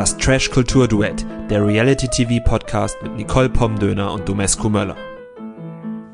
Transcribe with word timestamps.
Das 0.00 0.16
Trash 0.16 0.50
Kultur 0.50 0.88
Duett, 0.88 1.26
der 1.50 1.62
Reality 1.62 2.08
TV 2.08 2.42
Podcast 2.42 2.96
mit 3.02 3.16
Nicole 3.16 3.50
Pomdöner 3.50 4.10
und 4.14 4.26
Domescu 4.26 4.70
Möller. 4.70 4.96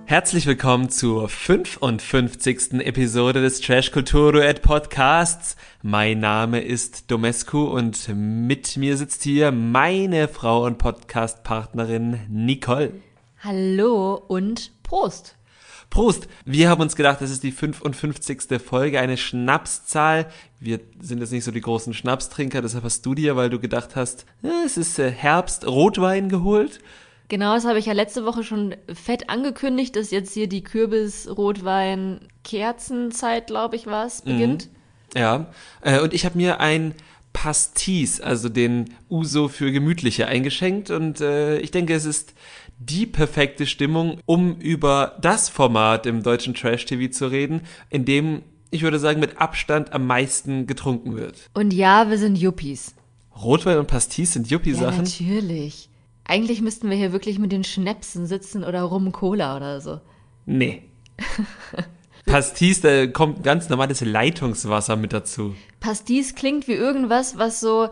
Herzlich 0.06 0.44
willkommen 0.46 0.88
zur 0.88 1.28
55. 1.28 2.80
Episode 2.80 3.42
des 3.42 3.60
Trash 3.60 3.92
Kultur 3.92 4.32
Duett 4.32 4.62
Podcasts. 4.62 5.54
Mein 5.82 6.18
Name 6.18 6.62
ist 6.62 7.12
Domescu 7.12 7.62
und 7.62 8.08
mit 8.12 8.76
mir 8.76 8.96
sitzt 8.96 9.22
hier 9.22 9.52
meine 9.52 10.26
Frau 10.26 10.64
und 10.64 10.78
Podcastpartnerin 10.78 12.18
Nicole. 12.28 12.90
Hallo 13.38 14.14
und 14.26 14.72
Prost. 14.82 15.35
Prost! 15.90 16.28
Wir 16.44 16.68
haben 16.68 16.82
uns 16.82 16.96
gedacht, 16.96 17.20
das 17.20 17.30
ist 17.30 17.42
die 17.42 17.52
55. 17.52 18.60
Folge, 18.64 19.00
eine 19.00 19.16
Schnapszahl. 19.16 20.26
Wir 20.60 20.80
sind 21.00 21.20
jetzt 21.20 21.32
nicht 21.32 21.44
so 21.44 21.52
die 21.52 21.60
großen 21.60 21.94
Schnapstrinker, 21.94 22.62
deshalb 22.62 22.84
hast 22.84 23.04
du 23.06 23.14
dir, 23.14 23.36
weil 23.36 23.50
du 23.50 23.58
gedacht 23.58 23.96
hast, 23.96 24.26
es 24.64 24.76
ist 24.76 24.98
äh, 24.98 25.10
Herbst, 25.10 25.66
Rotwein 25.66 26.28
geholt. 26.28 26.80
Genau, 27.28 27.54
das 27.54 27.64
habe 27.64 27.78
ich 27.78 27.86
ja 27.86 27.92
letzte 27.92 28.24
Woche 28.24 28.42
schon 28.44 28.76
fett 28.92 29.30
angekündigt, 29.30 29.96
dass 29.96 30.12
jetzt 30.12 30.34
hier 30.34 30.48
die 30.48 30.62
Kürbis-Rotwein-Kerzenzeit, 30.62 33.48
glaube 33.48 33.74
ich, 33.76 33.86
war 33.86 34.06
es, 34.06 34.22
beginnt. 34.22 34.66
Mhm. 34.66 34.70
Ja, 35.18 35.46
äh, 35.80 36.00
und 36.00 36.14
ich 36.14 36.24
habe 36.24 36.36
mir 36.36 36.60
ein 36.60 36.94
Pastis, 37.32 38.20
also 38.20 38.48
den 38.48 38.94
Uso 39.10 39.48
für 39.48 39.72
gemütliche, 39.72 40.26
eingeschenkt 40.26 40.90
und 40.90 41.20
äh, 41.20 41.58
ich 41.58 41.70
denke, 41.70 41.94
es 41.94 42.06
ist 42.06 42.34
die 42.78 43.06
perfekte 43.06 43.66
Stimmung, 43.66 44.18
um 44.26 44.56
über 44.56 45.16
das 45.20 45.48
Format 45.48 46.06
im 46.06 46.22
deutschen 46.22 46.54
Trash-TV 46.54 47.10
zu 47.10 47.26
reden, 47.26 47.62
in 47.90 48.04
dem, 48.04 48.42
ich 48.70 48.82
würde 48.82 48.98
sagen, 48.98 49.20
mit 49.20 49.40
Abstand 49.40 49.92
am 49.92 50.06
meisten 50.06 50.66
getrunken 50.66 51.16
wird. 51.16 51.48
Und 51.54 51.72
ja, 51.72 52.10
wir 52.10 52.18
sind 52.18 52.36
Yuppies. 52.36 52.94
Rotwein 53.42 53.78
und 53.78 53.86
Pastis 53.86 54.32
sind 54.32 54.50
Yuppie-Sachen? 54.50 54.96
Ja, 54.96 55.02
natürlich. 55.02 55.88
Eigentlich 56.24 56.60
müssten 56.60 56.90
wir 56.90 56.96
hier 56.96 57.12
wirklich 57.12 57.38
mit 57.38 57.52
den 57.52 57.64
Schnäpsen 57.64 58.26
sitzen 58.26 58.64
oder 58.64 58.82
Rum 58.82 59.12
Cola 59.12 59.56
oder 59.56 59.80
so. 59.80 60.00
Nee. 60.44 60.82
Pastis, 62.26 62.80
da 62.80 63.06
kommt 63.06 63.44
ganz 63.44 63.68
normales 63.68 64.00
Leitungswasser 64.00 64.96
mit 64.96 65.12
dazu. 65.12 65.54
Pastis 65.78 66.34
klingt 66.34 66.66
wie 66.66 66.72
irgendwas, 66.72 67.38
was 67.38 67.60
so 67.60 67.88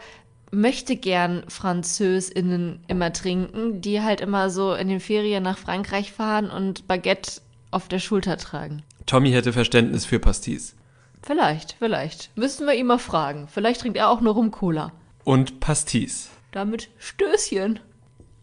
möchte 0.55 0.97
gern 0.97 1.45
FranzösInnen 1.49 2.81
immer 2.89 3.13
trinken, 3.13 3.81
die 3.81 4.01
halt 4.01 4.21
immer 4.21 4.51
so 4.51 4.75
in 4.75 4.89
den 4.89 5.01
Ferien 5.01 5.43
nach 5.43 5.59
Frankreich 5.59 6.13
fahren 6.13 6.51
und 6.51 6.87
Baguette 6.87 7.41
auf 7.71 7.89
der 7.89 7.99
Schulter 7.99 8.37
tragen. 8.37 8.83
Tommy 9.07 9.33
hätte 9.33 9.53
Verständnis 9.53 10.07
für 10.07 10.19
Pastis. 10.19 10.75
Vielleicht, 11.23 11.77
vielleicht. 11.79 12.31
Müssten 12.37 12.67
wir 12.67 12.75
ihn 12.75 12.87
mal 12.87 12.99
fragen. 12.99 13.49
Vielleicht 13.49 13.81
trinkt 13.81 13.97
er 13.97 14.11
auch 14.11 14.21
nur 14.21 14.35
Rum-Cola. 14.35 14.93
Und 15.25 15.61
Pastis. 15.61 16.31
Damit 16.53 16.89
Stößchen. 16.99 17.81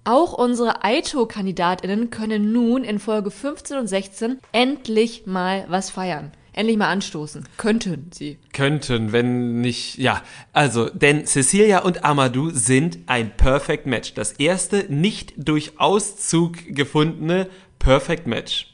Auch 0.03 0.33
unsere 0.33 0.83
Aito-KandidatInnen 0.83 2.09
können 2.09 2.51
nun 2.51 2.83
in 2.83 2.97
Folge 2.97 3.29
15 3.29 3.77
und 3.77 3.87
16 3.87 4.39
endlich 4.51 5.27
mal 5.27 5.65
was 5.69 5.91
feiern 5.91 6.31
endlich 6.53 6.77
mal 6.77 6.89
anstoßen. 6.89 7.47
Könnten 7.57 8.11
sie. 8.11 8.37
Könnten, 8.53 9.11
wenn 9.11 9.61
nicht, 9.61 9.97
ja. 9.97 10.21
Also, 10.53 10.89
denn 10.89 11.25
Cecilia 11.25 11.79
und 11.79 12.03
Amadou 12.03 12.49
sind 12.49 12.99
ein 13.07 13.35
Perfect 13.35 13.85
Match. 13.85 14.13
Das 14.13 14.33
erste 14.33 14.85
nicht 14.93 15.33
durch 15.37 15.79
Auszug 15.79 16.57
gefundene 16.67 17.47
Perfect 17.79 18.27
Match. 18.27 18.67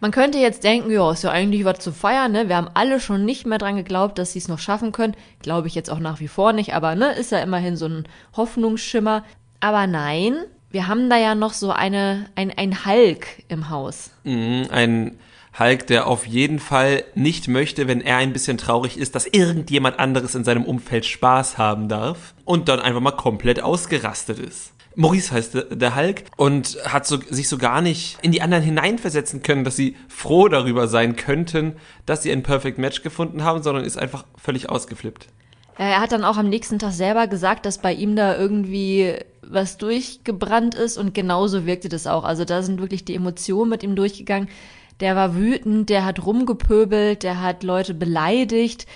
Man 0.00 0.10
könnte 0.10 0.38
jetzt 0.38 0.64
denken, 0.64 0.90
ja, 0.90 1.10
ist 1.12 1.24
ja 1.24 1.30
eigentlich 1.30 1.64
was 1.64 1.78
zu 1.78 1.90
feiern, 1.90 2.32
ne? 2.32 2.48
Wir 2.48 2.56
haben 2.56 2.68
alle 2.74 3.00
schon 3.00 3.24
nicht 3.24 3.46
mehr 3.46 3.56
dran 3.56 3.76
geglaubt, 3.76 4.18
dass 4.18 4.32
sie 4.32 4.38
es 4.38 4.48
noch 4.48 4.58
schaffen 4.58 4.92
können. 4.92 5.16
Glaube 5.40 5.66
ich 5.66 5.74
jetzt 5.74 5.90
auch 5.90 5.98
nach 5.98 6.20
wie 6.20 6.28
vor 6.28 6.52
nicht, 6.52 6.74
aber 6.74 6.94
ne, 6.94 7.12
ist 7.12 7.32
ja 7.32 7.38
immerhin 7.38 7.76
so 7.76 7.86
ein 7.86 8.04
Hoffnungsschimmer. 8.36 9.24
Aber 9.60 9.86
nein, 9.86 10.36
wir 10.70 10.88
haben 10.88 11.08
da 11.08 11.16
ja 11.16 11.34
noch 11.34 11.54
so 11.54 11.70
eine, 11.70 12.26
ein, 12.34 12.52
ein 12.54 12.84
Hulk 12.84 13.44
im 13.48 13.70
Haus. 13.70 14.10
Mhm, 14.24 14.66
ein 14.70 15.18
Hulk, 15.58 15.86
der 15.86 16.06
auf 16.06 16.26
jeden 16.26 16.58
Fall 16.58 17.04
nicht 17.14 17.48
möchte, 17.48 17.86
wenn 17.86 18.00
er 18.00 18.16
ein 18.16 18.32
bisschen 18.32 18.58
traurig 18.58 18.98
ist, 18.98 19.14
dass 19.14 19.26
irgendjemand 19.26 19.98
anderes 19.98 20.34
in 20.34 20.44
seinem 20.44 20.64
Umfeld 20.64 21.06
Spaß 21.06 21.58
haben 21.58 21.88
darf 21.88 22.34
und 22.44 22.68
dann 22.68 22.80
einfach 22.80 23.00
mal 23.00 23.12
komplett 23.12 23.62
ausgerastet 23.62 24.38
ist. 24.38 24.72
Maurice 24.96 25.32
heißt 25.32 25.66
der 25.70 25.96
Hulk 25.96 26.24
und 26.36 26.78
hat 26.86 27.06
so, 27.06 27.18
sich 27.18 27.48
so 27.48 27.58
gar 27.58 27.80
nicht 27.80 28.18
in 28.22 28.32
die 28.32 28.42
anderen 28.42 28.62
hineinversetzen 28.62 29.42
können, 29.42 29.64
dass 29.64 29.76
sie 29.76 29.96
froh 30.08 30.48
darüber 30.48 30.86
sein 30.88 31.16
könnten, 31.16 31.76
dass 32.06 32.22
sie 32.22 32.30
ein 32.30 32.42
Perfect 32.42 32.78
Match 32.78 33.02
gefunden 33.02 33.42
haben, 33.42 33.62
sondern 33.62 33.84
ist 33.84 33.98
einfach 33.98 34.24
völlig 34.36 34.68
ausgeflippt. 34.68 35.28
Er 35.76 36.00
hat 36.00 36.12
dann 36.12 36.24
auch 36.24 36.36
am 36.36 36.48
nächsten 36.48 36.78
Tag 36.78 36.92
selber 36.92 37.26
gesagt, 37.26 37.66
dass 37.66 37.78
bei 37.78 37.92
ihm 37.92 38.14
da 38.14 38.36
irgendwie 38.36 39.16
was 39.42 39.76
durchgebrannt 39.76 40.76
ist 40.76 40.96
und 40.96 41.14
genauso 41.14 41.66
wirkte 41.66 41.88
das 41.88 42.06
auch. 42.06 42.22
Also 42.22 42.44
da 42.44 42.62
sind 42.62 42.80
wirklich 42.80 43.04
die 43.04 43.16
Emotionen 43.16 43.70
mit 43.70 43.82
ihm 43.82 43.96
durchgegangen 43.96 44.48
der 45.00 45.16
war 45.16 45.34
wütend, 45.34 45.90
der 45.90 46.04
hat 46.04 46.24
rumgepöbelt, 46.24 47.22
der 47.22 47.40
hat 47.40 47.62
Leute 47.62 47.94
beleidigt, 47.94 48.86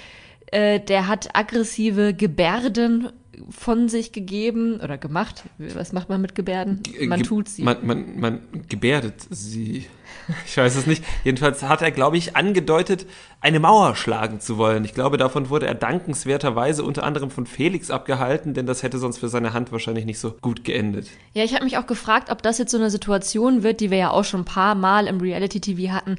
äh, 0.47 0.81
der 0.81 1.09
hat 1.09 1.31
aggressive 1.35 2.15
Gebärden 2.15 3.11
von 3.51 3.89
sich 3.89 4.13
gegeben 4.13 4.81
oder 4.81 4.99
gemacht. 4.99 5.45
Was 5.59 5.93
macht 5.93 6.09
man 6.09 6.21
mit 6.21 6.35
Gebärden? 6.35 6.83
Man 7.07 7.21
Ge 7.21 7.29
tut 7.29 7.49
sie. 7.49 7.63
Man, 7.63 7.87
man, 7.87 8.21
man 8.21 8.41
gebärdet 8.69 9.27
sie. 9.31 9.87
Ich 10.47 10.57
weiß 10.57 10.77
es 10.77 10.87
nicht. 10.87 11.05
Jedenfalls 11.25 11.63
hat 11.63 11.81
er, 11.81 11.91
glaube 11.91 12.19
ich, 12.19 12.37
angedeutet, 12.37 13.07
eine 13.41 13.61
Mauer 13.61 13.97
schlagen 13.97 14.41
zu 14.41 14.59
wollen. 14.59 14.85
Ich 14.85 14.93
glaube, 14.95 15.17
davon 15.17 15.49
wurde 15.49 15.67
er 15.67 15.75
dankenswerterweise 15.75 16.83
unter 16.83 17.05
anderem 17.05 17.31
von 17.31 17.47
Felix 17.47 17.91
abgehalten, 17.91 18.53
denn 18.53 18.67
das 18.67 18.83
hätte 18.83 18.99
sonst 18.99 19.19
für 19.19 19.29
seine 19.29 19.53
Hand 19.53 19.73
wahrscheinlich 19.73 20.05
nicht 20.05 20.19
so 20.19 20.33
gut 20.41 20.65
geendet. 20.65 21.09
Ja, 21.33 21.45
ich 21.45 21.55
habe 21.55 21.65
mich 21.65 21.79
auch 21.79 21.87
gefragt, 21.87 22.31
ob 22.31 22.43
das 22.43 22.59
jetzt 22.59 22.71
so 22.71 22.79
eine 22.79 22.91
Situation 22.91 23.63
wird, 23.63 23.81
die 23.81 23.91
wir 23.91 23.99
ja 23.99 24.11
auch 24.11 24.25
schon 24.25 24.41
ein 24.41 24.47
paar 24.47 24.75
Mal 24.75 25.07
im 25.07 25.21
Reality-TV 25.21 25.93
hatten, 25.93 26.17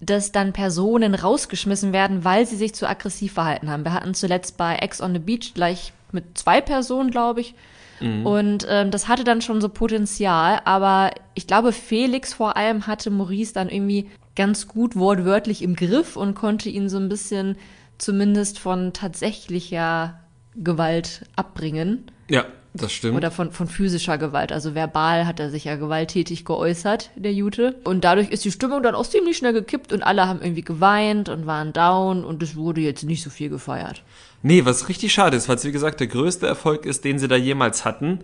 dass 0.00 0.32
dann 0.32 0.52
Personen 0.52 1.14
rausgeschmissen 1.14 1.92
werden, 1.92 2.24
weil 2.24 2.46
sie 2.46 2.56
sich 2.56 2.74
zu 2.74 2.88
aggressiv 2.88 3.32
verhalten 3.34 3.70
haben. 3.70 3.84
Wir 3.84 3.94
hatten 3.94 4.14
zuletzt 4.14 4.56
bei 4.56 4.76
Ex 4.76 5.00
on 5.00 5.14
the 5.14 5.18
Beach 5.18 5.52
gleich 5.54 5.92
mit 6.12 6.36
zwei 6.36 6.60
Personen, 6.60 7.10
glaube 7.10 7.40
ich. 7.40 7.54
Mhm. 8.00 8.26
Und 8.26 8.66
ähm, 8.68 8.90
das 8.90 9.08
hatte 9.08 9.24
dann 9.24 9.40
schon 9.40 9.60
so 9.60 9.68
Potenzial, 9.68 10.60
aber 10.64 11.12
ich 11.34 11.46
glaube, 11.46 11.72
Felix 11.72 12.34
vor 12.34 12.56
allem 12.56 12.86
hatte 12.86 13.10
Maurice 13.10 13.54
dann 13.54 13.70
irgendwie 13.70 14.10
ganz 14.34 14.68
gut 14.68 14.96
wortwörtlich 14.96 15.62
im 15.62 15.76
Griff 15.76 16.16
und 16.16 16.34
konnte 16.34 16.68
ihn 16.68 16.90
so 16.90 16.98
ein 16.98 17.08
bisschen 17.08 17.56
zumindest 17.96 18.58
von 18.58 18.92
tatsächlicher 18.92 20.20
Gewalt 20.54 21.22
abbringen. 21.36 22.10
Ja, 22.28 22.44
das 22.76 22.92
stimmt. 22.92 23.16
Oder 23.16 23.30
von, 23.30 23.52
von 23.52 23.66
physischer 23.66 24.18
Gewalt. 24.18 24.52
Also 24.52 24.74
verbal 24.74 25.26
hat 25.26 25.40
er 25.40 25.50
sich 25.50 25.64
ja 25.64 25.76
gewalttätig 25.76 26.44
geäußert, 26.44 27.10
der 27.16 27.32
Jute. 27.32 27.76
Und 27.84 28.04
dadurch 28.04 28.30
ist 28.30 28.44
die 28.44 28.52
Stimmung 28.52 28.82
dann 28.82 28.94
auch 28.94 29.06
ziemlich 29.06 29.36
schnell 29.36 29.52
gekippt 29.52 29.92
und 29.92 30.02
alle 30.02 30.26
haben 30.26 30.40
irgendwie 30.40 30.62
geweint 30.62 31.28
und 31.28 31.46
waren 31.46 31.72
down 31.72 32.24
und 32.24 32.42
es 32.42 32.56
wurde 32.56 32.80
jetzt 32.80 33.04
nicht 33.04 33.22
so 33.22 33.30
viel 33.30 33.48
gefeiert. 33.48 34.02
Nee, 34.42 34.64
was 34.64 34.88
richtig 34.88 35.12
schade 35.12 35.36
ist, 35.36 35.48
weil 35.48 35.56
es 35.56 35.64
wie 35.64 35.72
gesagt 35.72 36.00
der 36.00 36.06
größte 36.06 36.46
Erfolg 36.46 36.86
ist, 36.86 37.04
den 37.04 37.18
sie 37.18 37.28
da 37.28 37.36
jemals 37.36 37.84
hatten. 37.84 38.20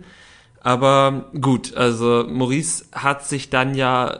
Aber 0.61 1.29
gut, 1.39 1.75
also 1.75 2.25
Maurice 2.27 2.85
hat 2.93 3.27
sich 3.27 3.49
dann 3.49 3.75
ja 3.75 4.19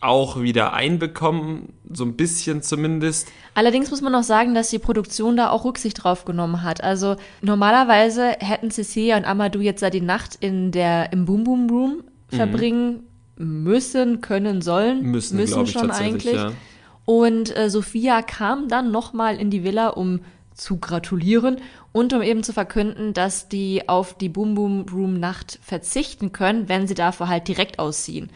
auch 0.00 0.40
wieder 0.40 0.72
einbekommen, 0.72 1.74
so 1.90 2.04
ein 2.04 2.16
bisschen 2.16 2.62
zumindest. 2.62 3.28
Allerdings 3.54 3.90
muss 3.90 4.00
man 4.00 4.14
auch 4.14 4.22
sagen, 4.22 4.54
dass 4.54 4.70
die 4.70 4.78
Produktion 4.78 5.36
da 5.36 5.50
auch 5.50 5.64
Rücksicht 5.64 6.02
drauf 6.02 6.24
genommen 6.24 6.62
hat. 6.62 6.82
Also 6.82 7.16
normalerweise 7.42 8.30
hätten 8.40 8.70
Cecilia 8.70 9.18
und 9.18 9.26
Amadou 9.26 9.60
jetzt 9.60 9.82
da 9.82 9.90
die 9.90 10.00
Nacht 10.00 10.36
in 10.40 10.72
der 10.72 11.12
im 11.12 11.26
Boom 11.26 11.44
Boom 11.44 11.68
Room 11.68 12.04
mhm. 12.30 12.36
verbringen 12.36 13.02
mhm. 13.36 13.62
müssen, 13.62 14.20
können, 14.22 14.62
sollen. 14.62 15.02
Müssen, 15.02 15.36
müssen 15.36 15.64
ich, 15.64 15.72
schon 15.72 15.90
eigentlich. 15.90 16.34
Ja. 16.34 16.52
Und 17.04 17.54
äh, 17.56 17.68
Sophia 17.68 18.22
kam 18.22 18.68
dann 18.68 18.90
nochmal 18.90 19.36
in 19.36 19.50
die 19.50 19.64
Villa, 19.64 19.88
um 19.88 20.20
zu 20.54 20.78
gratulieren 20.78 21.56
und 21.92 22.12
um 22.12 22.22
eben 22.22 22.42
zu 22.42 22.52
verkünden, 22.52 23.12
dass 23.12 23.48
die 23.48 23.88
auf 23.88 24.16
die 24.16 24.28
Boom 24.28 24.54
Boom 24.54 24.86
Room 24.90 25.20
Nacht 25.20 25.58
verzichten 25.62 26.32
können, 26.32 26.68
wenn 26.68 26.86
sie 26.86 26.94
dafür 26.94 27.28
halt 27.28 27.48
direkt 27.48 27.78
ausziehen. 27.78 28.30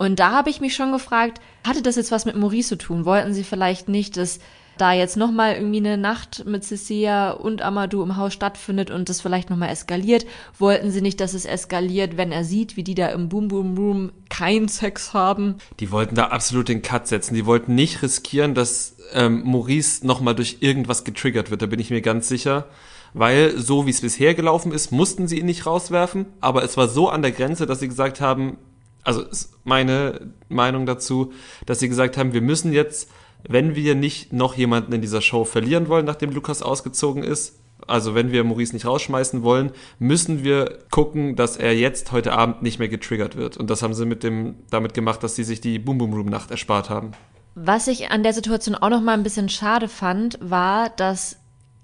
Und 0.00 0.18
da 0.18 0.30
habe 0.30 0.48
ich 0.48 0.62
mich 0.62 0.74
schon 0.74 0.92
gefragt, 0.92 1.42
hatte 1.62 1.82
das 1.82 1.96
jetzt 1.96 2.10
was 2.10 2.24
mit 2.24 2.34
Maurice 2.34 2.70
zu 2.70 2.78
tun? 2.78 3.04
Wollten 3.04 3.34
sie 3.34 3.44
vielleicht 3.44 3.90
nicht, 3.90 4.16
dass 4.16 4.38
da 4.78 4.94
jetzt 4.94 5.18
nochmal 5.18 5.56
irgendwie 5.56 5.76
eine 5.76 5.98
Nacht 5.98 6.46
mit 6.46 6.64
Cecilia 6.64 7.32
und 7.32 7.60
Amadou 7.60 8.02
im 8.02 8.16
Haus 8.16 8.32
stattfindet 8.32 8.90
und 8.90 9.10
das 9.10 9.20
vielleicht 9.20 9.50
nochmal 9.50 9.68
eskaliert? 9.68 10.24
Wollten 10.58 10.90
sie 10.90 11.02
nicht, 11.02 11.20
dass 11.20 11.34
es 11.34 11.44
eskaliert, 11.44 12.16
wenn 12.16 12.32
er 12.32 12.44
sieht, 12.44 12.78
wie 12.78 12.82
die 12.82 12.94
da 12.94 13.08
im 13.08 13.28
Boom 13.28 13.48
Boom 13.48 13.76
Room 13.76 14.12
keinen 14.30 14.68
Sex 14.68 15.12
haben? 15.12 15.56
Die 15.80 15.90
wollten 15.90 16.14
da 16.14 16.28
absolut 16.28 16.70
den 16.70 16.80
Cut 16.80 17.06
setzen. 17.06 17.34
Die 17.34 17.44
wollten 17.44 17.74
nicht 17.74 18.00
riskieren, 18.02 18.54
dass 18.54 18.96
ähm, 19.12 19.42
Maurice 19.44 20.06
nochmal 20.06 20.34
durch 20.34 20.56
irgendwas 20.60 21.04
getriggert 21.04 21.50
wird. 21.50 21.60
Da 21.60 21.66
bin 21.66 21.78
ich 21.78 21.90
mir 21.90 22.00
ganz 22.00 22.26
sicher 22.26 22.68
weil 23.12 23.58
so 23.58 23.86
wie 23.86 23.90
es 23.90 24.00
bisher 24.00 24.34
gelaufen 24.34 24.70
ist, 24.70 24.92
mussten 24.92 25.26
sie 25.26 25.40
ihn 25.40 25.46
nicht 25.46 25.66
rauswerfen, 25.66 26.26
aber 26.40 26.62
es 26.62 26.76
war 26.76 26.88
so 26.88 27.08
an 27.08 27.22
der 27.22 27.32
Grenze, 27.32 27.66
dass 27.66 27.80
sie 27.80 27.88
gesagt 27.88 28.20
haben, 28.20 28.56
also 29.04 29.22
ist 29.22 29.52
meine 29.64 30.32
Meinung 30.48 30.86
dazu, 30.86 31.32
dass 31.66 31.78
sie 31.80 31.88
gesagt 31.88 32.16
haben, 32.16 32.32
wir 32.32 32.42
müssen 32.42 32.72
jetzt, 32.72 33.10
wenn 33.48 33.74
wir 33.74 33.94
nicht 33.94 34.32
noch 34.32 34.54
jemanden 34.56 34.92
in 34.92 35.00
dieser 35.00 35.22
Show 35.22 35.44
verlieren 35.44 35.88
wollen, 35.88 36.06
nachdem 36.06 36.30
Lukas 36.30 36.62
ausgezogen 36.62 37.22
ist, 37.22 37.60
Also 37.86 38.14
wenn 38.14 38.32
wir 38.32 38.44
Maurice 38.44 38.74
nicht 38.74 38.86
rausschmeißen 38.86 39.42
wollen, 39.42 39.72
müssen 39.98 40.44
wir 40.44 40.78
gucken, 40.90 41.36
dass 41.36 41.56
er 41.56 41.74
jetzt 41.76 42.12
heute 42.12 42.32
Abend 42.32 42.62
nicht 42.62 42.78
mehr 42.78 42.88
getriggert 42.88 43.36
wird. 43.36 43.56
Und 43.56 43.70
das 43.70 43.82
haben 43.82 43.94
sie 43.94 44.06
mit 44.06 44.22
dem, 44.22 44.56
damit 44.70 44.94
gemacht, 44.94 45.22
dass 45.22 45.36
sie 45.36 45.44
sich 45.44 45.60
die 45.60 45.78
Boom 45.78 45.98
Boom 45.98 46.12
Room 46.12 46.26
Nacht 46.26 46.50
erspart 46.50 46.90
haben. 46.90 47.12
Was 47.54 47.88
ich 47.88 48.10
an 48.10 48.22
der 48.22 48.32
Situation 48.32 48.74
auch 48.74 48.90
noch 48.90 49.00
mal 49.00 49.14
ein 49.14 49.22
bisschen 49.22 49.48
schade 49.48 49.88
fand, 49.88 50.38
war, 50.40 50.90
dass 50.90 51.36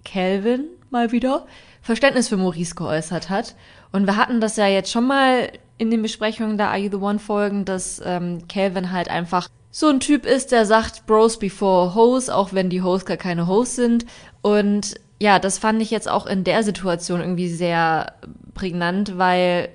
Calvin 0.04 0.66
mal 0.90 1.12
wieder 1.12 1.46
Verständnis 1.82 2.28
für 2.28 2.36
Maurice 2.36 2.74
geäußert 2.74 3.30
hat. 3.30 3.56
Und 3.92 4.06
wir 4.06 4.16
hatten 4.16 4.40
das 4.40 4.56
ja 4.56 4.66
jetzt 4.66 4.90
schon 4.90 5.06
mal 5.06 5.50
in 5.78 5.90
den 5.90 6.02
Besprechungen 6.02 6.56
der 6.56 6.69
Are 6.69 6.78
You 6.78 6.90
the 6.90 6.96
One 6.96 7.19
Folgen, 7.19 7.64
dass 7.64 8.00
ähm, 8.05 8.49
Calvin 8.49 8.93
halt 8.93 9.08
einfach 9.08 9.49
so 9.70 9.88
ein 9.88 10.00
Typ 10.00 10.25
ist, 10.25 10.52
der 10.52 10.64
sagt 10.64 11.06
Bros 11.06 11.38
before 11.38 11.94
Hoes, 11.94 12.31
auch 12.31 12.55
wenn 12.55 12.70
die 12.70 12.82
Hoes 12.82 13.05
gar 13.05 13.19
keine 13.19 13.46
Hoes 13.46 13.76
sind. 13.76 14.06
Und 14.40 14.94
ja, 15.20 15.38
das 15.38 15.58
fand 15.58 15.82
ich 15.82 15.90
jetzt 15.90 16.08
auch 16.08 16.26
in 16.26 16.44
der 16.44 16.62
Situation 16.62 17.20
irgendwie 17.20 17.49
sehr 17.49 18.14
prägnant, 18.55 19.19
weil 19.19 19.69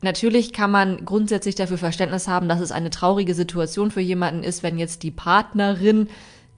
natürlich 0.00 0.52
kann 0.52 0.70
man 0.70 1.04
grundsätzlich 1.04 1.54
dafür 1.54 1.78
Verständnis 1.78 2.28
haben, 2.28 2.48
dass 2.48 2.60
es 2.60 2.72
eine 2.72 2.90
traurige 2.90 3.34
Situation 3.34 3.90
für 3.90 4.00
jemanden 4.00 4.44
ist, 4.44 4.62
wenn 4.62 4.78
jetzt 4.78 5.02
die 5.02 5.10
Partnerin, 5.10 6.08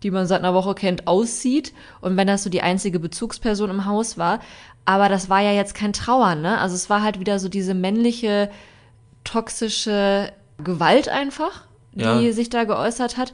die 0.03 0.11
man 0.11 0.27
seit 0.27 0.41
einer 0.41 0.55
Woche 0.55 0.75
kennt, 0.75 1.07
aussieht 1.07 1.73
und 2.01 2.17
wenn 2.17 2.27
das 2.27 2.43
so 2.43 2.51
die 2.51 2.63
einzige 2.63 2.99
Bezugsperson 2.99 3.71
im 3.71 3.85
Haus 3.87 4.19
war. 4.19 4.41
Aber 4.85 5.09
das 5.09 5.29
war 5.29 5.41
ja 5.41 5.53
jetzt 5.53 5.75
kein 5.75 5.93
Trauern, 5.93 6.41
ne? 6.41 6.59
Also 6.59 6.75
es 6.75 6.89
war 6.89 7.03
halt 7.03 7.21
wieder 7.21 7.39
so 7.39 7.49
diese 7.49 7.75
männliche, 7.75 8.51
toxische 9.25 10.33
Gewalt 10.63 11.09
einfach, 11.09 11.65
die 11.93 12.03
ja. 12.03 12.33
sich 12.33 12.51
da 12.51 12.65
geäußert 12.65 13.17
hat. 13.17 13.33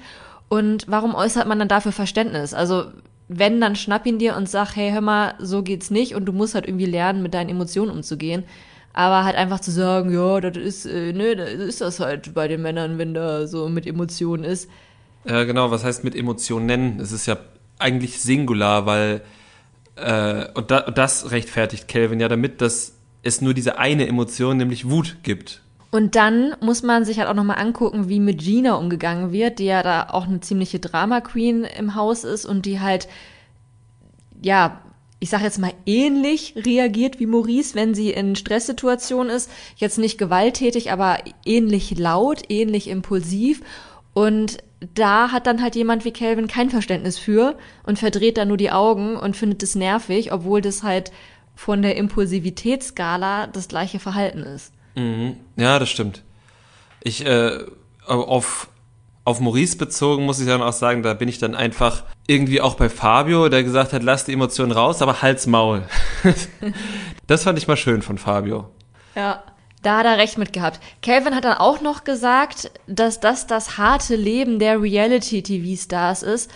Und 0.49 0.85
warum 0.89 1.15
äußert 1.15 1.47
man 1.47 1.59
dann 1.59 1.69
dafür 1.69 1.93
Verständnis? 1.93 2.55
Also 2.55 2.85
wenn, 3.29 3.61
dann 3.61 3.77
schnapp 3.77 4.07
ihn 4.07 4.19
dir 4.19 4.37
und 4.37 4.49
sag, 4.49 4.77
hey, 4.77 4.93
hör 4.93 5.01
mal, 5.01 5.35
so 5.39 5.63
geht's 5.63 5.91
nicht 5.91 6.15
und 6.15 6.27
du 6.27 6.33
musst 6.33 6.55
halt 6.55 6.67
irgendwie 6.67 6.87
lernen, 6.87 7.23
mit 7.23 7.35
deinen 7.35 7.51
Emotionen 7.51 7.91
umzugehen. 7.91 8.45
Aber 8.93 9.25
halt 9.25 9.37
einfach 9.37 9.61
zu 9.61 9.71
sagen, 9.71 10.13
ja, 10.13 10.41
das 10.41 10.57
ist, 10.57 10.87
äh, 10.87 11.13
ne, 11.13 11.37
das 11.37 11.51
ist 11.51 11.81
das 11.81 12.01
halt 12.01 12.33
bei 12.33 12.49
den 12.49 12.63
Männern, 12.63 12.99
wenn 12.99 13.13
da 13.13 13.47
so 13.47 13.69
mit 13.69 13.87
Emotionen 13.87 14.45
ist. 14.45 14.71
Ja, 15.27 15.45
genau, 15.45 15.71
was 15.71 15.85
heißt 15.85 16.05
mit 16.05 16.15
Emotionen 16.15 16.67
nennen? 16.67 17.01
Es 17.01 17.13
ist 17.13 17.27
ja 17.27 17.37
eigentlich 17.79 18.21
Singular, 18.21 18.87
weil, 18.87 19.23
äh, 19.97 20.47
und, 20.55 20.71
da, 20.71 20.83
das 20.83 21.31
rechtfertigt 21.31 21.89
Kelvin 21.89 22.21
ja 22.21 22.29
damit, 22.29 22.61
dass 22.61 22.95
es 23.23 23.41
nur 23.41 23.53
diese 23.53 23.79
eine 23.79 24.07
Emotion, 24.07 24.57
nämlich 24.57 24.89
Wut 24.89 25.19
gibt. 25.25 25.63
Und 25.91 26.17
dann 26.17 26.55
muss 26.61 26.83
man 26.83 27.05
sich 27.05 27.19
halt 27.19 27.29
auch 27.29 27.35
nochmal 27.35 27.59
angucken, 27.59 28.09
wie 28.09 28.21
mit 28.21 28.41
Gina 28.41 28.75
umgegangen 28.75 29.33
wird, 29.33 29.59
die 29.59 29.67
ja 29.67 29.83
da 29.83 30.09
auch 30.11 30.27
eine 30.27 30.41
ziemliche 30.41 30.81
Drama 30.81 31.21
Queen 31.21 31.65
im 31.65 31.95
Haus 31.95 32.25
ist 32.25 32.45
und 32.45 32.67
die 32.67 32.81
halt, 32.81 33.09
ja, 34.43 34.81
ich 35.19 35.31
sag 35.31 35.43
jetzt 35.43 35.59
mal 35.59 35.73
ähnlich 35.87 36.55
reagiert 36.57 37.21
wie 37.21 37.27
Maurice, 37.27 37.75
wenn 37.75 37.95
sie 37.95 38.11
in 38.11 38.37
Stresssituationen 38.37 39.35
ist. 39.35 39.51
Jetzt 39.77 39.99
nicht 39.99 40.19
gewalttätig, 40.19 40.93
aber 40.93 41.19
ähnlich 41.45 41.97
laut, 41.97 42.43
ähnlich 42.51 42.89
impulsiv. 42.89 43.63
Und 44.13 44.59
da 44.95 45.33
hat 45.33 45.47
dann 45.47 45.63
halt 45.63 45.75
jemand 45.75 46.05
wie 46.05 46.13
Calvin 46.13 46.49
kein 46.49 46.69
Verständnis 46.69 47.19
für 47.19 47.57
und 47.85 47.99
verdreht 47.99 48.37
da 48.37 48.45
nur 48.45 48.59
die 48.59 48.71
Augen 48.71 49.17
und 49.17 49.37
findet 49.37 49.63
es 49.63 49.75
nervig, 49.75 50.33
obwohl 50.33 50.61
das 50.61 50.83
halt 50.83 51.13
von 51.55 51.81
der 51.81 51.97
Impulsivitätsskala 51.97 53.47
das 53.47 53.69
gleiche 53.69 53.99
Verhalten 53.99 54.41
ist. 54.41 54.73
Mhm. 54.97 55.37
Ja, 55.57 55.79
das 55.79 55.89
stimmt. 55.89 56.23
Ich, 57.03 57.25
äh, 57.25 57.65
auf, 58.07 58.69
auf 59.25 59.41
Maurice 59.41 59.77
bezogen 59.77 60.25
muss 60.25 60.41
ich 60.41 60.47
dann 60.47 60.63
auch 60.63 60.73
sagen, 60.73 61.03
da 61.03 61.15
bin 61.15 61.29
ich 61.29 61.39
dann 61.39 61.55
einfach 61.55 62.05
irgendwie 62.27 62.61
auch 62.61 62.75
bei 62.75 62.89
Fabio, 62.89 63.49
der 63.49 63.63
gesagt 63.63 63.93
hat, 63.93 64.03
lass 64.03 64.25
die 64.25 64.33
Emotionen 64.33 64.73
raus, 64.73 65.03
aber 65.03 65.23
halt's 65.23 65.47
Maul. 65.47 65.85
das 67.27 67.45
fand 67.45 67.59
ich 67.59 67.69
mal 67.69 67.77
schön 67.77 68.03
von 68.03 68.19
Fabio. 68.19 68.71
Ja, 69.15 69.45
da 69.83 69.99
hat 69.99 70.07
er 70.07 70.19
recht 70.19 70.39
mit 70.39 70.53
gehabt. 70.53 70.81
Calvin 71.03 71.35
hat 71.35 71.45
dann 71.45 71.59
auch 71.59 71.81
noch 71.81 72.05
gesagt, 72.05 72.73
dass 72.87 73.21
das 73.21 73.47
das 73.47 73.79
harte 73.79 74.17
Leben 74.17 74.59
der 74.59 74.81
Reality-TV-Stars 74.81 76.23
ist 76.23 76.51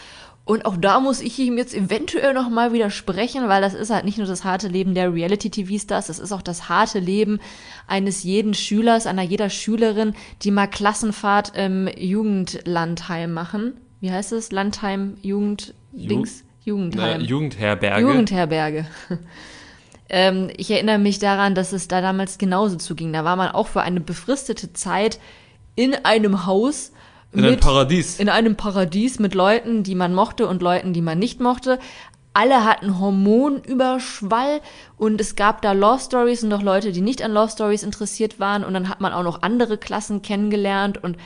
und 0.51 0.65
auch 0.65 0.77
da 0.77 0.99
muss 0.99 1.21
ich 1.21 1.39
ihm 1.39 1.57
jetzt 1.57 1.77
eventuell 1.77 2.35
noch 2.35 2.49
mal 2.51 2.73
widersprechen, 2.73 3.47
weil 3.49 3.63
das 3.63 3.73
ist 3.73 3.91
halt 3.91 4.05
nicht 4.05 4.19
nur 4.19 4.27
das 4.27 4.43
harte 4.43 4.67
Leben 4.67 4.95
der 4.95 5.15
Reality-TV-Stars, 5.15 6.09
das 6.09 6.19
ist 6.19 6.33
auch 6.33 6.43
das 6.43 6.69
harte 6.69 6.99
Leben 6.99 7.39
eines 7.87 8.25
jeden 8.25 8.55
Schülers, 8.55 9.07
einer 9.07 9.23
jeder 9.23 9.49
Schülerin, 9.49 10.13
die 10.43 10.51
mal 10.51 10.67
Klassenfahrt 10.67 11.57
im 11.57 11.89
Jugendlandheim 11.97 13.33
machen. 13.33 13.75
Wie 14.01 14.11
heißt 14.11 14.33
es? 14.33 14.51
Landheim, 14.51 15.19
Jugend, 15.23 15.73
Dings, 15.93 16.43
Jugendheim. 16.65 17.21
Na, 17.21 17.25
Jugendherberge. 17.25 18.01
Jugendherberge. 18.01 18.87
ähm, 20.09 20.51
ich 20.57 20.73
erinnere 20.73 20.99
mich 20.99 21.21
daran, 21.21 21.55
dass 21.55 21.73
es 21.73 21.87
da 21.87 22.01
damals 22.01 22.39
genauso 22.39 22.75
zuging. 22.75 23.13
Da 23.13 23.23
war 23.23 23.37
man 23.37 23.53
auch 23.53 23.69
für 23.69 23.83
eine 23.83 24.01
befristete 24.01 24.73
Zeit 24.73 25.21
in 25.77 25.95
einem 25.95 26.45
Haus, 26.45 26.91
in 27.33 27.45
einem 27.45 27.61
Paradies. 27.61 28.19
In 28.19 28.29
einem 28.29 28.57
Paradies 28.57 29.19
mit 29.19 29.35
Leuten, 29.35 29.83
die 29.83 29.95
man 29.95 30.15
mochte 30.15 30.49
und 30.49 30.63
Leuten, 30.63 30.93
die 30.93 31.03
man 31.03 31.19
nicht 31.19 31.41
mochte. 31.41 31.79
Alle 32.33 32.65
hatten 32.65 33.01
Hormonüberschwall 33.01 34.61
und 34.97 35.21
es 35.21 35.35
gab 35.35 35.63
da 35.63 35.73
Love 35.73 36.01
Stories 36.01 36.45
und 36.45 36.53
auch 36.53 36.63
Leute, 36.63 36.93
die 36.93 37.01
nicht 37.01 37.23
an 37.23 37.33
Love 37.33 37.51
Stories 37.51 37.83
interessiert 37.83 38.39
waren 38.39 38.65
und 38.65 38.73
dann 38.75 38.89
hat 38.89 39.01
man 39.01 39.13
auch 39.13 39.25
noch 39.25 39.43
andere 39.43 39.79
Klassen 39.79 40.23
kennengelernt 40.23 41.03
und 41.03 41.17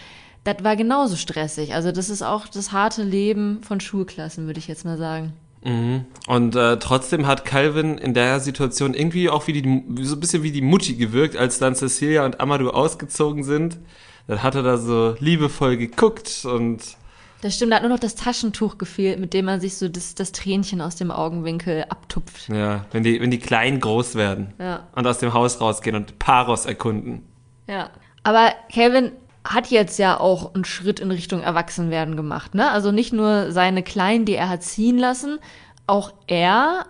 das 0.45 0.57
war 0.63 0.77
genauso 0.77 1.17
stressig. 1.17 1.75
Also 1.75 1.93
das 1.93 2.09
ist 2.09 2.23
auch 2.23 2.49
das 2.49 2.73
harte 2.73 3.03
Leben 3.03 3.63
von 3.63 3.81
Schulklassen, 3.81 4.47
würde 4.47 4.61
ich 4.61 4.69
jetzt 4.69 4.85
mal 4.85 4.97
sagen. 4.97 5.35
Mhm. 5.63 6.05
Und 6.27 6.57
äh, 6.57 6.79
trotzdem 6.79 7.27
hat 7.27 7.45
Calvin 7.45 7.99
in 7.99 8.15
der 8.15 8.41
Situation 8.41 8.95
irgendwie 8.95 9.29
auch 9.29 9.47
wie 9.47 9.61
die, 9.61 9.85
so 10.03 10.17
ein 10.17 10.21
bisschen 10.21 10.43
wie 10.43 10.53
die 10.53 10.63
Mutti 10.63 10.95
gewirkt, 10.95 11.37
als 11.37 11.59
dann 11.59 11.75
Cecilia 11.75 12.25
und 12.25 12.41
Amadou 12.41 12.71
ausgezogen 12.71 13.45
sind 13.45 13.79
dann 14.27 14.43
hat 14.43 14.55
er 14.55 14.63
da 14.63 14.77
so 14.77 15.17
liebevoll 15.19 15.77
geguckt 15.77 16.45
und. 16.45 16.97
Das 17.43 17.57
stimmt, 17.57 17.73
da 17.73 17.77
hat 17.77 17.83
nur 17.83 17.93
noch 17.93 17.99
das 17.99 18.15
Taschentuch 18.15 18.79
gefehlt, 18.79 19.21
mit 19.21 19.35
dem 19.35 19.45
man 19.45 19.61
sich 19.61 19.77
so 19.77 19.89
das, 19.89 20.15
das 20.15 20.33
Tränchen 20.33 20.81
aus 20.81 20.97
dem 20.97 21.11
Augenwinkel 21.11 21.85
abtupft. 21.91 22.49
Ja, 22.49 22.87
wenn 22.91 23.03
die, 23.03 23.21
wenn 23.21 23.31
die 23.31 23.39
Kleinen 23.39 23.81
groß 23.81 24.15
werden 24.15 24.55
ja. 24.59 24.87
und 24.95 25.07
aus 25.07 25.19
dem 25.19 25.35
Haus 25.35 25.61
rausgehen 25.61 25.95
und 25.95 26.19
Paros 26.19 26.65
erkunden. 26.65 27.23
Ja. 27.69 27.91
Aber 28.23 28.51
Kevin 28.73 29.13
hat 29.45 29.67
jetzt 29.67 29.99
ja 29.99 30.19
auch 30.19 30.55
einen 30.55 30.65
Schritt 30.65 31.01
in 31.01 31.11
Richtung 31.11 31.43
Erwachsenwerden 31.43 32.17
gemacht, 32.17 32.55
ne? 32.55 32.71
Also 32.71 32.93
nicht 32.93 33.13
nur 33.13 33.53
seine 33.53 33.83
Kleinen, 33.83 34.25
die 34.25 34.37
er 34.37 34.49
hat 34.49 34.63
ziehen 34.63 34.97
lassen, 34.97 35.39
auch 35.87 36.15
er 36.27 36.87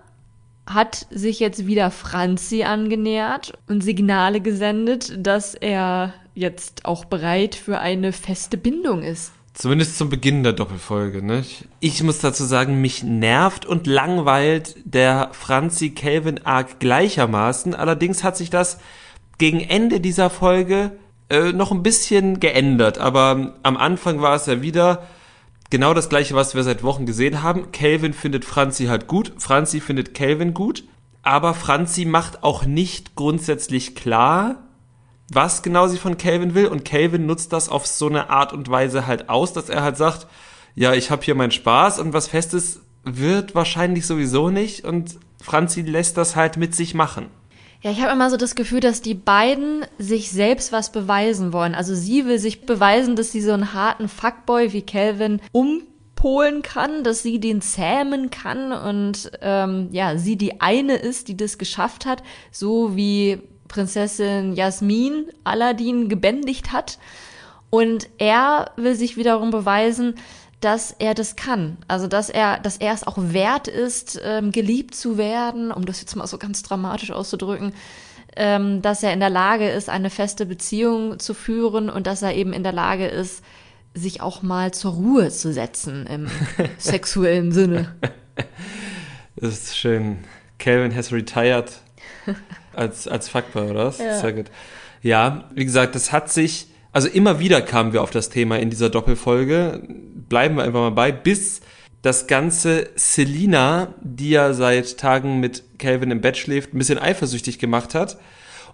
hat 0.67 1.07
sich 1.11 1.41
jetzt 1.41 1.67
wieder 1.67 1.91
Franzi 1.91 2.63
angenähert 2.63 3.55
und 3.69 3.83
Signale 3.83 4.41
gesendet, 4.41 5.15
dass 5.19 5.55
er 5.55 6.15
jetzt 6.35 6.85
auch 6.85 7.05
bereit 7.05 7.55
für 7.55 7.79
eine 7.79 8.13
feste 8.13 8.57
Bindung 8.57 9.03
ist. 9.03 9.33
Zumindest 9.55 9.97
zum 9.99 10.09
Beginn 10.09 10.43
der 10.43 10.53
Doppelfolge, 10.53 11.23
ne? 11.23 11.45
Ich 11.79 12.03
muss 12.03 12.19
dazu 12.19 12.45
sagen, 12.45 12.81
mich 12.81 13.05
nervt 13.05 13.65
und 13.65 13.87
langweilt 13.87 14.75
der 14.85 15.31
Franzi 15.33 15.91
Kelvin 15.91 16.45
Arc 16.45 16.81
gleichermaßen. 16.81 17.73
Allerdings 17.73 18.25
hat 18.25 18.37
sich 18.37 18.51
das 18.51 18.79
gegen 19.39 19.61
Ende 19.61 20.01
dieser 20.01 20.29
Folge 20.29 20.91
äh, 21.31 21.53
noch 21.53 21.71
ein 21.71 21.85
bisschen 21.85 22.41
geändert. 22.41 22.99
Aber 22.99 23.55
am 23.63 23.77
Anfang 23.77 24.21
war 24.21 24.35
es 24.35 24.47
ja 24.47 24.61
wieder 24.61 25.07
genau 25.71 25.95
das 25.95 26.09
gleiche, 26.09 26.35
was 26.35 26.57
wir 26.57 26.65
seit 26.65 26.83
Wochen 26.83 27.07
gesehen 27.07 27.45
haben. 27.45 27.71
Kelvin 27.71 28.13
findet 28.13 28.45
Franzi 28.45 28.87
halt 28.87 29.07
gut, 29.07 29.35
Franzi 29.39 29.81
findet 29.81 30.15
Kelvin 30.15 30.53
gut. 30.53 30.83
Aber 31.23 31.55
Franzi 31.55 32.05
macht 32.05 32.43
auch 32.43 32.67
nicht 32.67 33.15
grundsätzlich 33.15 33.95
klar, 33.95 34.64
was 35.31 35.63
genau 35.63 35.87
sie 35.87 35.97
von 35.97 36.19
Calvin 36.19 36.55
will 36.55 36.67
und 36.67 36.85
Calvin 36.85 37.27
nutzt 37.27 37.53
das 37.53 37.69
auf 37.69 37.87
so 37.87 38.09
eine 38.09 38.31
Art 38.31 38.53
und 38.53 38.69
Weise 38.69 39.07
halt 39.07 39.29
aus, 39.29 39.53
dass 39.53 39.69
er 39.69 39.83
halt 39.83 39.97
sagt, 39.97 40.27
ja, 40.75 40.93
ich 40.93 41.11
habe 41.11 41.23
hier 41.23 41.35
meinen 41.35 41.51
Spaß 41.51 41.99
und 41.99 42.13
was 42.13 42.29
Festes 42.29 42.81
wird 43.05 43.55
wahrscheinlich 43.55 44.07
sowieso 44.07 44.51
nicht 44.51 44.85
und 44.85 45.19
Franzi 45.41 45.83
lässt 45.83 46.17
das 46.17 46.37
halt 46.37 46.57
mit 46.57 46.75
sich 46.75 46.95
machen. 46.95 47.27
Ja, 47.83 47.91
ich 47.91 48.01
habe 48.01 48.13
immer 48.13 48.31
so 48.31 48.39
das 48.39 48.55
Gefühl, 48.55 48.81
dass 48.81 49.03
die 49.03 49.15
beiden 49.15 49.85
sich 49.99 50.31
selbst 50.31 50.73
was 50.73 50.91
beweisen 50.91 51.53
wollen. 51.53 51.75
Also 51.75 51.95
sie 51.95 52.25
will 52.25 52.39
sich 52.39 52.65
beweisen, 52.65 53.15
dass 53.15 53.31
sie 53.31 53.43
so 53.43 53.53
einen 53.53 53.75
harten 53.75 54.09
Fuckboy 54.09 54.73
wie 54.73 54.81
Calvin 54.81 55.43
umpolen 55.53 56.63
kann, 56.63 57.05
dass 57.05 57.23
sie 57.23 57.41
den 57.41 57.61
zähmen 57.61 58.31
kann 58.31 58.73
und 58.73 59.33
ähm, 59.43 59.89
ja, 59.93 60.17
sie 60.17 60.37
die 60.37 60.63
eine 60.63 60.97
ist, 60.97 61.29
die 61.29 61.37
das 61.37 61.59
geschafft 61.59 62.07
hat, 62.07 62.23
so 62.51 62.97
wie 62.97 63.43
Prinzessin 63.75 64.55
Jasmin 64.55 65.27
Aladdin 65.43 66.09
gebändigt 66.09 66.73
hat. 66.73 66.99
Und 67.71 68.09
er 68.19 68.71
will 68.77 68.95
sich 68.95 69.17
wiederum 69.17 69.51
beweisen, 69.51 70.15
dass 70.61 70.93
er 70.93 71.15
das 71.15 71.35
kann. 71.35 71.77
Also 71.89 72.07
dass 72.07 72.31
er, 72.31 72.61
dass 72.61 72.77
er 72.77 72.95
es 72.95 73.05
auch 73.05 73.19
wert 73.19 73.67
ist, 73.67 74.21
ähm, 74.25 74.53
geliebt 74.53 74.95
zu 74.95 75.19
werden, 75.19 75.73
um 75.73 75.85
das 75.85 76.01
jetzt 76.01 76.15
mal 76.15 76.27
so 76.29 76.39
ganz 76.39 76.63
dramatisch 76.63 77.11
auszudrücken, 77.11 77.75
ähm, 78.37 78.81
dass 78.81 79.03
er 79.03 79.13
in 79.13 79.19
der 79.19 79.31
Lage 79.31 79.69
ist, 79.69 79.91
eine 79.91 80.09
feste 80.09 80.47
Beziehung 80.47 81.19
zu 81.19 81.35
führen 81.35 81.91
und 81.91 82.07
dass 82.07 82.23
er 82.23 82.35
eben 82.35 82.53
in 82.53 82.63
der 82.63 82.73
Lage 82.73 83.07
ist, 83.07 83.43
sich 83.93 84.21
auch 84.21 84.43
mal 84.43 84.73
zur 84.73 84.93
Ruhe 84.93 85.31
zu 85.31 85.53
setzen 85.53 86.07
im 86.07 86.29
sexuellen 86.79 87.51
Sinne. 87.51 87.95
Das 89.35 89.53
ist 89.55 89.77
schön 89.77 90.19
Calvin 90.59 90.95
has 90.95 91.13
retired 91.13 91.73
als, 92.73 93.09
als 93.09 93.29
Fuckboy, 93.29 93.71
oder 93.71 93.87
was? 93.87 93.99
Ja. 93.99 94.19
Sehr 94.19 94.33
gut. 94.33 94.47
Ja, 95.03 95.51
wie 95.55 95.65
gesagt, 95.65 95.95
das 95.95 96.13
hat 96.13 96.33
sich, 96.33 96.69
also 96.93 97.09
immer 97.09 97.39
wieder 97.39 97.61
kamen 97.61 97.93
wir 97.93 98.03
auf 98.03 98.11
das 98.11 98.31
Thema 98.31 98.59
in 98.59 98.71
dieser 98.71 98.91
Doppelfolge. 98.91 99.83
Bleiben 100.29 100.57
wir 100.57 100.65
einfach 100.65 100.81
mal 100.81 100.91
bei, 100.91 101.13
bis 101.13 101.61
das 102.03 102.27
ganze 102.27 102.91
Selina, 102.97 103.95
die 104.03 104.31
ja 104.31 104.53
seit 104.53 104.99
Tagen 104.99 105.41
mit 105.41 105.79
Calvin 105.79 106.11
im 106.11 106.21
Bett 106.21 106.37
schläft, 106.37 106.75
ein 106.75 106.79
bisschen 106.79 106.99
eifersüchtig 106.99 107.59
gemacht 107.59 107.95
hat. 107.95 108.19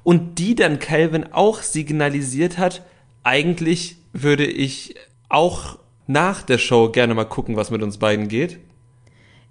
Und 0.03 0.39
die 0.39 0.55
dann 0.55 0.79
Calvin 0.79 1.33
auch 1.33 1.63
signalisiert 1.63 2.59
hat, 2.59 2.83
eigentlich 3.23 3.99
würde 4.13 4.47
ich 4.47 4.95
auch 5.29 5.79
nach 6.07 6.43
der 6.43 6.59
Show 6.59 6.91
gerne 6.91 7.15
mal 7.15 7.25
gucken, 7.25 7.57
was 7.57 7.71
mit 7.71 7.83
uns 7.83 7.99
beiden 7.99 8.29
geht. 8.29 8.59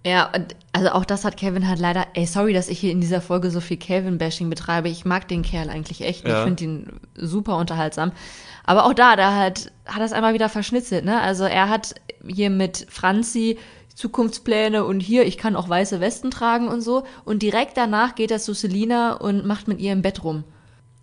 Ja, 0.06 0.32
also 0.72 0.92
auch 0.92 1.04
das 1.04 1.26
hat 1.26 1.36
Kevin 1.36 1.68
halt 1.68 1.80
leider, 1.80 2.08
ey, 2.14 2.26
sorry, 2.26 2.54
dass 2.54 2.70
ich 2.70 2.80
hier 2.80 2.92
in 2.92 3.02
dieser 3.02 3.20
Folge 3.20 3.52
so 3.52 3.60
viel 3.60 3.76
Kevin-Bashing 3.78 4.50
betreibe. 4.50 4.88
Ich 4.88 5.04
mag 5.04 5.28
den 5.28 5.42
Kerl 5.42 5.70
eigentlich 5.70 6.02
echt. 6.02 6.26
Ja. 6.26 6.40
Ich 6.40 6.44
finde 6.46 6.64
ihn 6.64 7.00
super 7.16 7.58
unterhaltsam. 7.58 8.14
Aber 8.64 8.86
auch 8.86 8.94
da, 8.94 9.18
da 9.18 9.36
hat, 9.36 9.72
hat 9.86 10.00
er 10.00 10.06
es 10.06 10.14
einmal 10.14 10.34
wieder 10.34 10.48
verschnitzelt, 10.48 11.04
ne? 11.04 11.20
Also 11.20 11.44
er 11.44 11.70
hat 11.70 11.96
hier 12.26 12.50
mit 12.50 12.88
Franzi 12.90 13.58
Zukunftspläne 14.00 14.86
und 14.86 15.02
hier, 15.02 15.26
ich 15.26 15.38
kann 15.38 15.58
auch 15.58 15.68
weiße 15.68 16.00
Westen 16.00 16.32
tragen 16.32 16.70
und 16.70 16.80
so. 16.80 17.04
Und 17.26 17.44
direkt 17.44 17.76
danach 17.76 18.16
geht 18.16 18.32
er 18.32 18.40
zu 18.40 18.54
Selina 18.54 19.14
und 19.14 19.46
macht 19.46 19.68
mit 19.68 19.82
ihr 19.82 19.92
im 19.92 20.02
Bett 20.02 20.24
rum. 20.24 20.46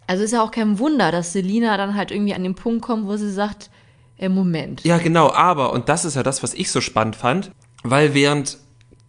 Also 0.07 0.25
ist 0.25 0.33
ja 0.33 0.43
auch 0.43 0.51
kein 0.51 0.79
Wunder, 0.79 1.13
dass 1.13 1.35
Selina 1.35 1.77
dann 1.77 1.95
halt 1.95 2.11
irgendwie 2.11 2.33
an 2.33 2.43
den 2.43 2.55
Punkt 2.55 2.81
kommt, 2.81 3.07
wo 3.07 3.17
sie 3.19 3.31
sagt, 3.31 3.69
äh, 4.17 4.31
Moment. 4.31 4.83
Ja, 4.85 4.97
genau, 4.97 5.31
aber, 5.31 5.75
und 5.75 5.91
das 5.91 6.07
ist 6.07 6.15
ja 6.15 6.23
das, 6.23 6.43
was 6.43 6.55
ich 6.55 6.71
so 6.71 6.81
spannend 6.81 7.17
fand, 7.17 7.51
weil 7.83 8.15
während 8.15 8.57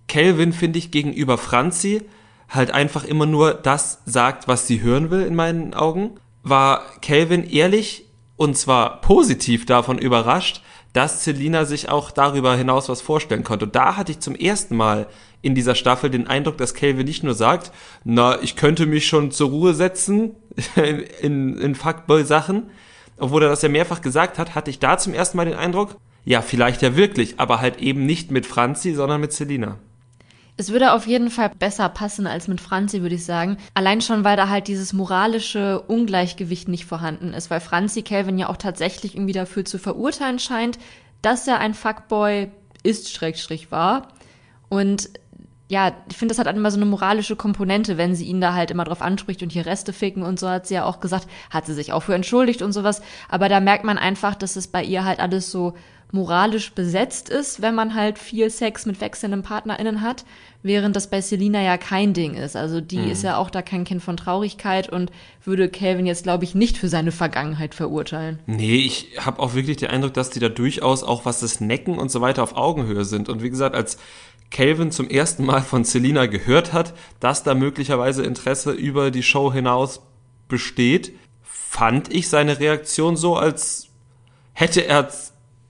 Kelvin, 0.08 0.54
finde 0.54 0.80
ich, 0.80 0.92
gegenüber 0.92 1.38
Franzi 1.38 2.02
halt 2.50 2.72
einfach 2.72 3.04
immer 3.04 3.26
nur 3.26 3.54
das 3.54 4.02
sagt, 4.06 4.48
was 4.48 4.68
sie 4.68 4.82
hören 4.82 5.10
will, 5.10 5.22
in 5.22 5.36
meinen 5.36 5.74
Augen, 5.74 6.12
war 6.44 6.84
Kelvin 7.02 7.44
ehrlich 7.50 8.06
und 8.38 8.58
zwar 8.58 9.02
positiv 9.02 9.66
davon 9.66 9.98
überrascht, 9.98 10.62
dass 10.94 11.24
Selina 11.24 11.66
sich 11.66 11.90
auch 11.90 12.12
darüber 12.12 12.56
hinaus 12.56 12.90
was 12.90 13.02
vorstellen 13.02 13.44
konnte. 13.44 13.66
Und 13.66 13.76
da 13.76 13.98
hatte 13.98 14.12
ich 14.12 14.20
zum 14.20 14.36
ersten 14.36 14.76
Mal 14.76 15.08
in 15.42 15.54
dieser 15.54 15.76
Staffel 15.76 16.10
den 16.10 16.28
Eindruck, 16.28 16.58
dass 16.58 16.74
Kelvin 16.74 17.06
nicht 17.06 17.24
nur 17.24 17.34
sagt, 17.34 17.72
na, 18.04 18.42
ich 18.42 18.56
könnte 18.56 18.86
mich 18.86 19.08
schon 19.08 19.32
zur 19.32 19.50
Ruhe 19.50 19.74
setzen 19.74 20.36
in, 21.22 21.58
in 21.58 21.76
Fuckboy-Sachen, 21.76 22.70
obwohl 23.18 23.44
er 23.44 23.50
das 23.50 23.62
ja 23.62 23.70
mehrfach 23.70 24.02
gesagt 24.02 24.40
hat, 24.40 24.56
hatte 24.56 24.70
ich 24.70 24.80
da 24.80 24.98
zum 24.98 25.14
ersten 25.14 25.38
Mal 25.38 25.46
den 25.46 25.56
Eindruck, 25.56 25.98
ja, 26.26 26.42
vielleicht 26.42 26.82
ja 26.82 26.96
wirklich, 26.96 27.40
aber 27.40 27.62
halt 27.62 27.78
eben 27.78 28.06
nicht 28.06 28.32
mit 28.32 28.46
Franzi, 28.46 28.94
sondern 28.94 29.22
mit 29.22 29.34
Selina. 29.34 29.78
Es 30.60 30.72
würde 30.72 30.94
auf 30.94 31.06
jeden 31.06 31.30
Fall 31.30 31.52
besser 31.58 31.88
passen 31.88 32.26
als 32.26 32.48
mit 32.48 32.60
Franzi, 32.60 33.04
würde 33.04 33.16
ich 33.16 33.26
sagen. 33.26 33.58
Allein 33.76 34.02
schon, 34.02 34.24
weil 34.24 34.36
da 34.36 34.50
halt 34.50 34.68
dieses 34.68 34.92
moralische 34.92 35.82
Ungleichgewicht 35.82 36.68
nicht 36.68 36.86
vorhanden 36.86 37.34
ist, 37.34 37.52
weil 37.52 37.60
Franzi 37.60 38.02
Calvin 38.02 38.40
ja 38.40 38.50
auch 38.50 38.58
tatsächlich 38.58 39.16
irgendwie 39.16 39.34
dafür 39.34 39.66
zu 39.66 39.78
verurteilen 39.78 40.40
scheint, 40.40 40.80
dass 41.22 41.48
er 41.48 41.60
ein 41.60 41.76
Fuckboy 41.76 42.50
ist, 42.82 43.12
Schrägstrich 43.12 43.72
war. 43.72 44.08
Und 44.68 45.12
ja, 45.70 45.92
ich 46.10 46.18
finde, 46.18 46.34
das 46.34 46.40
hat 46.40 46.56
immer 46.56 46.72
so 46.72 46.78
eine 46.78 46.86
moralische 46.86 47.36
Komponente, 47.36 47.98
wenn 47.98 48.16
sie 48.16 48.26
ihn 48.26 48.40
da 48.40 48.54
halt 48.54 48.72
immer 48.72 48.86
drauf 48.86 49.02
anspricht 49.02 49.44
und 49.44 49.52
hier 49.52 49.66
Reste 49.66 49.92
ficken 49.92 50.24
und 50.24 50.40
so 50.40 50.50
hat 50.50 50.66
sie 50.66 50.76
ja 50.76 50.86
auch 50.86 51.02
gesagt, 51.02 51.28
hat 51.50 51.66
sie 51.66 51.74
sich 51.74 51.92
auch 51.92 52.04
für 52.04 52.16
entschuldigt 52.16 52.62
und 52.62 52.72
sowas. 52.72 53.02
Aber 53.28 53.50
da 53.50 53.60
merkt 53.60 53.84
man 53.84 53.98
einfach, 53.98 54.36
dass 54.36 54.56
es 54.56 54.68
bei 54.68 54.84
ihr 54.84 55.04
halt 55.04 55.20
alles 55.20 55.52
so 55.52 55.74
moralisch 56.12 56.72
besetzt 56.72 57.30
ist, 57.30 57.62
wenn 57.62 57.76
man 57.76 57.94
halt 57.94 58.18
viel 58.18 58.50
Sex 58.50 58.86
mit 58.86 59.02
wechselnden 59.02 59.44
PartnerInnen 59.44 60.02
hat, 60.02 60.24
während 60.64 60.96
das 60.96 61.10
bei 61.10 61.22
Selina 61.22 61.62
ja 61.62 61.78
kein 61.78 62.14
Ding 62.14 62.34
ist. 62.36 62.56
Also 62.56 62.82
die 62.82 63.10
ist 63.10 63.24
ja 63.24 63.38
auch 63.38 63.50
da 63.50 63.62
kein 63.62 63.84
Kind 63.84 64.02
von 64.02 64.18
Traurigkeit 64.18 64.90
und 64.90 65.12
würde 65.44 65.70
Calvin 65.70 66.06
jetzt, 66.06 66.24
glaube 66.24 66.46
ich, 66.46 66.56
nicht 66.56 66.78
für 66.78 66.88
seine 66.88 67.12
Vergangenheit 67.12 67.76
verurteilen. 67.76 68.40
Nee, 68.46 68.78
ich 68.78 69.18
habe 69.20 69.40
auch 69.40 69.54
wirklich 69.54 69.78
den 69.78 69.90
Eindruck, 69.90 70.14
dass 70.14 70.30
die 70.30 70.40
da 70.40 70.50
durchaus 70.50 71.04
auch 71.04 71.26
was 71.26 71.42
das 71.42 71.60
Necken 71.60 71.98
und 71.98 72.10
so 72.10 72.22
weiter 72.22 72.44
auf 72.44 72.56
Augenhöhe 72.56 73.06
sind. 73.06 73.28
Und 73.28 73.44
wie 73.44 73.50
gesagt, 73.50 73.76
als 73.76 73.98
Calvin 74.50 74.92
zum 74.92 75.10
ersten 75.10 75.46
Mal 75.46 75.62
von 75.62 75.84
Selina 75.84 76.26
gehört 76.26 76.74
hat, 76.74 76.94
dass 77.20 77.44
da 77.44 77.54
möglicherweise 77.54 78.24
Interesse 78.24 78.72
über 78.72 79.12
die 79.12 79.24
Show 79.24 79.52
hinaus 79.52 80.02
besteht, 80.48 81.14
fand 81.44 82.14
ich 82.14 82.30
seine 82.30 82.60
Reaktion 82.60 83.18
so, 83.18 83.36
als 83.36 83.90
hätte 84.54 84.86
er, 84.86 85.10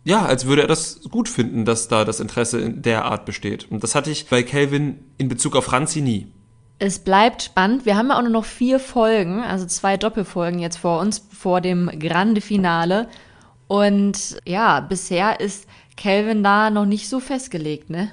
ja, 0.08 0.26
als 0.26 0.46
würde 0.46 0.62
er 0.62 0.68
das 0.70 1.02
gut 1.12 1.28
finden, 1.28 1.66
dass 1.66 1.90
da 1.90 2.06
das 2.06 2.22
Interesse 2.22 2.62
in 2.62 2.82
der 2.82 3.04
Art 3.04 3.26
besteht. 3.26 3.70
Und 3.70 3.84
das 3.84 3.94
hatte 3.94 4.10
ich 4.10 4.28
bei 4.30 4.42
Calvin 4.42 5.00
in 5.18 5.28
Bezug 5.28 5.58
auf 5.58 5.66
Franzi 5.66 6.00
nie. 6.00 6.32
Es 6.80 7.00
bleibt 7.00 7.44
spannend. 7.44 7.86
Wir 7.86 7.98
haben 7.98 8.08
ja 8.08 8.18
auch 8.18 8.22
nur 8.22 8.32
noch 8.32 8.46
vier 8.46 8.80
Folgen, 8.80 9.44
also 9.44 9.66
zwei 9.66 9.98
Doppelfolgen 9.98 10.60
jetzt 10.60 10.78
vor 10.78 11.02
uns, 11.02 11.28
vor 11.38 11.60
dem 11.60 11.92
Grande 12.00 12.40
Finale. 12.40 13.10
Und 13.68 14.38
ja, 14.46 14.80
bisher 14.80 15.42
ist 15.42 15.68
Calvin 15.98 16.42
da 16.42 16.70
noch 16.70 16.86
nicht 16.86 17.10
so 17.10 17.20
festgelegt, 17.20 17.90
ne? 17.90 18.10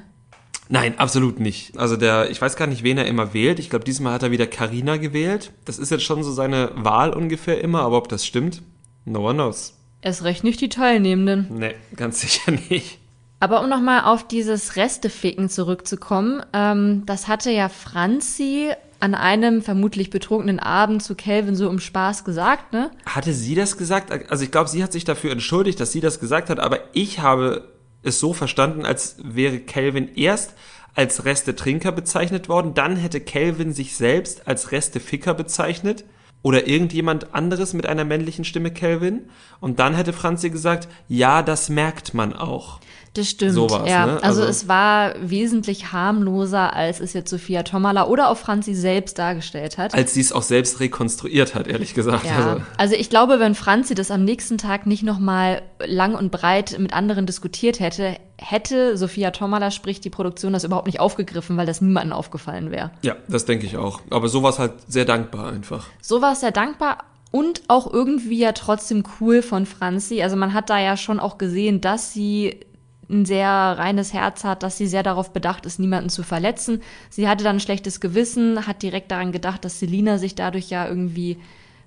Nein, 0.69 0.99
absolut 0.99 1.39
nicht. 1.39 1.79
Also 1.79 1.97
der, 1.97 2.29
ich 2.29 2.43
weiß 2.43 2.57
gar 2.57 2.67
nicht, 2.67 2.83
wen 2.83 2.99
er 2.99 3.07
immer 3.07 3.35
wählt. 3.35 3.61
Ich 3.61 3.71
glaube, 3.71 3.85
diesmal 3.85 4.15
hat 4.15 4.25
er 4.25 4.33
wieder 4.33 4.49
Karina 4.49 4.97
gewählt. 4.97 5.53
Das 5.65 5.79
ist 5.79 5.93
jetzt 5.93 6.03
schon 6.03 6.25
so 6.25 6.33
seine 6.33 6.73
Wahl 6.75 7.13
ungefähr 7.13 7.61
immer, 7.61 7.83
aber 7.83 7.99
ob 7.99 8.09
das 8.09 8.27
stimmt, 8.27 8.63
no 9.05 9.21
one 9.21 9.35
knows. 9.35 9.75
Erst 10.05 10.23
recht 10.23 10.45
nicht 10.45 10.61
die 10.61 10.69
Teilnehmenden. 10.69 11.47
Nee, 11.49 11.75
ganz 11.97 12.21
sicher 12.21 12.53
nicht. 12.69 12.99
Aber 13.41 13.63
um 13.63 13.71
nochmal 13.71 14.03
auf 14.05 14.29
dieses 14.29 14.77
Resteficken 14.77 15.49
zurückzukommen, 15.49 16.43
ähm, 16.53 17.05
das 17.07 17.27
hatte 17.27 17.51
ja 17.51 17.71
Franzi 17.71 18.71
an 19.01 19.15
einem 19.15 19.63
vermutlich 19.63 20.11
betrunkenen 20.11 20.59
Abend 20.61 21.03
zu 21.03 21.15
Calvin 21.15 21.57
so 21.57 21.71
im 21.71 21.81
Spaß 21.81 22.25
gesagt, 22.25 22.75
ne? 22.75 22.91
Hatte 23.07 23.33
sie 23.33 23.55
das 23.55 23.79
gesagt? 23.79 24.13
Also 24.31 24.45
ich 24.45 24.51
glaube, 24.51 24.69
sie 24.69 24.83
hat 24.83 24.93
sich 24.93 25.05
dafür 25.05 25.33
entschuldigt, 25.33 25.81
dass 25.81 25.93
sie 25.93 26.01
das 26.03 26.21
gesagt 26.21 26.51
hat, 26.51 26.61
aber 26.61 26.81
ich 26.93 27.21
habe 27.21 27.69
es 28.03 28.21
so 28.21 28.35
verstanden, 28.35 28.85
als 28.85 29.17
wäre 29.23 29.59
Calvin 29.59 30.15
erst 30.15 30.53
als 30.95 31.25
Reste-Trinker 31.25 31.93
bezeichnet 31.93 32.51
worden, 32.51 32.75
dann 32.75 32.97
hätte 32.97 33.23
Calvin 33.23 33.73
sich 33.73 33.97
selbst 33.97 34.47
als 34.47 34.71
Reste-Ficker 34.71 35.33
bezeichnet 35.33 36.05
oder 36.45 36.69
irgendjemand 36.69 37.35
anderes 37.35 37.73
mit 37.73 37.87
einer 37.87 38.05
männlichen 38.05 38.45
Stimme 38.45 38.71
Calvin 38.71 39.31
und 39.61 39.79
dann 39.79 39.95
hätte 39.95 40.13
Franzi 40.13 40.51
gesagt, 40.51 40.89
ja, 41.09 41.43
das 41.43 41.71
merkt 41.71 42.13
man 42.13 42.35
auch. 42.35 42.81
Das 43.15 43.31
stimmt. 43.31 43.53
So 43.55 43.71
war's, 43.71 43.89
ja. 43.89 44.07
ne? 44.07 44.13
Also, 44.23 44.43
Also- 44.43 44.43
es 44.45 44.69
war 44.69 45.15
wesentlich 45.21 45.93
harmloser, 45.93 46.75
als 46.75 47.01
es 47.01 47.13
jetzt 47.13 47.31
Sophia 47.31 47.63
Tomala 47.63 48.07
oder 48.07 48.29
auch 48.29 48.37
Franzi 48.37 48.75
selbst 48.75 49.19
dargestellt 49.19 49.79
hat. 49.79 49.95
Als 49.95 50.15
sie 50.15 50.21
es 50.21 50.33
auch 50.33 50.43
selbst 50.43 50.81
rekonstruiert 50.81 51.55
hat, 51.55 51.67
ehrlich 51.69 51.95
gesagt. 51.95 52.27
Ja, 52.27 52.37
Also, 52.37 52.63
also 52.77 52.95
ich 52.97 53.11
glaube, 53.11 53.39
wenn 53.41 53.55
Franzi 53.55 53.95
das 53.95 54.11
am 54.11 54.25
nächsten 54.25 54.59
Tag 54.59 54.87
nicht 54.87 55.03
nochmal 55.05 55.63
lang 55.85 56.15
und 56.15 56.31
breit 56.31 56.77
mit 56.79 56.93
anderen 56.93 57.25
diskutiert 57.27 57.81
hätte, 57.81 58.17
hätte 58.37 58.97
Sophia 58.97 59.31
Tomala, 59.31 59.71
sprich 59.71 60.01
die 60.01 60.11
Produktion, 60.11 60.53
das 60.53 60.65
überhaupt 60.65 60.87
nicht 60.89 60.99
aufgegriffen, 61.01 61.57
weil 61.57 61.67
das 61.67 61.81
niemandem 61.81 62.13
aufgefallen 62.13 62.71
wäre. 62.73 62.91
ja, 63.03 63.15
das 63.29 63.45
denke 63.45 63.65
ich 63.67 63.77
auch. 63.77 64.01
Aber 64.11 64.29
so 64.29 64.43
war 64.43 64.51
es 64.51 64.59
halt 64.59 64.73
sehr 64.89 65.05
dankbar 65.05 65.53
einfach. 65.53 65.87
So 66.03 66.21
war 66.21 66.33
es 66.33 66.41
sehr 66.41 66.51
dankbar 66.51 66.99
und 67.31 67.63
auch 67.69 67.93
irgendwie 67.93 68.39
ja 68.41 68.51
trotzdem 68.53 69.05
cool 69.21 69.41
von 69.43 69.67
Franzi. 69.67 70.21
Also 70.23 70.35
man 70.37 70.53
hat 70.53 70.69
da 70.69 70.81
ja 70.81 70.97
schon 70.97 71.21
auch 71.21 71.39
gesehen, 71.39 71.81
dass 71.81 72.13
sie 72.13 72.59
ein 73.09 73.25
sehr 73.25 73.49
reines 73.49 74.13
Herz 74.13 74.45
hat, 74.45 74.63
dass 74.63 74.77
sie 74.77 74.87
sehr 74.87 75.03
darauf 75.03 75.33
bedacht 75.33 75.67
ist, 75.67 75.79
niemanden 75.79 76.11
zu 76.11 76.23
verletzen. 76.23 76.83
Sie 77.11 77.29
hatte 77.29 77.45
dann 77.45 77.57
ein 77.57 77.61
schlechtes 77.61 78.01
Gewissen, 78.01 78.67
hat 78.67 78.83
direkt 78.83 79.11
daran 79.11 79.33
gedacht, 79.33 79.65
dass 79.65 79.79
Selina 79.79 80.19
sich 80.19 80.35
dadurch 80.35 80.71
ja 80.71 80.87
irgendwie 80.89 81.39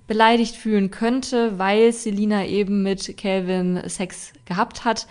beleidigt 0.06 0.56
fühlen 0.56 0.90
könnte, 0.90 1.58
weil 1.58 1.92
Selina 1.92 2.46
eben 2.46 2.82
mit 2.82 3.16
Calvin 3.16 3.80
Sex 3.86 4.32
gehabt 4.46 4.84
hat. 4.84 5.06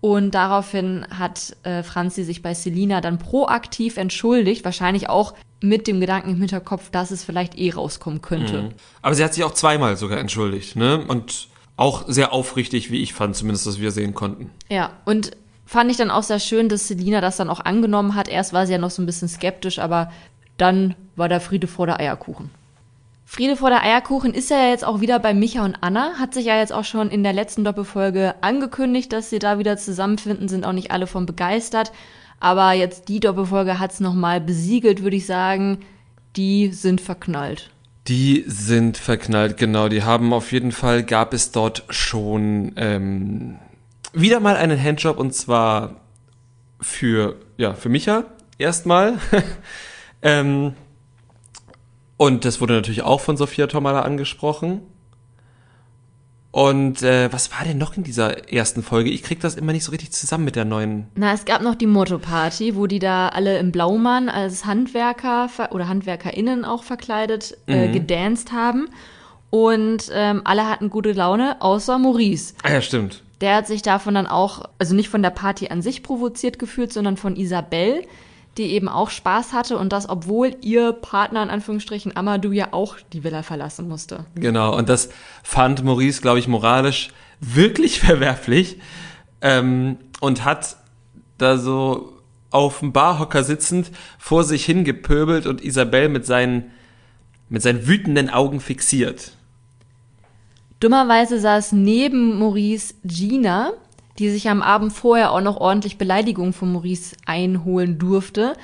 Und 0.00 0.34
daraufhin 0.34 1.06
hat 1.10 1.56
äh, 1.64 1.82
Franzi 1.82 2.22
sich 2.22 2.42
bei 2.42 2.54
Selina 2.54 3.00
dann 3.00 3.18
proaktiv 3.18 3.96
entschuldigt, 3.96 4.64
wahrscheinlich 4.64 5.08
auch 5.08 5.34
mit 5.60 5.86
dem 5.86 6.00
Gedanken 6.00 6.30
im 6.30 6.36
Hinterkopf, 6.36 6.90
dass 6.90 7.10
es 7.10 7.24
vielleicht 7.24 7.58
eh 7.58 7.70
rauskommen 7.72 8.22
könnte. 8.22 8.70
Aber 9.02 9.14
sie 9.14 9.24
hat 9.24 9.34
sich 9.34 9.42
auch 9.42 9.54
zweimal 9.54 9.96
sogar 9.96 10.18
entschuldigt, 10.18 10.76
ne? 10.76 11.04
Und 11.08 11.48
auch 11.76 12.04
sehr 12.06 12.32
aufrichtig, 12.32 12.90
wie 12.90 13.02
ich 13.02 13.14
fand, 13.14 13.36
zumindest, 13.36 13.66
was 13.66 13.80
wir 13.80 13.90
sehen 13.90 14.14
konnten. 14.14 14.50
Ja, 14.68 14.92
und 15.04 15.32
fand 15.66 15.90
ich 15.90 15.96
dann 15.96 16.10
auch 16.10 16.22
sehr 16.22 16.38
schön, 16.38 16.68
dass 16.68 16.88
Selina 16.88 17.20
das 17.20 17.36
dann 17.36 17.50
auch 17.50 17.60
angenommen 17.60 18.14
hat. 18.14 18.28
Erst 18.28 18.52
war 18.52 18.66
sie 18.66 18.72
ja 18.72 18.78
noch 18.78 18.90
so 18.90 19.02
ein 19.02 19.06
bisschen 19.06 19.28
skeptisch, 19.28 19.78
aber 19.78 20.10
dann 20.56 20.94
war 21.16 21.28
der 21.28 21.40
Friede 21.40 21.66
vor 21.66 21.86
der 21.86 22.00
Eierkuchen. 22.00 22.50
Friede 23.28 23.56
vor 23.56 23.70
der 23.70 23.82
Eierkuchen 23.82 24.32
ist 24.32 24.50
ja 24.50 24.68
jetzt 24.68 24.84
auch 24.84 25.00
wieder 25.00 25.18
bei 25.18 25.34
Micha 25.34 25.64
und 25.64 25.76
Anna. 25.80 26.12
Hat 26.18 26.32
sich 26.32 26.46
ja 26.46 26.56
jetzt 26.56 26.72
auch 26.72 26.84
schon 26.84 27.10
in 27.10 27.24
der 27.24 27.32
letzten 27.32 27.64
Doppelfolge 27.64 28.36
angekündigt, 28.40 29.12
dass 29.12 29.30
sie 29.30 29.40
da 29.40 29.58
wieder 29.58 29.76
zusammenfinden, 29.76 30.48
sind 30.48 30.64
auch 30.64 30.72
nicht 30.72 30.92
alle 30.92 31.08
von 31.08 31.26
begeistert. 31.26 31.90
Aber 32.38 32.72
jetzt 32.72 33.08
die 33.08 33.18
Doppelfolge 33.18 33.80
hat's 33.80 33.98
noch 33.98 34.10
nochmal 34.10 34.40
besiegelt, 34.40 35.02
würde 35.02 35.16
ich 35.16 35.26
sagen. 35.26 35.78
Die 36.36 36.68
sind 36.68 37.00
verknallt. 37.00 37.70
Die 38.06 38.44
sind 38.46 38.96
verknallt, 38.96 39.56
genau. 39.56 39.88
Die 39.88 40.04
haben 40.04 40.32
auf 40.32 40.52
jeden 40.52 40.70
Fall, 40.70 41.02
gab 41.02 41.34
es 41.34 41.50
dort 41.50 41.82
schon 41.90 42.72
ähm, 42.76 43.56
wieder 44.16 44.40
mal 44.40 44.56
einen 44.56 44.82
Handjob 44.82 45.18
und 45.18 45.34
zwar 45.34 46.00
für, 46.80 47.36
ja, 47.56 47.74
für 47.74 47.88
Micha 47.88 48.24
erstmal. 48.58 49.18
Ähm, 50.22 50.72
und 52.16 52.44
das 52.44 52.60
wurde 52.60 52.74
natürlich 52.74 53.02
auch 53.02 53.20
von 53.20 53.36
Sophia 53.36 53.66
Tomala 53.66 54.00
angesprochen. 54.02 54.80
Und 56.50 57.02
äh, 57.02 57.30
was 57.32 57.52
war 57.52 57.64
denn 57.66 57.76
noch 57.76 57.98
in 57.98 58.02
dieser 58.02 58.50
ersten 58.50 58.82
Folge? 58.82 59.10
Ich 59.10 59.22
krieg 59.22 59.40
das 59.40 59.56
immer 59.56 59.72
nicht 59.72 59.84
so 59.84 59.90
richtig 59.90 60.12
zusammen 60.12 60.46
mit 60.46 60.56
der 60.56 60.64
neuen. 60.64 61.06
Na, 61.14 61.34
es 61.34 61.44
gab 61.44 61.60
noch 61.60 61.74
die 61.74 61.86
Motto-Party, 61.86 62.76
wo 62.76 62.86
die 62.86 62.98
da 62.98 63.28
alle 63.28 63.58
im 63.58 63.72
Blaumann 63.72 64.30
als 64.30 64.64
Handwerker 64.64 65.50
oder 65.70 65.86
HandwerkerInnen 65.86 66.64
auch 66.64 66.82
verkleidet 66.82 67.58
äh, 67.66 67.92
gedanced 67.92 68.52
haben. 68.52 68.88
Und 69.50 70.10
ähm, 70.12 70.40
alle 70.44 70.66
hatten 70.66 70.88
gute 70.88 71.12
Laune, 71.12 71.60
außer 71.60 71.98
Maurice. 71.98 72.54
Ah 72.62 72.72
ja, 72.72 72.80
stimmt. 72.80 73.22
Der 73.40 73.56
hat 73.56 73.66
sich 73.66 73.82
davon 73.82 74.14
dann 74.14 74.26
auch, 74.26 74.64
also 74.78 74.94
nicht 74.94 75.08
von 75.08 75.22
der 75.22 75.30
Party 75.30 75.68
an 75.68 75.82
sich 75.82 76.02
provoziert 76.02 76.58
gefühlt, 76.58 76.92
sondern 76.92 77.16
von 77.16 77.36
Isabelle, 77.36 78.02
die 78.56 78.72
eben 78.72 78.88
auch 78.88 79.10
Spaß 79.10 79.52
hatte 79.52 79.76
und 79.76 79.92
das, 79.92 80.08
obwohl 80.08 80.56
ihr 80.62 80.92
Partner 80.92 81.42
in 81.42 81.50
Anführungsstrichen 81.50 82.16
Amadou 82.16 82.52
ja 82.52 82.68
auch 82.72 82.96
die 83.12 83.22
Villa 83.22 83.42
verlassen 83.42 83.88
musste. 83.88 84.24
Genau, 84.34 84.74
und 84.76 84.88
das 84.88 85.10
fand 85.42 85.84
Maurice, 85.84 86.22
glaube 86.22 86.38
ich, 86.38 86.48
moralisch 86.48 87.10
wirklich 87.40 88.00
verwerflich 88.00 88.78
ähm, 89.42 89.98
und 90.20 90.44
hat 90.44 90.76
da 91.36 91.58
so 91.58 92.14
auf 92.50 92.80
dem 92.80 92.92
Barhocker 92.92 93.44
sitzend 93.44 93.90
vor 94.18 94.44
sich 94.44 94.64
hingepöbelt 94.64 95.46
und 95.46 95.62
Isabelle 95.62 96.08
mit 96.08 96.24
seinen, 96.24 96.70
mit 97.50 97.60
seinen 97.60 97.86
wütenden 97.86 98.30
Augen 98.30 98.60
fixiert. 98.60 99.32
Dummerweise 100.80 101.40
saß 101.40 101.72
neben 101.72 102.38
Maurice 102.38 102.94
Gina, 103.04 103.72
die 104.18 104.30
sich 104.30 104.48
am 104.48 104.62
Abend 104.62 104.92
vorher 104.92 105.32
auch 105.32 105.40
noch 105.40 105.56
ordentlich 105.58 105.98
Beleidigungen 105.98 106.52
von 106.52 106.72
Maurice 106.72 107.16
einholen 107.26 107.98
durfte. 107.98 108.54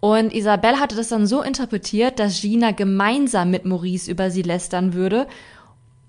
Und 0.00 0.34
Isabelle 0.34 0.80
hatte 0.80 0.96
das 0.96 1.08
dann 1.08 1.26
so 1.26 1.42
interpretiert, 1.42 2.18
dass 2.18 2.40
Gina 2.42 2.72
gemeinsam 2.72 3.50
mit 3.50 3.64
Maurice 3.64 4.10
über 4.10 4.30
sie 4.30 4.42
lästern 4.42 4.92
würde. 4.92 5.26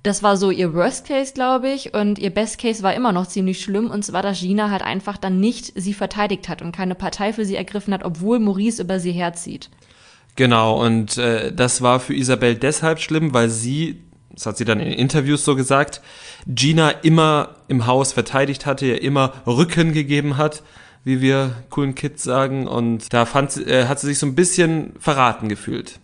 Das 0.04 0.22
war 0.22 0.38
so 0.38 0.52
ihr 0.52 0.74
Worst 0.74 1.08
Case, 1.08 1.34
glaube 1.34 1.70
ich. 1.70 1.94
Und 1.94 2.20
ihr 2.20 2.30
Best 2.30 2.60
Case 2.60 2.84
war 2.84 2.94
immer 2.94 3.12
noch 3.12 3.26
ziemlich 3.26 3.62
schlimm. 3.62 3.90
Und 3.90 4.04
zwar, 4.04 4.22
dass 4.22 4.40
Gina 4.40 4.70
halt 4.70 4.84
einfach 4.84 5.18
dann 5.18 5.40
nicht 5.40 5.72
sie 5.76 5.94
verteidigt 5.94 6.48
hat 6.48 6.62
und 6.62 6.76
keine 6.76 6.94
Partei 6.94 7.34
für 7.34 7.46
sie 7.46 7.56
ergriffen 7.56 7.94
hat, 7.94 8.04
obwohl 8.04 8.40
Maurice 8.40 8.84
über 8.84 9.00
sie 9.00 9.14
herzieht. 9.14 9.70
Genau, 10.36 10.84
und 10.84 11.18
äh, 11.18 11.54
das 11.54 11.82
war 11.82 12.00
für 12.00 12.14
Isabel 12.14 12.56
deshalb 12.56 13.00
schlimm, 13.00 13.34
weil 13.34 13.50
sie, 13.50 14.02
das 14.36 14.46
hat 14.46 14.58
sie 14.58 14.66
dann 14.66 14.80
in 14.80 14.92
Interviews 14.92 15.44
so 15.44 15.56
gesagt, 15.56 16.02
Gina 16.46 16.90
immer 16.90 17.56
im 17.68 17.88
Haus 17.88 18.14
verteidigt 18.14 18.66
hatte, 18.66 18.86
ihr 18.86 19.02
immer 19.02 19.34
Rücken 19.48 19.94
gegeben 19.94 20.38
hat, 20.38 20.62
wie 21.04 21.22
wir 21.22 21.56
coolen 21.70 21.96
Kids 21.96 22.24
sagen. 22.24 22.68
Und 22.68 23.14
da 23.14 23.26
fand, 23.26 23.58
äh, 23.58 23.88
hat 23.88 24.00
sie 24.00 24.08
sich 24.08 24.20
so 24.20 24.26
ein 24.26 24.36
bisschen 24.36 24.94
verraten 25.00 25.50
gefühlt. 25.50 26.00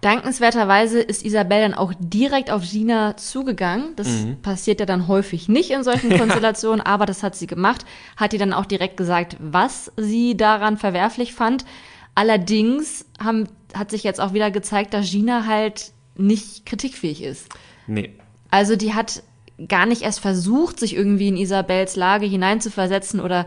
Dankenswerterweise 0.00 1.00
ist 1.00 1.24
Isabel 1.24 1.62
dann 1.62 1.72
auch 1.72 1.94
direkt 1.98 2.50
auf 2.50 2.62
Gina 2.62 3.16
zugegangen. 3.16 3.96
Das 3.96 4.08
passiert 4.42 4.80
ja 4.80 4.84
dann 4.84 5.08
häufig 5.08 5.48
nicht 5.48 5.70
in 5.70 5.82
solchen 5.82 6.10
Konstellationen, 6.18 6.82
aber 6.82 7.06
das 7.06 7.22
hat 7.22 7.34
sie 7.34 7.46
gemacht. 7.46 7.86
Hat 8.18 8.34
ihr 8.34 8.38
dann 8.38 8.52
auch 8.52 8.66
direkt 8.66 8.98
gesagt, 8.98 9.38
was 9.40 9.90
sie 9.96 10.36
daran 10.36 10.76
verwerflich 10.76 11.32
fand. 11.32 11.64
Allerdings 12.14 13.06
haben, 13.18 13.48
hat 13.72 13.90
sich 13.90 14.04
jetzt 14.04 14.20
auch 14.20 14.34
wieder 14.34 14.50
gezeigt, 14.50 14.92
dass 14.92 15.10
Gina 15.10 15.46
halt 15.46 15.92
nicht 16.16 16.66
kritikfähig 16.66 17.22
ist. 17.22 17.48
Nee. 17.86 18.14
Also 18.50 18.76
die 18.76 18.94
hat 18.94 19.22
gar 19.68 19.86
nicht 19.86 20.02
erst 20.02 20.20
versucht, 20.20 20.80
sich 20.80 20.96
irgendwie 20.96 21.28
in 21.28 21.36
Isabels 21.36 21.96
Lage 21.96 22.26
hineinzuversetzen 22.26 23.20
oder 23.20 23.46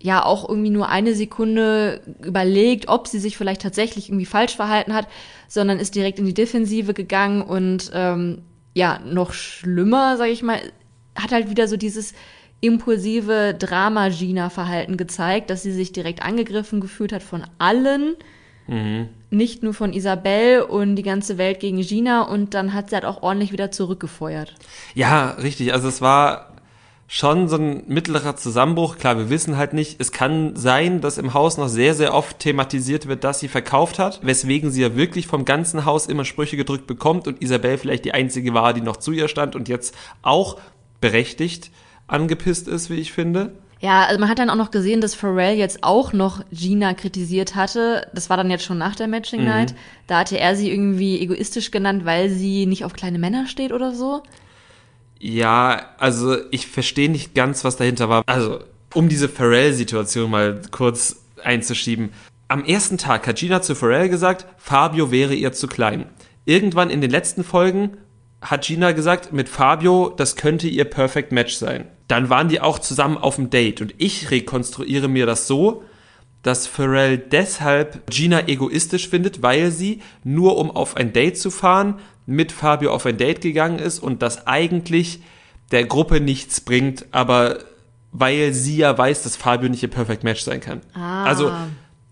ja 0.00 0.24
auch 0.24 0.48
irgendwie 0.48 0.70
nur 0.70 0.88
eine 0.88 1.14
Sekunde 1.14 2.02
überlegt, 2.22 2.88
ob 2.88 3.08
sie 3.08 3.18
sich 3.18 3.36
vielleicht 3.36 3.62
tatsächlich 3.62 4.08
irgendwie 4.08 4.26
falsch 4.26 4.54
verhalten 4.54 4.92
hat, 4.92 5.08
sondern 5.48 5.78
ist 5.78 5.94
direkt 5.94 6.18
in 6.18 6.26
die 6.26 6.34
Defensive 6.34 6.94
gegangen 6.94 7.42
und 7.42 7.90
ähm, 7.94 8.42
ja, 8.74 9.00
noch 9.04 9.32
schlimmer, 9.32 10.16
sage 10.16 10.32
ich 10.32 10.42
mal, 10.42 10.60
hat 11.14 11.32
halt 11.32 11.48
wieder 11.48 11.66
so 11.66 11.76
dieses 11.76 12.12
impulsive 12.60 13.54
Drama-Gina-Verhalten 13.58 14.96
gezeigt, 14.96 15.50
dass 15.50 15.62
sie 15.62 15.72
sich 15.72 15.92
direkt 15.92 16.22
angegriffen 16.22 16.80
gefühlt 16.80 17.12
hat 17.12 17.22
von 17.22 17.44
allen, 17.58 18.16
nicht 19.30 19.62
nur 19.62 19.74
von 19.74 19.92
Isabel 19.92 20.62
und 20.62 20.96
die 20.96 21.02
ganze 21.02 21.38
Welt 21.38 21.60
gegen 21.60 21.80
Gina 21.80 22.22
und 22.22 22.54
dann 22.54 22.72
hat 22.72 22.90
sie 22.90 22.96
halt 22.96 23.04
auch 23.04 23.22
ordentlich 23.22 23.52
wieder 23.52 23.70
zurückgefeuert. 23.70 24.54
Ja, 24.94 25.30
richtig. 25.30 25.72
Also 25.72 25.88
es 25.88 26.00
war 26.00 26.52
schon 27.08 27.48
so 27.48 27.56
ein 27.56 27.84
mittlerer 27.86 28.36
Zusammenbruch. 28.36 28.98
Klar, 28.98 29.16
wir 29.18 29.30
wissen 29.30 29.56
halt 29.56 29.72
nicht. 29.72 30.00
Es 30.00 30.12
kann 30.12 30.56
sein, 30.56 31.00
dass 31.00 31.18
im 31.18 31.34
Haus 31.34 31.56
noch 31.56 31.68
sehr, 31.68 31.94
sehr 31.94 32.14
oft 32.14 32.38
thematisiert 32.38 33.06
wird, 33.06 33.24
dass 33.24 33.40
sie 33.40 33.48
verkauft 33.48 33.98
hat, 33.98 34.20
weswegen 34.24 34.70
sie 34.70 34.82
ja 34.82 34.96
wirklich 34.96 35.26
vom 35.26 35.44
ganzen 35.44 35.84
Haus 35.84 36.06
immer 36.06 36.24
Sprüche 36.24 36.56
gedrückt 36.56 36.86
bekommt 36.86 37.28
und 37.28 37.42
Isabel 37.42 37.78
vielleicht 37.78 38.04
die 38.04 38.14
einzige 38.14 38.54
war, 38.54 38.74
die 38.74 38.80
noch 38.80 38.96
zu 38.96 39.12
ihr 39.12 39.28
stand 39.28 39.54
und 39.54 39.68
jetzt 39.68 39.94
auch 40.22 40.58
berechtigt 41.00 41.70
angepisst 42.08 42.68
ist, 42.68 42.90
wie 42.90 42.96
ich 42.96 43.12
finde. 43.12 43.52
Ja, 43.80 44.04
also 44.04 44.18
man 44.18 44.30
hat 44.30 44.38
dann 44.38 44.48
auch 44.48 44.56
noch 44.56 44.70
gesehen, 44.70 45.02
dass 45.02 45.14
Pharrell 45.14 45.56
jetzt 45.56 45.84
auch 45.84 46.12
noch 46.12 46.42
Gina 46.50 46.94
kritisiert 46.94 47.54
hatte. 47.54 48.06
Das 48.14 48.30
war 48.30 48.36
dann 48.38 48.50
jetzt 48.50 48.64
schon 48.64 48.78
nach 48.78 48.96
der 48.96 49.06
Matching 49.06 49.44
Night. 49.44 49.74
Da 50.06 50.20
hatte 50.20 50.38
er 50.38 50.56
sie 50.56 50.70
irgendwie 50.70 51.20
egoistisch 51.20 51.70
genannt, 51.70 52.06
weil 52.06 52.30
sie 52.30 52.64
nicht 52.64 52.84
auf 52.84 52.94
kleine 52.94 53.18
Männer 53.18 53.46
steht 53.46 53.72
oder 53.72 53.92
so. 53.92 54.22
Ja, 55.18 55.90
also 55.98 56.36
ich 56.50 56.66
verstehe 56.66 57.10
nicht 57.10 57.34
ganz, 57.34 57.64
was 57.64 57.76
dahinter 57.76 58.08
war. 58.08 58.22
Also, 58.26 58.60
um 58.94 59.08
diese 59.08 59.28
Pharrell-Situation 59.28 60.30
mal 60.30 60.62
kurz 60.70 61.24
einzuschieben. 61.44 62.10
Am 62.48 62.64
ersten 62.64 62.96
Tag 62.96 63.26
hat 63.26 63.36
Gina 63.36 63.60
zu 63.60 63.74
Pharrell 63.74 64.08
gesagt, 64.08 64.46
Fabio 64.56 65.10
wäre 65.10 65.34
ihr 65.34 65.52
zu 65.52 65.66
klein. 65.66 66.06
Irgendwann 66.44 66.90
in 66.90 67.00
den 67.00 67.10
letzten 67.10 67.44
Folgen 67.44 67.98
hat 68.40 68.64
Gina 68.64 68.92
gesagt, 68.92 69.32
mit 69.32 69.48
Fabio, 69.48 70.14
das 70.16 70.36
könnte 70.36 70.68
ihr 70.68 70.84
Perfect 70.84 71.32
Match 71.32 71.54
sein. 71.56 71.88
Dann 72.08 72.30
waren 72.30 72.48
die 72.48 72.60
auch 72.60 72.78
zusammen 72.78 73.18
auf 73.18 73.36
dem 73.36 73.50
Date 73.50 73.80
und 73.80 73.94
ich 73.98 74.30
rekonstruiere 74.30 75.08
mir 75.08 75.26
das 75.26 75.46
so, 75.46 75.82
dass 76.42 76.68
Pharrell 76.68 77.18
deshalb 77.18 78.08
Gina 78.08 78.46
egoistisch 78.46 79.08
findet, 79.08 79.42
weil 79.42 79.72
sie 79.72 80.00
nur 80.22 80.56
um 80.58 80.70
auf 80.70 80.96
ein 80.96 81.12
Date 81.12 81.38
zu 81.38 81.50
fahren, 81.50 81.98
mit 82.26 82.52
Fabio 82.52 82.92
auf 82.92 83.06
ein 83.06 83.16
Date 83.16 83.40
gegangen 83.40 83.78
ist 83.78 83.98
und 83.98 84.22
das 84.22 84.46
eigentlich 84.46 85.20
der 85.72 85.84
Gruppe 85.84 86.20
nichts 86.20 86.60
bringt, 86.60 87.06
aber 87.10 87.58
weil 88.12 88.52
sie 88.52 88.76
ja 88.76 88.96
weiß, 88.96 89.24
dass 89.24 89.36
Fabio 89.36 89.68
nicht 89.68 89.82
ihr 89.82 89.90
Perfect 89.90 90.24
Match 90.24 90.42
sein 90.42 90.60
kann. 90.60 90.80
Ah. 90.94 91.24
Also, 91.24 91.52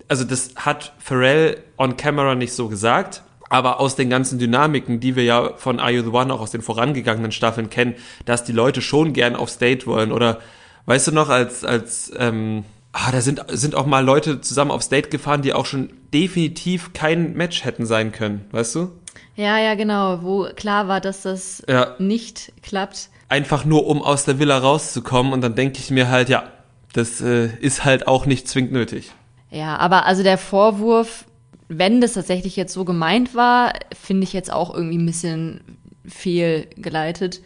also 0.09 0.25
das 0.25 0.51
hat 0.57 0.93
Pharrell 0.99 1.63
on 1.79 1.97
camera 1.97 2.35
nicht 2.35 2.53
so 2.53 2.69
gesagt, 2.69 3.23
aber 3.51 3.81
aus 3.81 3.97
den 3.97 4.11
ganzen 4.11 4.39
Dynamiken, 4.39 5.01
die 5.01 5.17
wir 5.17 5.25
ja 5.25 5.51
von 5.57 5.81
Are 5.81 5.91
You 5.91 6.03
The 6.03 6.09
One 6.11 6.33
auch 6.33 6.41
aus 6.41 6.51
den 6.51 6.63
vorangegangenen 6.63 7.33
Staffeln 7.33 7.71
kennen, 7.71 7.95
dass 8.25 8.45
die 8.45 8.53
Leute 8.53 8.81
schon 8.81 9.13
gern 9.13 9.37
aufs 9.37 9.59
Date 9.59 9.87
wollen 9.87 10.13
oder 10.13 10.39
weißt 10.87 11.09
du 11.09 11.13
noch, 11.13 11.29
als, 11.29 11.65
als, 11.65 12.13
ähm, 12.19 12.65
ah, 12.93 13.11
da 13.13 13.21
sind, 13.21 13.45
sind 13.49 13.75
auch 13.75 13.87
mal 13.87 14.05
Leute 14.05 14.41
zusammen 14.41 14.71
aufs 14.71 14.89
Date 14.89 15.11
gefahren, 15.11 15.43
die 15.43 15.53
auch 15.53 15.67
schon 15.67 15.91
definitiv 16.13 16.93
kein 16.93 17.35
Match 17.35 17.65
hätten 17.65 17.87
sein 17.87 18.13
können, 18.13 18.45
weißt 18.53 18.75
du? 18.77 18.91
Ja, 19.37 19.59
ja, 19.59 19.75
genau, 19.75 20.23
wo 20.23 20.49
klar 20.55 20.89
war, 20.89 21.01
dass 21.01 21.23
das 21.23 21.63
Ja. 21.69 21.95
nicht 21.99 22.53
klappt. 22.63 23.09
Einfach 23.29 23.65
nur, 23.65 23.87
um 23.87 24.03
aus 24.03 24.25
der 24.25 24.39
Villa 24.39 24.59
rauszukommen 24.59 25.33
und 25.33 25.41
dann 25.41 25.55
denke 25.55 25.79
ich 25.79 25.91
mir 25.91 26.09
halt, 26.09 26.29
ja, 26.29 26.45
das 26.93 27.21
äh, 27.21 27.49
ist 27.61 27.85
halt 27.85 28.07
auch 28.07 28.27
nicht 28.27 28.49
zwingend 28.49 28.73
nötig. 28.73 29.13
Ja, 29.51 29.77
aber 29.79 30.07
also 30.07 30.23
der 30.23 30.39
Vorwurf, 30.39 31.25
wenn 31.69 32.01
das 32.01 32.15
tatsächlich 32.15 32.57
jetzt 32.57 32.73
so 32.73 32.85
gemeint 32.85 33.35
war, 33.35 33.73
finde 33.99 34.25
ich 34.25 34.33
jetzt 34.33 34.53
auch 34.53 34.75
irgendwie 34.75 34.99
ein 34.99 35.07
bisschen 35.07 35.61
fehlgeleitet. 36.07 37.41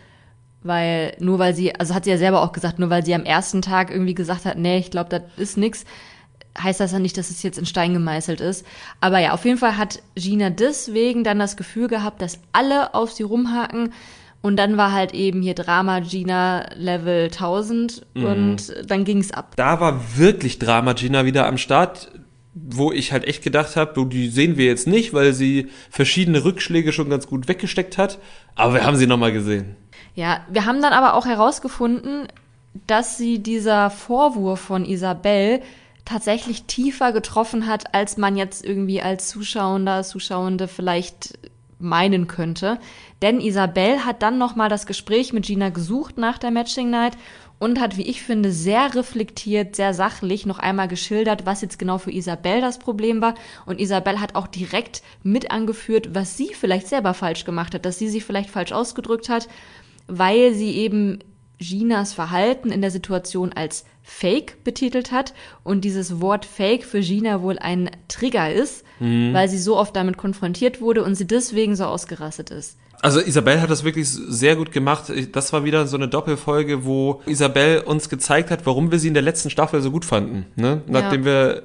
Weil 0.62 1.14
nur 1.20 1.38
weil 1.38 1.54
sie, 1.54 1.74
also 1.76 1.94
hat 1.94 2.04
sie 2.04 2.10
ja 2.10 2.18
selber 2.18 2.42
auch 2.42 2.52
gesagt, 2.52 2.80
nur 2.80 2.90
weil 2.90 3.04
sie 3.04 3.14
am 3.14 3.24
ersten 3.24 3.62
Tag 3.62 3.90
irgendwie 3.90 4.14
gesagt 4.14 4.44
hat, 4.44 4.58
nee, 4.58 4.78
ich 4.78 4.90
glaube, 4.90 5.08
das 5.08 5.22
ist 5.36 5.56
nix, 5.56 5.84
heißt 6.60 6.80
das 6.80 6.92
ja 6.92 6.98
nicht, 6.98 7.16
dass 7.16 7.30
es 7.30 7.44
jetzt 7.44 7.58
in 7.58 7.66
Stein 7.66 7.92
gemeißelt 7.92 8.40
ist. 8.40 8.66
Aber 9.00 9.20
ja, 9.20 9.32
auf 9.32 9.44
jeden 9.44 9.58
Fall 9.58 9.76
hat 9.76 10.02
Gina 10.16 10.50
deswegen 10.50 11.22
dann 11.22 11.38
das 11.38 11.56
Gefühl 11.56 11.86
gehabt, 11.86 12.20
dass 12.22 12.40
alle 12.52 12.94
auf 12.94 13.12
sie 13.12 13.22
rumhaken. 13.22 13.92
Und 14.40 14.56
dann 14.56 14.76
war 14.76 14.92
halt 14.92 15.14
eben 15.14 15.42
hier 15.42 15.54
Drama 15.54 16.00
Gina 16.00 16.68
Level 16.76 17.24
1000 17.24 18.06
und 18.14 18.72
dann 18.86 19.04
ging's 19.04 19.32
ab. 19.32 19.54
Da 19.56 19.80
war 19.80 20.16
wirklich 20.16 20.60
Drama 20.60 20.92
Gina 20.92 21.24
wieder 21.24 21.46
am 21.46 21.58
Start, 21.58 22.12
wo 22.66 22.92
ich 22.92 23.12
halt 23.12 23.24
echt 23.26 23.42
gedacht 23.42 23.76
habe, 23.76 24.06
die 24.06 24.28
sehen 24.28 24.56
wir 24.56 24.66
jetzt 24.66 24.86
nicht, 24.86 25.12
weil 25.12 25.32
sie 25.32 25.68
verschiedene 25.90 26.44
Rückschläge 26.44 26.92
schon 26.92 27.10
ganz 27.10 27.26
gut 27.26 27.48
weggesteckt 27.48 27.98
hat. 27.98 28.18
Aber 28.54 28.74
wir 28.74 28.84
haben 28.84 28.96
sie 28.96 29.06
nochmal 29.06 29.32
gesehen. 29.32 29.76
Ja, 30.14 30.44
wir 30.50 30.64
haben 30.64 30.82
dann 30.82 30.92
aber 30.92 31.14
auch 31.14 31.26
herausgefunden, 31.26 32.28
dass 32.86 33.18
sie 33.18 33.38
dieser 33.40 33.90
Vorwurf 33.90 34.60
von 34.60 34.84
Isabel 34.84 35.60
tatsächlich 36.04 36.64
tiefer 36.64 37.12
getroffen 37.12 37.66
hat, 37.66 37.94
als 37.94 38.16
man 38.16 38.36
jetzt 38.36 38.64
irgendwie 38.64 39.02
als 39.02 39.28
Zuschauender, 39.28 40.02
Zuschauende 40.02 40.66
vielleicht 40.66 41.38
meinen 41.78 42.26
könnte. 42.26 42.78
Denn 43.22 43.40
Isabel 43.40 44.04
hat 44.04 44.22
dann 44.22 44.38
nochmal 44.38 44.68
das 44.68 44.86
Gespräch 44.86 45.32
mit 45.32 45.46
Gina 45.46 45.68
gesucht 45.68 46.18
nach 46.18 46.38
der 46.38 46.50
Matching 46.50 46.90
Night 46.90 47.12
und 47.58 47.80
hat, 47.80 47.96
wie 47.96 48.06
ich 48.06 48.22
finde, 48.22 48.52
sehr 48.52 48.94
reflektiert, 48.94 49.74
sehr 49.74 49.94
sachlich 49.94 50.46
noch 50.46 50.58
einmal 50.58 50.88
geschildert, 50.88 51.44
was 51.44 51.60
jetzt 51.60 51.78
genau 51.78 51.98
für 51.98 52.12
Isabel 52.12 52.60
das 52.60 52.78
Problem 52.78 53.20
war. 53.20 53.34
Und 53.66 53.80
Isabel 53.80 54.20
hat 54.20 54.34
auch 54.34 54.46
direkt 54.46 55.02
mit 55.22 55.50
angeführt, 55.50 56.14
was 56.14 56.36
sie 56.36 56.54
vielleicht 56.54 56.88
selber 56.88 57.14
falsch 57.14 57.44
gemacht 57.44 57.74
hat, 57.74 57.84
dass 57.84 57.98
sie 57.98 58.08
sich 58.08 58.24
vielleicht 58.24 58.50
falsch 58.50 58.72
ausgedrückt 58.72 59.28
hat, 59.28 59.48
weil 60.06 60.54
sie 60.54 60.72
eben 60.76 61.18
Ginas 61.58 62.12
Verhalten 62.14 62.70
in 62.70 62.80
der 62.80 62.92
Situation 62.92 63.52
als 63.52 63.84
Fake 64.02 64.62
betitelt 64.64 65.12
hat 65.12 65.34
und 65.64 65.84
dieses 65.84 66.20
Wort 66.20 66.44
Fake 66.46 66.84
für 66.84 67.00
Gina 67.00 67.42
wohl 67.42 67.58
ein 67.58 67.90
Trigger 68.06 68.52
ist, 68.52 68.84
mhm. 69.00 69.34
weil 69.34 69.48
sie 69.48 69.58
so 69.58 69.76
oft 69.76 69.94
damit 69.94 70.16
konfrontiert 70.16 70.80
wurde 70.80 71.02
und 71.02 71.16
sie 71.16 71.26
deswegen 71.26 71.74
so 71.74 71.84
ausgerastet 71.84 72.50
ist. 72.50 72.78
Also 73.00 73.20
Isabel 73.20 73.60
hat 73.60 73.70
das 73.70 73.84
wirklich 73.84 74.08
sehr 74.08 74.56
gut 74.56 74.72
gemacht. 74.72 75.04
Das 75.32 75.52
war 75.52 75.64
wieder 75.64 75.86
so 75.86 75.96
eine 75.96 76.08
Doppelfolge, 76.08 76.84
wo 76.84 77.22
Isabel 77.26 77.80
uns 77.80 78.08
gezeigt 78.08 78.50
hat, 78.50 78.66
warum 78.66 78.90
wir 78.90 78.98
sie 78.98 79.08
in 79.08 79.14
der 79.14 79.22
letzten 79.22 79.50
Staffel 79.50 79.80
so 79.82 79.90
gut 79.90 80.04
fanden. 80.04 80.46
Ne? 80.56 80.82
Nachdem 80.86 81.20
ja. 81.20 81.26
wir 81.26 81.62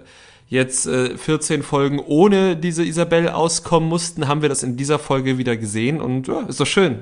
jetzt 0.47 0.85
äh, 0.85 1.17
14 1.17 1.63
Folgen 1.63 1.99
ohne 1.99 2.55
diese 2.55 2.83
Isabel 2.83 3.29
auskommen 3.29 3.89
mussten, 3.89 4.27
haben 4.27 4.43
wir 4.43 4.49
das 4.49 4.61
in 4.61 4.77
dieser 4.77 4.99
Folge 4.99 5.39
wieder 5.39 5.57
gesehen 5.57 5.99
und 5.99 6.27
ja, 6.27 6.41
ist 6.41 6.59
doch 6.59 6.67
schön. 6.67 6.99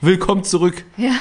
Willkommen 0.00 0.44
zurück. 0.44 0.84
Ja. 0.96 1.12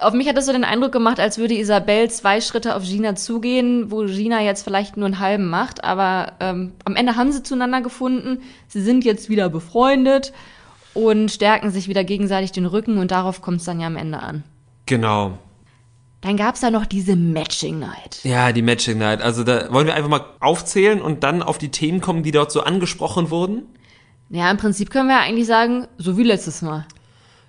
Auf 0.00 0.14
mich 0.14 0.26
hat 0.28 0.36
das 0.36 0.46
so 0.46 0.52
den 0.52 0.64
Eindruck 0.64 0.90
gemacht, 0.90 1.20
als 1.20 1.36
würde 1.36 1.54
Isabel 1.54 2.10
zwei 2.10 2.40
Schritte 2.40 2.74
auf 2.74 2.82
Gina 2.82 3.14
zugehen, 3.14 3.90
wo 3.90 4.04
Gina 4.06 4.42
jetzt 4.42 4.64
vielleicht 4.64 4.96
nur 4.96 5.06
einen 5.06 5.18
halben 5.18 5.48
macht, 5.48 5.84
aber 5.84 6.32
ähm, 6.40 6.72
am 6.84 6.96
Ende 6.96 7.16
haben 7.16 7.30
sie 7.30 7.42
zueinander 7.42 7.82
gefunden. 7.82 8.40
Sie 8.68 8.80
sind 8.80 9.04
jetzt 9.04 9.28
wieder 9.28 9.48
befreundet 9.50 10.32
und 10.94 11.30
stärken 11.30 11.70
sich 11.70 11.88
wieder 11.88 12.04
gegenseitig 12.04 12.52
den 12.52 12.66
Rücken 12.66 12.98
und 12.98 13.10
darauf 13.10 13.40
kommt 13.40 13.58
es 13.58 13.64
dann 13.64 13.80
ja 13.80 13.86
am 13.86 13.96
Ende 13.96 14.18
an. 14.18 14.44
Genau. 14.86 15.38
Dann 16.20 16.36
gab 16.36 16.54
es 16.54 16.60
da 16.60 16.70
noch 16.70 16.86
diese 16.86 17.16
Matching 17.16 17.80
Night. 17.80 18.20
Ja, 18.22 18.52
die 18.52 18.62
Matching 18.62 18.98
Night. 18.98 19.20
Also 19.20 19.42
da 19.42 19.72
wollen 19.72 19.86
wir 19.86 19.94
einfach 19.94 20.08
mal 20.08 20.24
aufzählen 20.38 21.02
und 21.02 21.24
dann 21.24 21.42
auf 21.42 21.58
die 21.58 21.70
Themen 21.70 22.00
kommen, 22.00 22.22
die 22.22 22.30
dort 22.30 22.52
so 22.52 22.60
angesprochen 22.60 23.30
wurden. 23.30 23.62
Ja, 24.30 24.50
im 24.50 24.56
Prinzip 24.56 24.90
können 24.90 25.08
wir 25.08 25.16
ja 25.16 25.22
eigentlich 25.22 25.46
sagen, 25.46 25.88
so 25.98 26.16
wie 26.16 26.22
letztes 26.22 26.62
Mal. 26.62 26.86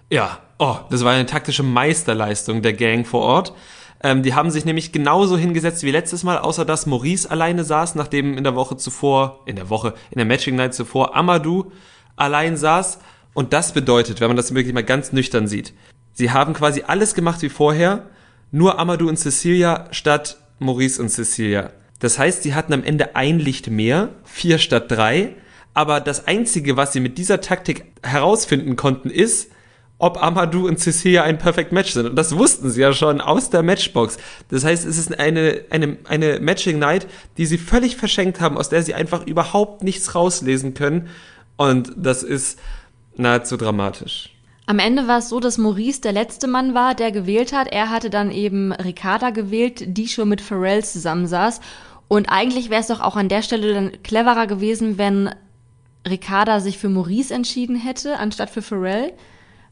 Ja, 0.10 0.40
oh, 0.58 0.78
das 0.90 1.04
war 1.04 1.14
eine 1.14 1.28
taktische 1.28 1.64
Meisterleistung 1.64 2.62
der 2.62 2.74
Gang 2.74 3.06
vor 3.06 3.22
Ort. 3.22 3.54
Ähm, 4.02 4.24
die 4.24 4.34
haben 4.34 4.50
sich 4.50 4.66
nämlich 4.66 4.92
genauso 4.92 5.38
hingesetzt 5.38 5.84
wie 5.84 5.92
letztes 5.92 6.24
Mal, 6.24 6.40
außer 6.40 6.66
dass 6.66 6.88
Maurice 6.88 7.30
alleine 7.30 7.64
saß, 7.64 7.96
nachdem 7.96 8.38
in 8.38 8.44
der 8.44 8.56
Woche 8.56 8.76
zuvor, 8.76 9.42
in 9.46 9.56
der 9.56 9.70
Woche, 9.70 9.94
in 10.12 10.18
der 10.18 10.26
Matching 10.26 10.56
Night 10.56 10.74
zuvor 10.74 11.16
Amadou 11.16 11.72
allein 12.16 12.58
saß 12.58 13.00
und 13.34 13.54
das 13.54 13.74
bedeutet, 13.74 14.22
wenn 14.22 14.28
man 14.28 14.38
das 14.38 14.54
wirklich 14.54 14.74
mal 14.74 14.84
ganz 14.84 15.12
nüchtern 15.12 15.48
sieht, 15.48 15.74
sie 16.14 16.32
haben 16.32 16.54
quasi 16.54 16.84
alles 16.86 17.14
gemacht 17.14 17.42
wie 17.42 17.50
vorher, 17.50 18.08
nur 18.52 18.80
Amadou 18.80 19.10
und 19.10 19.18
Cecilia 19.18 19.88
statt 19.92 20.38
Maurice 20.60 21.02
und 21.02 21.10
Cecilia. 21.10 21.72
Das 22.00 22.20
heißt, 22.20 22.44
sie 22.44 22.54
hatten 22.54 22.74
am 22.74 22.84
Ende 22.84 23.16
ein 23.16 23.40
Licht 23.40 23.70
mehr, 23.70 24.10
vier 24.24 24.60
statt 24.60 24.92
drei, 24.92 25.36
aber 25.74 26.00
das 26.00 26.28
Einzige, 26.28 26.78
was 26.78 26.94
sie 26.94 27.00
mit 27.00 27.18
dieser 27.18 27.42
Taktik 27.42 27.86
herausfinden 28.04 28.76
konnten, 28.76 29.10
ist, 29.10 29.50
ob 29.98 30.22
Amadou 30.22 30.68
und 30.68 30.80
Cecilia 30.80 31.24
ein 31.24 31.38
Perfect 31.38 31.72
Match 31.72 31.94
sind. 31.94 32.08
Und 32.08 32.16
das 32.16 32.38
wussten 32.38 32.70
sie 32.70 32.82
ja 32.82 32.94
schon 32.94 33.22
aus 33.22 33.50
der 33.50 33.64
Matchbox. 33.64 34.18
Das 34.50 34.66
heißt, 34.66 34.86
es 34.86 34.98
ist 34.98 35.18
eine, 35.18 35.62
eine, 35.70 35.98
eine 36.04 36.40
Matching 36.42 36.78
Night, 36.78 37.08
die 37.38 37.46
sie 37.46 37.58
völlig 37.58 37.96
verschenkt 37.96 38.42
haben, 38.42 38.58
aus 38.58 38.70
der 38.70 38.84
sie 38.84 38.94
einfach 38.94 39.26
überhaupt 39.26 39.82
nichts 39.82 40.14
rauslesen 40.14 40.74
können. 40.74 41.08
Und 41.56 41.94
das 41.96 42.22
ist 42.22 42.60
nahezu 43.16 43.58
dramatisch. 43.58 44.30
Am 44.66 44.80
Ende 44.80 45.08
war 45.08 45.20
es 45.20 45.30
so, 45.30 45.40
dass 45.40 45.58
Maurice 45.58 46.02
der 46.02 46.14
letzte 46.14 46.48
Mann 46.48 46.74
war, 46.74 46.96
der 46.96 47.12
gewählt 47.12 47.52
hat. 47.52 47.68
Er 47.68 47.90
hatte 47.90 48.10
dann 48.10 48.32
eben 48.32 48.72
Ricarda 48.72 49.32
gewählt, 49.32 49.84
die 49.98 50.08
schon 50.08 50.30
mit 50.30 50.40
Pharrell 50.40 50.84
zusammensaß. 50.84 51.60
Und 52.08 52.30
eigentlich 52.30 52.70
wäre 52.70 52.82
es 52.82 52.88
doch 52.88 53.02
auch 53.02 53.18
an 53.18 53.28
der 53.28 53.42
Stelle 53.42 53.74
dann 53.74 53.92
cleverer 54.04 54.48
gewesen, 54.48 54.98
wenn 54.98 55.32
Ricarda 56.08 56.60
sich 56.60 56.78
für 56.78 56.90
Maurice 56.90 57.34
entschieden 57.34 57.76
hätte, 57.76 58.20
anstatt 58.20 58.50
für 58.50 58.62
Pharrell. 58.62 59.14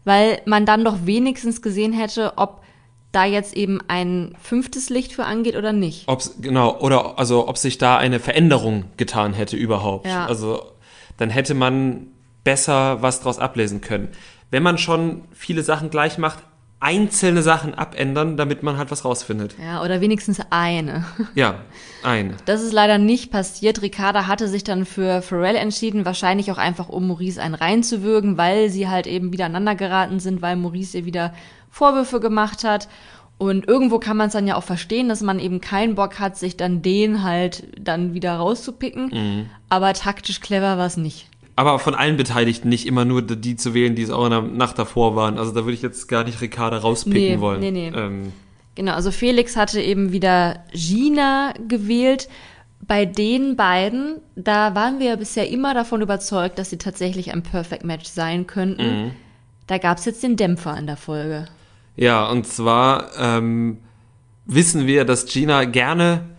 Weil 0.03 0.41
man 0.45 0.65
dann 0.65 0.83
doch 0.83 1.05
wenigstens 1.05 1.61
gesehen 1.61 1.93
hätte, 1.93 2.33
ob 2.37 2.61
da 3.11 3.25
jetzt 3.25 3.55
eben 3.55 3.79
ein 3.87 4.35
fünftes 4.41 4.89
Licht 4.89 5.13
für 5.13 5.25
angeht 5.25 5.55
oder 5.55 5.73
nicht. 5.73 6.07
Ob's, 6.07 6.35
genau, 6.41 6.79
oder 6.79 7.19
also 7.19 7.47
ob 7.47 7.57
sich 7.57 7.77
da 7.77 7.97
eine 7.97 8.19
Veränderung 8.19 8.85
getan 8.97 9.33
hätte 9.33 9.57
überhaupt. 9.57 10.07
Ja. 10.07 10.25
Also 10.25 10.63
dann 11.17 11.29
hätte 11.29 11.53
man 11.53 12.07
besser 12.43 13.01
was 13.01 13.21
draus 13.21 13.39
ablesen 13.39 13.81
können. 13.81 14.09
Wenn 14.49 14.63
man 14.63 14.77
schon 14.77 15.23
viele 15.31 15.63
Sachen 15.63 15.89
gleich 15.89 16.17
macht, 16.17 16.39
einzelne 16.81 17.43
Sachen 17.43 17.75
abändern, 17.75 18.37
damit 18.37 18.63
man 18.63 18.77
halt 18.77 18.89
was 18.89 19.05
rausfindet. 19.05 19.55
Ja, 19.63 19.83
oder 19.83 20.01
wenigstens 20.01 20.41
eine. 20.49 21.05
Ja, 21.35 21.59
eine. 22.03 22.35
Das 22.45 22.61
ist 22.63 22.73
leider 22.73 22.97
nicht 22.97 23.31
passiert. 23.31 23.83
Ricarda 23.83 24.25
hatte 24.25 24.47
sich 24.47 24.63
dann 24.63 24.85
für 24.85 25.21
Pharrell 25.21 25.55
entschieden, 25.55 26.05
wahrscheinlich 26.05 26.51
auch 26.51 26.57
einfach, 26.57 26.89
um 26.89 27.07
Maurice 27.07 27.41
einen 27.41 27.53
reinzuwürgen, 27.53 28.37
weil 28.37 28.69
sie 28.69 28.89
halt 28.89 29.05
eben 29.05 29.31
wieder 29.31 29.45
aneinander 29.45 29.75
geraten 29.75 30.19
sind, 30.19 30.41
weil 30.41 30.55
Maurice 30.55 30.97
ihr 30.97 31.05
wieder 31.05 31.33
Vorwürfe 31.69 32.19
gemacht 32.19 32.63
hat. 32.63 32.89
Und 33.37 33.67
irgendwo 33.67 33.99
kann 33.99 34.17
man 34.17 34.27
es 34.27 34.33
dann 34.33 34.47
ja 34.47 34.55
auch 34.55 34.63
verstehen, 34.63 35.07
dass 35.07 35.21
man 35.21 35.39
eben 35.39 35.61
keinen 35.61 35.95
Bock 35.95 36.19
hat, 36.19 36.35
sich 36.35 36.57
dann 36.57 36.81
den 36.81 37.23
halt 37.23 37.67
dann 37.79 38.15
wieder 38.15 38.35
rauszupicken. 38.35 39.09
Mhm. 39.11 39.49
Aber 39.69 39.93
taktisch 39.93 40.41
clever 40.41 40.77
war 40.77 40.87
es 40.87 40.97
nicht 40.97 41.30
aber 41.55 41.79
von 41.79 41.95
allen 41.95 42.17
Beteiligten 42.17 42.69
nicht 42.69 42.87
immer 42.87 43.05
nur 43.05 43.21
die 43.21 43.55
zu 43.55 43.73
wählen, 43.73 43.95
die 43.95 44.03
es 44.03 44.09
auch 44.09 44.25
in 44.25 44.31
der 44.31 44.41
Nacht 44.41 44.79
davor 44.79 45.15
waren. 45.15 45.37
Also 45.37 45.51
da 45.51 45.65
würde 45.65 45.73
ich 45.73 45.81
jetzt 45.81 46.07
gar 46.07 46.23
nicht 46.23 46.41
Ricarda 46.41 46.77
rauspicken 46.77 47.19
nee, 47.19 47.39
wollen. 47.39 47.59
Nee, 47.59 47.71
nee. 47.71 47.91
Ähm. 47.93 48.33
Genau, 48.75 48.93
also 48.93 49.11
Felix 49.11 49.55
hatte 49.55 49.81
eben 49.81 50.11
wieder 50.11 50.63
Gina 50.73 51.53
gewählt. 51.67 52.29
Bei 52.87 53.05
den 53.05 53.55
beiden, 53.55 54.17
da 54.35 54.73
waren 54.73 54.99
wir 54.99 55.07
ja 55.07 55.15
bisher 55.15 55.49
immer 55.49 55.73
davon 55.73 56.01
überzeugt, 56.01 56.57
dass 56.57 56.69
sie 56.69 56.77
tatsächlich 56.77 57.31
ein 57.31 57.43
Perfect 57.43 57.83
Match 57.83 58.09
sein 58.09 58.47
könnten. 58.47 59.03
Mhm. 59.03 59.11
Da 59.67 59.77
gab 59.77 59.99
es 59.99 60.05
jetzt 60.05 60.23
den 60.23 60.35
Dämpfer 60.35 60.75
in 60.77 60.87
der 60.87 60.97
Folge. 60.97 61.47
Ja, 61.95 62.27
und 62.29 62.47
zwar 62.47 63.11
ähm, 63.19 63.77
wissen 64.45 64.87
wir, 64.87 65.05
dass 65.05 65.25
Gina 65.25 65.65
gerne, 65.65 66.29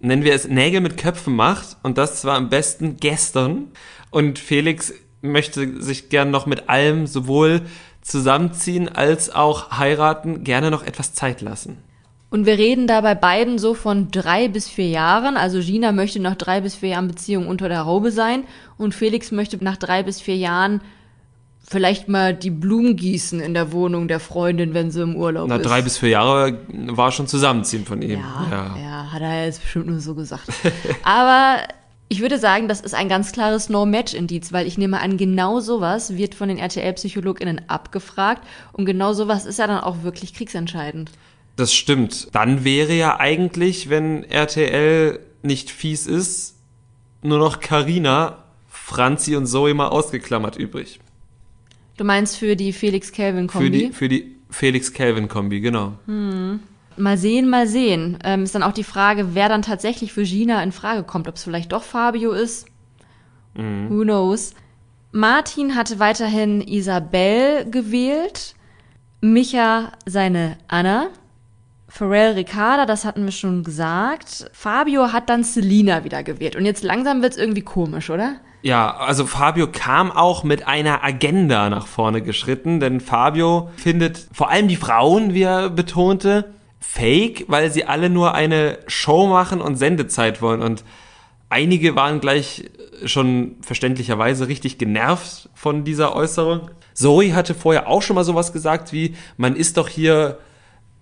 nennen 0.00 0.24
wir 0.24 0.34
es, 0.34 0.48
Nägel 0.48 0.80
mit 0.80 0.96
Köpfen 0.96 1.36
macht. 1.36 1.76
Und 1.82 1.98
das 1.98 2.20
zwar 2.20 2.36
am 2.36 2.48
besten 2.48 2.96
gestern. 2.96 3.68
Und 4.14 4.38
Felix 4.38 4.94
möchte 5.22 5.82
sich 5.82 6.08
gern 6.08 6.30
noch 6.30 6.46
mit 6.46 6.68
allem 6.68 7.08
sowohl 7.08 7.62
zusammenziehen 8.00 8.88
als 8.88 9.34
auch 9.34 9.72
heiraten, 9.72 10.44
gerne 10.44 10.70
noch 10.70 10.84
etwas 10.84 11.14
Zeit 11.14 11.40
lassen. 11.40 11.78
Und 12.30 12.46
wir 12.46 12.56
reden 12.56 12.86
da 12.86 13.00
bei 13.00 13.16
beiden 13.16 13.58
so 13.58 13.74
von 13.74 14.12
drei 14.12 14.46
bis 14.46 14.68
vier 14.68 14.86
Jahren. 14.86 15.36
Also 15.36 15.58
Gina 15.58 15.90
möchte 15.90 16.20
nach 16.20 16.36
drei 16.36 16.60
bis 16.60 16.76
vier 16.76 16.90
Jahren 16.90 17.08
Beziehung 17.08 17.48
unter 17.48 17.68
der 17.68 17.86
Haube 17.86 18.12
sein 18.12 18.44
und 18.78 18.94
Felix 18.94 19.32
möchte 19.32 19.56
nach 19.64 19.78
drei 19.78 20.04
bis 20.04 20.20
vier 20.20 20.36
Jahren 20.36 20.80
vielleicht 21.66 22.06
mal 22.06 22.34
die 22.34 22.50
Blumen 22.50 22.94
gießen 22.94 23.40
in 23.40 23.52
der 23.52 23.72
Wohnung 23.72 24.06
der 24.06 24.20
Freundin, 24.20 24.74
wenn 24.74 24.92
sie 24.92 25.02
im 25.02 25.16
Urlaub 25.16 25.48
Na, 25.48 25.56
ist. 25.56 25.62
Na, 25.64 25.68
drei 25.68 25.82
bis 25.82 25.98
vier 25.98 26.10
Jahre 26.10 26.60
war 26.68 27.10
schon 27.10 27.26
Zusammenziehen 27.26 27.84
von 27.84 28.00
ihm. 28.00 28.20
Ja, 28.20 28.46
ja, 28.48 28.76
ja 28.80 29.12
hat 29.12 29.22
er 29.22 29.46
jetzt 29.46 29.60
bestimmt 29.60 29.88
nur 29.88 29.98
so 29.98 30.14
gesagt. 30.14 30.44
Aber 31.02 31.58
ich 32.14 32.20
würde 32.20 32.38
sagen, 32.38 32.68
das 32.68 32.80
ist 32.80 32.94
ein 32.94 33.08
ganz 33.08 33.32
klares 33.32 33.68
No-Match-Indiz, 33.68 34.52
weil 34.52 34.68
ich 34.68 34.78
nehme 34.78 35.00
an, 35.00 35.16
genau 35.16 35.58
sowas 35.58 36.16
wird 36.16 36.36
von 36.36 36.48
den 36.48 36.58
RTL-PsychologInnen 36.58 37.62
abgefragt 37.68 38.46
und 38.72 38.84
genau 38.84 39.12
sowas 39.14 39.44
ist 39.44 39.58
ja 39.58 39.66
dann 39.66 39.80
auch 39.80 40.04
wirklich 40.04 40.32
kriegsentscheidend. 40.32 41.10
Das 41.56 41.74
stimmt. 41.74 42.28
Dann 42.30 42.62
wäre 42.62 42.92
ja 42.92 43.18
eigentlich, 43.18 43.90
wenn 43.90 44.22
RTL 44.22 45.18
nicht 45.42 45.72
fies 45.72 46.06
ist, 46.06 46.54
nur 47.22 47.40
noch 47.40 47.58
Karina, 47.58 48.44
Franzi 48.68 49.34
und 49.34 49.48
Zoe 49.48 49.74
mal 49.74 49.88
ausgeklammert 49.88 50.54
übrig. 50.54 51.00
Du 51.96 52.04
meinst 52.04 52.36
für 52.36 52.54
die 52.54 52.72
Felix-Kelvin-Kombi? 52.72 53.64
Für 53.66 53.70
die, 53.72 53.92
für 53.92 54.08
die 54.08 54.36
Felix-Kelvin-Kombi, 54.50 55.60
genau. 55.60 55.94
Hm. 56.06 56.60
Mal 56.96 57.18
sehen, 57.18 57.48
mal 57.48 57.66
sehen. 57.66 58.18
Ähm, 58.24 58.44
ist 58.44 58.54
dann 58.54 58.62
auch 58.62 58.72
die 58.72 58.84
Frage, 58.84 59.34
wer 59.34 59.48
dann 59.48 59.62
tatsächlich 59.62 60.12
für 60.12 60.24
Gina 60.24 60.62
in 60.62 60.72
Frage 60.72 61.02
kommt. 61.02 61.28
Ob 61.28 61.36
es 61.36 61.44
vielleicht 61.44 61.72
doch 61.72 61.82
Fabio 61.82 62.32
ist. 62.32 62.66
Mhm. 63.54 63.90
Who 63.90 64.02
knows? 64.02 64.54
Martin 65.12 65.76
hatte 65.76 65.98
weiterhin 65.98 66.60
Isabel 66.60 67.70
gewählt. 67.70 68.54
Micha 69.20 69.92
seine 70.06 70.58
Anna. 70.68 71.08
Pharrell 71.88 72.32
Ricarda, 72.32 72.86
das 72.86 73.04
hatten 73.04 73.24
wir 73.24 73.30
schon 73.30 73.62
gesagt. 73.62 74.50
Fabio 74.52 75.12
hat 75.12 75.28
dann 75.28 75.44
Selina 75.44 76.02
wieder 76.02 76.24
gewählt. 76.24 76.56
Und 76.56 76.64
jetzt 76.64 76.82
langsam 76.82 77.22
wird's 77.22 77.36
irgendwie 77.36 77.62
komisch, 77.62 78.10
oder? 78.10 78.40
Ja, 78.62 78.96
also 78.96 79.26
Fabio 79.26 79.68
kam 79.70 80.10
auch 80.10 80.42
mit 80.42 80.66
einer 80.66 81.04
Agenda 81.04 81.68
nach 81.70 81.86
vorne 81.86 82.22
geschritten, 82.22 82.80
denn 82.80 82.98
Fabio 82.98 83.70
findet 83.76 84.26
vor 84.32 84.50
allem 84.50 84.68
die 84.68 84.76
Frauen, 84.76 85.34
wie 85.34 85.42
er 85.42 85.68
betonte, 85.68 86.53
fake, 86.86 87.44
weil 87.48 87.72
sie 87.72 87.84
alle 87.84 88.10
nur 88.10 88.34
eine 88.34 88.78
Show 88.86 89.26
machen 89.26 89.60
und 89.60 89.76
Sendezeit 89.76 90.40
wollen. 90.42 90.62
Und 90.62 90.84
einige 91.48 91.96
waren 91.96 92.20
gleich 92.20 92.70
schon 93.04 93.56
verständlicherweise 93.62 94.48
richtig 94.48 94.78
genervt 94.78 95.48
von 95.54 95.84
dieser 95.84 96.14
Äußerung. 96.14 96.70
Zoe 96.92 97.34
hatte 97.34 97.54
vorher 97.54 97.88
auch 97.88 98.02
schon 98.02 98.14
mal 98.14 98.24
sowas 98.24 98.52
gesagt 98.52 98.92
wie, 98.92 99.16
man 99.36 99.56
ist 99.56 99.76
doch 99.76 99.88
hier 99.88 100.38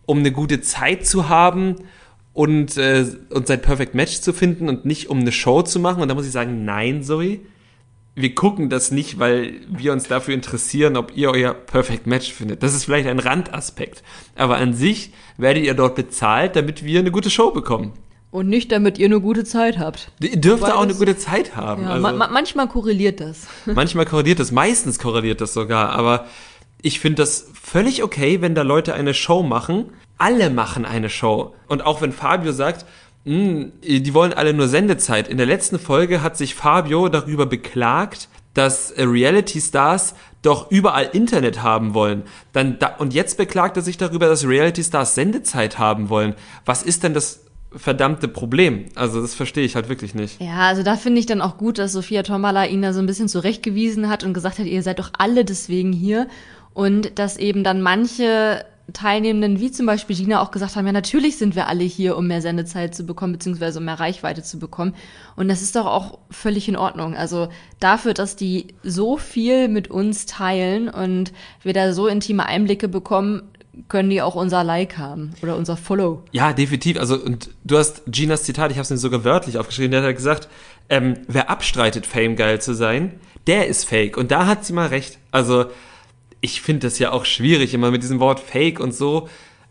um 0.07 0.19
eine 0.19 0.33
gute 0.33 0.61
Zeit 0.63 1.07
zu 1.07 1.29
haben 1.29 1.77
und, 2.33 2.77
äh, 2.79 3.05
und 3.31 3.47
sein 3.47 3.61
Perfect 3.61 3.95
Match 3.95 4.21
zu 4.21 4.33
finden 4.33 4.69
und 4.69 4.85
nicht 4.85 5.11
um 5.11 5.21
eine 5.21 5.33
Show 5.33 5.63
zu 5.63 5.79
machen. 5.79 6.03
Und 6.03 6.09
da 6.09 6.15
muss 6.15 6.27
ich 6.27 6.33
sagen, 6.33 6.65
nein, 6.65 7.03
Zoe. 7.03 7.41
Wir 8.15 8.35
gucken 8.35 8.69
das 8.69 8.91
nicht, 8.91 9.19
weil 9.19 9.55
wir 9.69 9.93
uns 9.93 10.07
dafür 10.07 10.35
interessieren, 10.35 10.97
ob 10.97 11.17
ihr 11.17 11.31
euer 11.31 11.55
Perfect 11.55 12.07
Match 12.07 12.33
findet. 12.33 12.63
Das 12.63 12.75
ist 12.75 12.85
vielleicht 12.85 13.09
ein 13.09 13.19
Randaspekt. 13.19 14.03
Aber 14.37 14.59
an 14.59 14.75
sich 14.75 15.13
werdet 15.39 15.65
ihr 15.65 15.73
dort 15.73 15.95
bezahlt, 15.95 16.55
damit 16.55 16.85
wir 16.85 17.01
eine 17.01 17.11
gute 17.11 17.31
Show 17.31 17.53
bekommen. 17.53 17.95
Und 18.31 18.49
nicht, 18.49 18.73
damit 18.73 18.99
ihr 18.99 19.07
eine 19.07 19.21
gute 19.21 19.45
Zeit 19.45 19.79
habt. 19.79 20.11
Ihr 20.21 20.39
dürft 20.39 20.63
Weil 20.63 20.73
auch 20.73 20.83
eine 20.83 20.95
gute 20.95 21.17
Zeit 21.19 21.55
haben. 21.55 21.83
Ja, 21.83 21.91
also, 21.91 22.03
ma 22.03 22.29
manchmal 22.29 22.67
korreliert 22.67 23.21
das. 23.21 23.47
manchmal 23.67 24.07
korreliert 24.07 24.41
das, 24.41 24.53
meistens 24.53 24.99
korreliert 24.99 25.41
das 25.41 25.53
sogar. 25.53 25.91
Aber 25.91 26.27
ich 26.81 26.99
finde 26.99 27.23
das 27.23 27.51
völlig 27.55 28.03
okay, 28.03 28.41
wenn 28.41 28.55
da 28.55 28.63
Leute 28.63 28.95
eine 28.95 29.15
Show 29.15 29.43
machen. 29.43 29.91
Alle 30.19 30.51
machen 30.51 30.85
eine 30.85 31.11
Show. 31.11 31.55
Und 31.69 31.85
auch 31.85 32.01
wenn 32.01 32.13
Fabio 32.13 32.53
sagt, 32.53 32.87
"Hm, 33.25 33.73
die 33.83 34.15
wollen 34.15 34.33
alle 34.33 34.55
nur 34.55 34.69
Sendezeit. 34.69 35.29
In 35.29 35.37
der 35.37 35.47
letzten 35.47 35.79
Folge 35.79 36.23
hat 36.23 36.37
sich 36.37 36.55
Fabio 36.55 37.09
darüber 37.09 37.47
beklagt, 37.47 38.29
dass 38.55 38.91
äh, 38.91 39.05
Reality-Stars 39.05 40.15
doch 40.43 40.71
überall 40.71 41.09
Internet 41.13 41.63
haben 41.63 41.95
wollen. 41.95 42.25
Dann 42.53 42.79
da, 42.79 42.97
und 42.99 43.15
jetzt 43.15 43.37
beklagt 43.37 43.77
er 43.77 43.83
sich 43.83 43.97
darüber, 43.97 44.27
dass 44.27 44.47
Reality-Stars 44.47 45.15
Sendezeit 45.15 45.79
haben 45.79 46.09
wollen. 46.09 46.35
Was 46.65 46.83
ist 46.83 47.05
denn 47.05 47.15
das 47.15 47.45
verdammte 47.75 48.29
Problem? 48.29 48.87
Also 48.95 49.23
das 49.23 49.35
verstehe 49.35 49.65
ich 49.65 49.77
halt 49.77 49.89
wirklich 49.89 50.15
nicht. 50.15 50.41
Ja, 50.41 50.69
also 50.69 50.83
da 50.83 50.97
finde 50.97 51.21
ich 51.21 51.27
dann 51.27 51.41
auch 51.41 51.57
gut, 51.57 51.79
dass 51.79 51.93
Sophia 51.93 52.23
Tomala 52.23 52.67
ihn 52.67 52.83
da 52.83 52.93
so 52.93 53.01
ein 53.01 53.07
bisschen 53.07 53.29
zurechtgewiesen 53.29 54.09
hat 54.09 54.25
und 54.25 54.35
gesagt 54.35 54.59
hat, 54.59 54.67
ihr 54.67 54.83
seid 54.83 54.99
doch 54.99 55.11
alle 55.17 55.45
deswegen 55.45 55.93
hier. 55.93 56.27
Und 56.75 57.19
dass 57.19 57.37
eben 57.37 57.65
dann 57.65 57.83
manche 57.83 58.65
Teilnehmenden, 58.93 59.61
wie 59.61 59.71
zum 59.71 59.87
Beispiel 59.87 60.17
Gina, 60.17 60.41
auch 60.41 60.51
gesagt 60.51 60.77
haben, 60.77 60.87
ja, 60.87 60.93
natürlich 60.93 61.39
sind 61.39 61.57
wir 61.57 61.67
alle 61.67 61.85
hier, 61.85 62.17
um 62.17 62.27
mehr 62.27 62.43
Sendezeit 62.43 62.95
zu 62.95 63.05
bekommen, 63.05 63.33
beziehungsweise 63.33 63.79
um 63.79 63.85
mehr 63.85 64.01
Reichweite 64.01 64.43
zu 64.43 64.59
bekommen. 64.59 64.95
Und 65.37 65.49
das 65.49 65.63
ist 65.63 65.77
doch 65.77 65.87
auch 65.87 66.19
völlig 66.31 66.69
in 66.69 66.77
Ordnung. 66.77 67.15
Also 67.17 67.49
dafür, 67.81 68.15
dass 68.15 68.37
die 68.37 68.69
so 68.83 69.17
viel 69.17 69.69
mit 69.69 69.89
uns 69.89 70.27
teilen 70.27 70.89
und 70.89 71.33
wir 71.63 71.73
da 71.73 71.93
so 71.93 72.07
intime 72.07 72.47
Einblicke 72.47 72.89
bekommen, 72.89 73.43
können 73.89 74.11
die 74.11 74.21
auch 74.21 74.35
unser 74.35 74.65
Like 74.65 74.99
haben 74.99 75.31
oder 75.43 75.57
unser 75.57 75.77
Follow. 75.77 76.23
Ja, 76.33 76.53
definitiv. 76.53 76.99
Also, 76.99 77.17
und 77.17 77.51
du 77.65 77.79
hast 77.79 78.03
Ginas 78.07 78.43
Zitat, 78.43 78.71
ich 78.71 78.77
habe 78.77 78.83
es 78.83 78.91
mir 78.91 78.99
sogar 78.99 79.25
wörtlich 79.25 79.59
aufgeschrieben, 79.59 79.93
der 79.93 80.01
hat 80.01 80.07
halt 80.07 80.17
gesagt, 80.17 80.49
ähm, 80.89 81.15
wer 81.27 81.49
abstreitet, 81.49 82.07
Fame 82.07 82.37
geil 82.37 82.61
zu 82.61 82.75
sein, 82.75 83.15
der 83.47 83.69
ist 83.69 83.85
fake. 83.85 84.17
Und 84.17 84.31
da 84.31 84.47
hat 84.47 84.65
sie 84.65 84.73
mal 84.73 84.89
recht. 84.89 85.19
Also, 85.31 85.67
ich 86.43 86.61
finde 86.61 86.87
das 86.87 86.99
ja 86.99 87.13
auch 87.13 87.25
schwierig, 87.25 87.73
immer 87.73 87.91
mit 87.91 88.03
diesem 88.03 88.21
Wort 88.21 88.41
fake 88.41 88.81
und 88.81 88.95
so, 88.95 89.29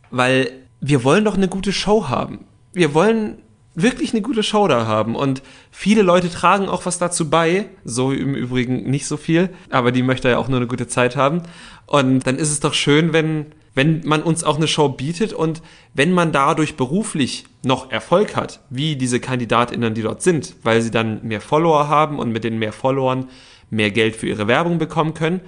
weil 0.09 0.51
wir 0.79 1.03
wollen 1.03 1.25
doch 1.25 1.35
eine 1.35 1.47
gute 1.47 1.73
Show 1.73 2.09
haben. 2.09 2.45
Wir 2.73 2.95
wollen 2.95 3.43
wirklich 3.75 4.13
eine 4.13 4.21
gute 4.21 4.41
Show 4.41 4.67
da 4.67 4.87
haben. 4.87 5.15
Und 5.15 5.43
viele 5.69 6.01
Leute 6.01 6.29
tragen 6.29 6.67
auch 6.67 6.85
was 6.85 6.97
dazu 6.97 7.29
bei. 7.29 7.67
So 7.83 8.11
im 8.11 8.35
Übrigen 8.35 8.89
nicht 8.89 9.05
so 9.05 9.17
viel, 9.17 9.49
aber 9.69 9.91
die 9.91 10.01
möchte 10.01 10.29
ja 10.29 10.37
auch 10.37 10.47
nur 10.47 10.57
eine 10.57 10.67
gute 10.67 10.87
Zeit 10.87 11.15
haben. 11.15 11.43
Und 11.85 12.25
dann 12.25 12.37
ist 12.37 12.51
es 12.51 12.61
doch 12.61 12.73
schön, 12.73 13.13
wenn, 13.13 13.47
wenn 13.75 14.01
man 14.05 14.23
uns 14.23 14.43
auch 14.43 14.57
eine 14.57 14.67
Show 14.67 14.89
bietet 14.89 15.33
und 15.33 15.61
wenn 15.93 16.13
man 16.13 16.31
dadurch 16.31 16.75
beruflich 16.75 17.45
noch 17.63 17.91
Erfolg 17.91 18.35
hat, 18.35 18.61
wie 18.69 18.95
diese 18.95 19.19
KandidatInnen, 19.19 19.93
die 19.93 20.01
dort 20.01 20.21
sind, 20.21 20.55
weil 20.63 20.81
sie 20.81 20.91
dann 20.91 21.25
mehr 21.25 21.41
Follower 21.41 21.87
haben 21.89 22.17
und 22.17 22.31
mit 22.31 22.43
den 22.43 22.59
mehr 22.59 22.73
Followern 22.73 23.27
mehr 23.69 23.91
Geld 23.91 24.15
für 24.15 24.27
ihre 24.27 24.47
Werbung 24.47 24.77
bekommen 24.79 25.13
können, 25.13 25.41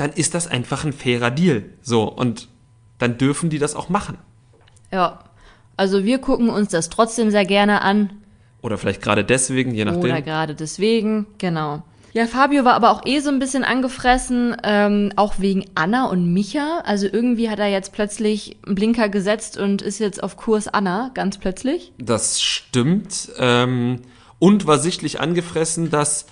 dann 0.00 0.12
ist 0.12 0.34
das 0.34 0.46
einfach 0.46 0.84
ein 0.84 0.94
fairer 0.94 1.30
Deal. 1.30 1.64
So. 1.82 2.04
Und 2.04 2.48
dann 2.98 3.18
dürfen 3.18 3.50
die 3.50 3.58
das 3.58 3.74
auch 3.74 3.90
machen. 3.90 4.16
Ja. 4.90 5.18
Also 5.76 6.04
wir 6.04 6.18
gucken 6.18 6.48
uns 6.48 6.70
das 6.70 6.88
trotzdem 6.88 7.30
sehr 7.30 7.44
gerne 7.44 7.82
an. 7.82 8.10
Oder 8.62 8.78
vielleicht 8.78 9.02
gerade 9.02 9.24
deswegen, 9.24 9.74
je 9.74 9.84
nachdem. 9.84 10.04
Oder 10.04 10.22
gerade 10.22 10.54
deswegen, 10.54 11.26
genau. 11.36 11.82
Ja, 12.12 12.26
Fabio 12.26 12.64
war 12.64 12.74
aber 12.74 12.90
auch 12.90 13.04
eh 13.04 13.20
so 13.20 13.28
ein 13.28 13.38
bisschen 13.38 13.62
angefressen, 13.62 14.56
ähm, 14.64 15.12
auch 15.16 15.34
wegen 15.38 15.66
Anna 15.74 16.06
und 16.06 16.32
Micha. 16.32 16.82
Also 16.84 17.06
irgendwie 17.06 17.50
hat 17.50 17.58
er 17.58 17.68
jetzt 17.68 17.92
plötzlich 17.92 18.56
einen 18.66 18.74
Blinker 18.74 19.10
gesetzt 19.10 19.58
und 19.58 19.82
ist 19.82 20.00
jetzt 20.00 20.22
auf 20.22 20.36
Kurs 20.36 20.66
Anna, 20.66 21.10
ganz 21.12 21.36
plötzlich. 21.36 21.92
Das 21.98 22.40
stimmt. 22.40 23.30
Ähm, 23.38 24.00
und 24.38 24.66
war 24.66 24.78
sichtlich 24.78 25.20
angefressen, 25.20 25.90
dass 25.90 26.26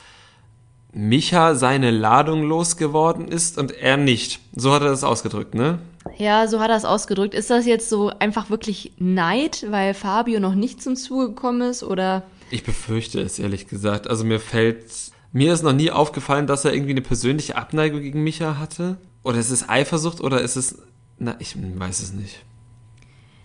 Micha 0.92 1.54
seine 1.54 1.90
Ladung 1.90 2.42
losgeworden 2.42 3.28
ist 3.28 3.58
und 3.58 3.72
er 3.72 3.96
nicht. 3.96 4.40
So 4.54 4.72
hat 4.72 4.82
er 4.82 4.88
das 4.88 5.04
ausgedrückt, 5.04 5.54
ne? 5.54 5.78
Ja, 6.16 6.46
so 6.48 6.60
hat 6.60 6.70
er 6.70 6.76
es 6.76 6.84
ausgedrückt. 6.84 7.34
Ist 7.34 7.50
das 7.50 7.66
jetzt 7.66 7.88
so 7.90 8.10
einfach 8.18 8.48
wirklich 8.50 8.92
Neid, 8.98 9.66
weil 9.70 9.92
Fabio 9.94 10.40
noch 10.40 10.54
nicht 10.54 10.82
zum 10.82 10.96
Zuge 10.96 11.28
gekommen 11.28 11.60
ist? 11.62 11.82
Oder 11.82 12.22
Ich 12.50 12.64
befürchte 12.64 13.20
es, 13.20 13.38
ehrlich 13.38 13.68
gesagt. 13.68 14.08
Also 14.08 14.24
mir 14.24 14.40
fällt, 14.40 14.86
mir 15.32 15.52
ist 15.52 15.62
noch 15.62 15.74
nie 15.74 15.90
aufgefallen, 15.90 16.46
dass 16.46 16.64
er 16.64 16.72
irgendwie 16.72 16.92
eine 16.92 17.02
persönliche 17.02 17.56
Abneigung 17.56 18.00
gegen 18.00 18.24
Micha 18.24 18.58
hatte. 18.58 18.96
Oder 19.22 19.38
ist 19.38 19.50
es 19.50 19.68
Eifersucht 19.68 20.22
oder 20.22 20.40
ist 20.40 20.56
es, 20.56 20.78
na, 21.18 21.36
ich 21.38 21.54
weiß 21.56 22.00
es 22.00 22.12
nicht. 22.14 22.42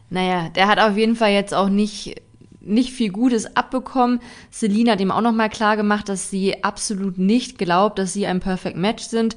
Naja, 0.10 0.49
der 0.49 0.67
hat 0.67 0.79
auf 0.79 0.95
jeden 0.95 1.15
Fall 1.15 1.32
jetzt 1.32 1.53
auch 1.53 1.69
nicht, 1.69 2.21
nicht 2.63 2.91
viel 2.91 3.12
Gutes 3.12 3.56
abbekommen. 3.56 4.19
Celine 4.52 4.91
hat 4.91 5.02
ihm 5.02 5.12
auch 5.12 5.21
nochmal 5.21 5.49
klar 5.49 5.78
gemacht, 5.78 6.10
dass 6.10 6.30
sie 6.30 6.63
absolut 6.63 7.17
nicht 7.17 7.58
glaubt, 7.58 7.99
dass 7.99 8.13
sie 8.13 8.26
ein 8.26 8.39
Perfect 8.39 8.78
Match 8.78 9.04
sind. 9.04 9.36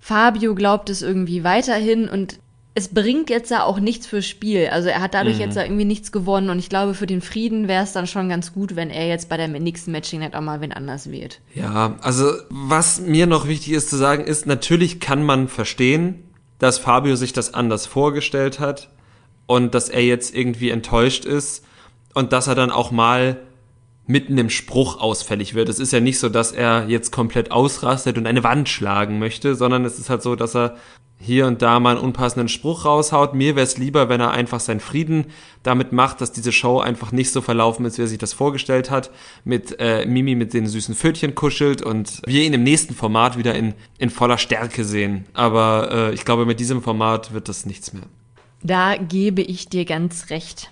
Fabio 0.00 0.54
glaubt 0.54 0.90
es 0.90 1.02
irgendwie 1.02 1.44
weiterhin 1.44 2.08
und 2.08 2.38
es 2.76 2.88
bringt 2.88 3.30
jetzt 3.30 3.52
ja 3.52 3.62
auch 3.62 3.78
nichts 3.78 4.06
fürs 4.06 4.26
Spiel. 4.26 4.66
Also 4.66 4.88
er 4.88 5.00
hat 5.00 5.14
dadurch 5.14 5.38
jetzt 5.38 5.56
ja 5.56 5.62
irgendwie 5.62 5.84
nichts 5.84 6.10
gewonnen 6.10 6.50
und 6.50 6.58
ich 6.58 6.68
glaube, 6.68 6.94
für 6.94 7.06
den 7.06 7.20
Frieden 7.20 7.68
wäre 7.68 7.84
es 7.84 7.92
dann 7.92 8.08
schon 8.08 8.28
ganz 8.28 8.52
gut, 8.52 8.74
wenn 8.74 8.90
er 8.90 9.06
jetzt 9.06 9.28
bei 9.28 9.36
der 9.36 9.46
nächsten 9.46 9.92
Matching 9.92 10.20
Night 10.20 10.34
auch 10.34 10.40
mal 10.40 10.60
wen 10.60 10.72
anders 10.72 11.10
wählt. 11.10 11.40
Ja, 11.54 11.96
also 12.00 12.32
was 12.50 13.00
mir 13.00 13.26
noch 13.26 13.46
wichtig 13.46 13.74
ist 13.74 13.90
zu 13.90 13.96
sagen, 13.96 14.24
ist, 14.24 14.46
natürlich 14.46 14.98
kann 14.98 15.22
man 15.22 15.46
verstehen, 15.46 16.24
dass 16.58 16.78
Fabio 16.78 17.14
sich 17.14 17.32
das 17.32 17.54
anders 17.54 17.86
vorgestellt 17.86 18.58
hat 18.58 18.90
und 19.46 19.74
dass 19.74 19.88
er 19.88 20.02
jetzt 20.02 20.34
irgendwie 20.34 20.70
enttäuscht 20.70 21.24
ist 21.24 21.64
und 22.14 22.32
dass 22.32 22.46
er 22.46 22.54
dann 22.54 22.70
auch 22.70 22.90
mal 22.90 23.38
mitten 24.06 24.36
im 24.38 24.50
Spruch 24.50 25.00
ausfällig 25.00 25.54
wird. 25.54 25.68
Es 25.68 25.78
ist 25.78 25.92
ja 25.92 26.00
nicht 26.00 26.18
so, 26.18 26.28
dass 26.28 26.52
er 26.52 26.86
jetzt 26.88 27.10
komplett 27.10 27.50
ausrastet 27.50 28.18
und 28.18 28.26
eine 28.26 28.44
Wand 28.44 28.68
schlagen 28.68 29.18
möchte, 29.18 29.54
sondern 29.54 29.84
es 29.84 29.98
ist 29.98 30.10
halt 30.10 30.22
so, 30.22 30.36
dass 30.36 30.54
er 30.54 30.76
hier 31.18 31.46
und 31.46 31.62
da 31.62 31.80
mal 31.80 31.96
einen 31.96 32.04
unpassenden 32.04 32.48
Spruch 32.48 32.84
raushaut. 32.84 33.34
Mir 33.34 33.56
wäre 33.56 33.64
es 33.64 33.78
lieber, 33.78 34.10
wenn 34.10 34.20
er 34.20 34.32
einfach 34.32 34.60
seinen 34.60 34.80
Frieden 34.80 35.26
damit 35.62 35.92
macht, 35.92 36.20
dass 36.20 36.32
diese 36.32 36.52
Show 36.52 36.80
einfach 36.80 37.12
nicht 37.12 37.30
so 37.30 37.40
verlaufen 37.40 37.86
ist, 37.86 37.96
wie 37.96 38.02
er 38.02 38.08
sich 38.08 38.18
das 38.18 38.34
vorgestellt 38.34 38.90
hat, 38.90 39.10
mit 39.44 39.76
äh, 39.78 40.04
Mimi 40.04 40.34
mit 40.34 40.52
den 40.52 40.66
süßen 40.66 40.94
Pfötchen 40.94 41.34
kuschelt 41.34 41.80
und 41.80 42.20
wir 42.26 42.42
ihn 42.42 42.52
im 42.52 42.62
nächsten 42.62 42.94
Format 42.94 43.38
wieder 43.38 43.54
in, 43.54 43.74
in 43.96 44.10
voller 44.10 44.38
Stärke 44.38 44.84
sehen. 44.84 45.24
Aber 45.32 45.90
äh, 45.90 46.14
ich 46.14 46.26
glaube, 46.26 46.44
mit 46.44 46.60
diesem 46.60 46.82
Format 46.82 47.32
wird 47.32 47.48
das 47.48 47.64
nichts 47.64 47.94
mehr. 47.94 48.04
Da 48.62 48.96
gebe 48.96 49.40
ich 49.40 49.68
dir 49.68 49.84
ganz 49.86 50.30
recht. 50.30 50.70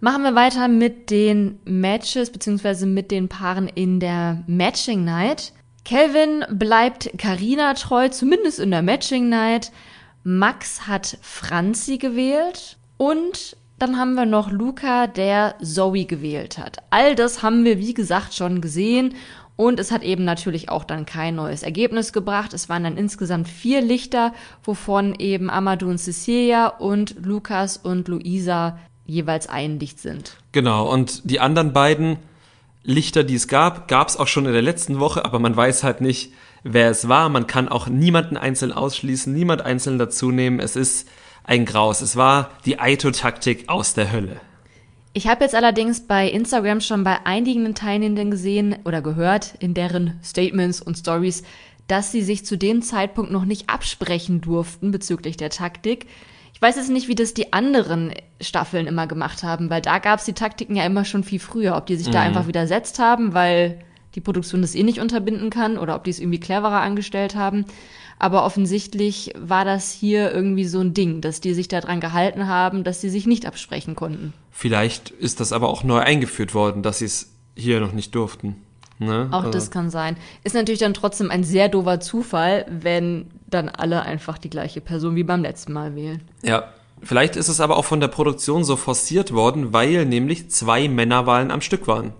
Machen 0.00 0.22
wir 0.22 0.36
weiter 0.36 0.68
mit 0.68 1.10
den 1.10 1.58
Matches 1.64 2.30
beziehungsweise 2.30 2.86
mit 2.86 3.10
den 3.10 3.28
Paaren 3.28 3.66
in 3.66 3.98
der 3.98 4.44
Matching 4.46 5.04
Night. 5.04 5.52
Kelvin 5.84 6.44
bleibt 6.50 7.10
Karina 7.18 7.74
treu, 7.74 8.08
zumindest 8.08 8.60
in 8.60 8.70
der 8.70 8.82
Matching 8.82 9.28
Night. 9.28 9.72
Max 10.22 10.86
hat 10.86 11.18
Franzi 11.20 11.98
gewählt 11.98 12.76
und 12.96 13.56
dann 13.80 13.98
haben 13.98 14.14
wir 14.14 14.26
noch 14.26 14.52
Luca, 14.52 15.08
der 15.08 15.56
Zoe 15.60 16.04
gewählt 16.04 16.58
hat. 16.58 16.78
All 16.90 17.16
das 17.16 17.42
haben 17.42 17.64
wir, 17.64 17.80
wie 17.80 17.94
gesagt, 17.94 18.34
schon 18.34 18.60
gesehen 18.60 19.16
und 19.56 19.80
es 19.80 19.90
hat 19.90 20.04
eben 20.04 20.24
natürlich 20.24 20.68
auch 20.68 20.84
dann 20.84 21.06
kein 21.06 21.34
neues 21.34 21.64
Ergebnis 21.64 22.12
gebracht. 22.12 22.54
Es 22.54 22.68
waren 22.68 22.84
dann 22.84 22.96
insgesamt 22.96 23.48
vier 23.48 23.80
Lichter, 23.80 24.32
wovon 24.62 25.16
eben 25.16 25.50
Amadou 25.50 25.88
und 25.88 25.98
Cecilia 25.98 26.68
und 26.68 27.16
Lukas 27.26 27.76
und 27.76 28.06
Luisa 28.06 28.78
jeweils 29.08 29.48
ein 29.48 29.80
Licht 29.80 29.98
sind. 29.98 30.36
Genau, 30.52 30.88
und 30.88 31.28
die 31.28 31.40
anderen 31.40 31.72
beiden 31.72 32.18
Lichter, 32.84 33.24
die 33.24 33.34
es 33.34 33.48
gab, 33.48 33.88
gab 33.88 34.08
es 34.08 34.16
auch 34.16 34.28
schon 34.28 34.46
in 34.46 34.52
der 34.52 34.62
letzten 34.62 35.00
Woche, 35.00 35.24
aber 35.24 35.40
man 35.40 35.56
weiß 35.56 35.82
halt 35.82 36.00
nicht, 36.00 36.32
wer 36.62 36.90
es 36.90 37.08
war. 37.08 37.28
Man 37.28 37.46
kann 37.46 37.68
auch 37.68 37.88
niemanden 37.88 38.36
einzeln 38.36 38.70
ausschließen, 38.70 39.32
niemand 39.32 39.62
einzeln 39.62 39.98
dazu 39.98 40.30
nehmen. 40.30 40.60
Es 40.60 40.76
ist 40.76 41.08
ein 41.44 41.64
Graus. 41.64 42.02
Es 42.02 42.16
war 42.16 42.50
die 42.66 42.78
Aito-Taktik 42.78 43.68
aus 43.68 43.94
der 43.94 44.12
Hölle. 44.12 44.40
Ich 45.14 45.26
habe 45.26 45.44
jetzt 45.44 45.54
allerdings 45.54 46.06
bei 46.06 46.28
Instagram 46.28 46.80
schon 46.80 47.02
bei 47.02 47.24
einigen 47.24 47.74
Teilnehmenden 47.74 48.30
gesehen 48.30 48.76
oder 48.84 49.02
gehört 49.02 49.54
in 49.58 49.74
deren 49.74 50.20
Statements 50.22 50.80
und 50.80 50.96
Stories, 50.96 51.42
dass 51.88 52.12
sie 52.12 52.22
sich 52.22 52.44
zu 52.44 52.56
dem 52.56 52.82
Zeitpunkt 52.82 53.32
noch 53.32 53.46
nicht 53.46 53.70
absprechen 53.70 54.42
durften 54.42 54.90
bezüglich 54.90 55.36
der 55.36 55.50
Taktik. 55.50 56.06
Ich 56.58 56.62
weiß 56.62 56.74
jetzt 56.74 56.90
nicht, 56.90 57.06
wie 57.06 57.14
das 57.14 57.34
die 57.34 57.52
anderen 57.52 58.12
Staffeln 58.40 58.88
immer 58.88 59.06
gemacht 59.06 59.44
haben, 59.44 59.70
weil 59.70 59.80
da 59.80 60.00
gab 60.00 60.18
es 60.18 60.24
die 60.24 60.32
Taktiken 60.32 60.74
ja 60.74 60.84
immer 60.84 61.04
schon 61.04 61.22
viel 61.22 61.38
früher. 61.38 61.76
Ob 61.76 61.86
die 61.86 61.94
sich 61.94 62.10
da 62.10 62.20
einfach 62.20 62.48
widersetzt 62.48 62.98
haben, 62.98 63.32
weil 63.32 63.78
die 64.16 64.20
Produktion 64.20 64.60
das 64.60 64.74
eh 64.74 64.82
nicht 64.82 64.98
unterbinden 64.98 65.50
kann 65.50 65.78
oder 65.78 65.94
ob 65.94 66.02
die 66.02 66.10
es 66.10 66.18
irgendwie 66.18 66.40
cleverer 66.40 66.80
angestellt 66.80 67.36
haben. 67.36 67.64
Aber 68.18 68.44
offensichtlich 68.44 69.32
war 69.38 69.64
das 69.64 69.92
hier 69.92 70.32
irgendwie 70.32 70.64
so 70.64 70.80
ein 70.80 70.94
Ding, 70.94 71.20
dass 71.20 71.40
die 71.40 71.54
sich 71.54 71.68
daran 71.68 72.00
gehalten 72.00 72.48
haben, 72.48 72.82
dass 72.82 73.00
sie 73.00 73.08
sich 73.08 73.28
nicht 73.28 73.46
absprechen 73.46 73.94
konnten. 73.94 74.32
Vielleicht 74.50 75.10
ist 75.10 75.38
das 75.38 75.52
aber 75.52 75.68
auch 75.68 75.84
neu 75.84 76.00
eingeführt 76.00 76.54
worden, 76.54 76.82
dass 76.82 76.98
sie 76.98 77.04
es 77.04 77.30
hier 77.54 77.78
noch 77.78 77.92
nicht 77.92 78.16
durften. 78.16 78.56
Ne? 78.98 79.28
Auch 79.30 79.38
Also- 79.44 79.50
das 79.52 79.70
kann 79.70 79.90
sein. 79.90 80.16
Ist 80.44 80.54
natürlich 80.54 80.80
dann 80.80 80.94
trotzdem 80.94 81.30
ein 81.30 81.44
sehr 81.44 81.68
doofer 81.68 82.00
Zufall, 82.00 82.66
wenn 82.68 83.26
dann 83.46 83.68
alle 83.68 84.02
einfach 84.02 84.38
die 84.38 84.50
gleiche 84.50 84.80
Person 84.80 85.14
wie 85.14 85.22
beim 85.24 85.42
letzten 85.42 85.72
Mal 85.72 85.94
wählen. 85.94 86.20
Ja, 86.42 86.64
vielleicht 87.02 87.36
ist 87.36 87.48
es 87.48 87.60
aber 87.60 87.76
auch 87.76 87.84
von 87.84 88.00
der 88.00 88.08
Produktion 88.08 88.64
so 88.64 88.76
forciert 88.76 89.32
worden, 89.32 89.72
weil 89.72 90.04
nämlich 90.04 90.50
zwei 90.50 90.88
Männerwahlen 90.88 91.50
am 91.50 91.60
Stück 91.60 91.86
waren. 91.86 92.12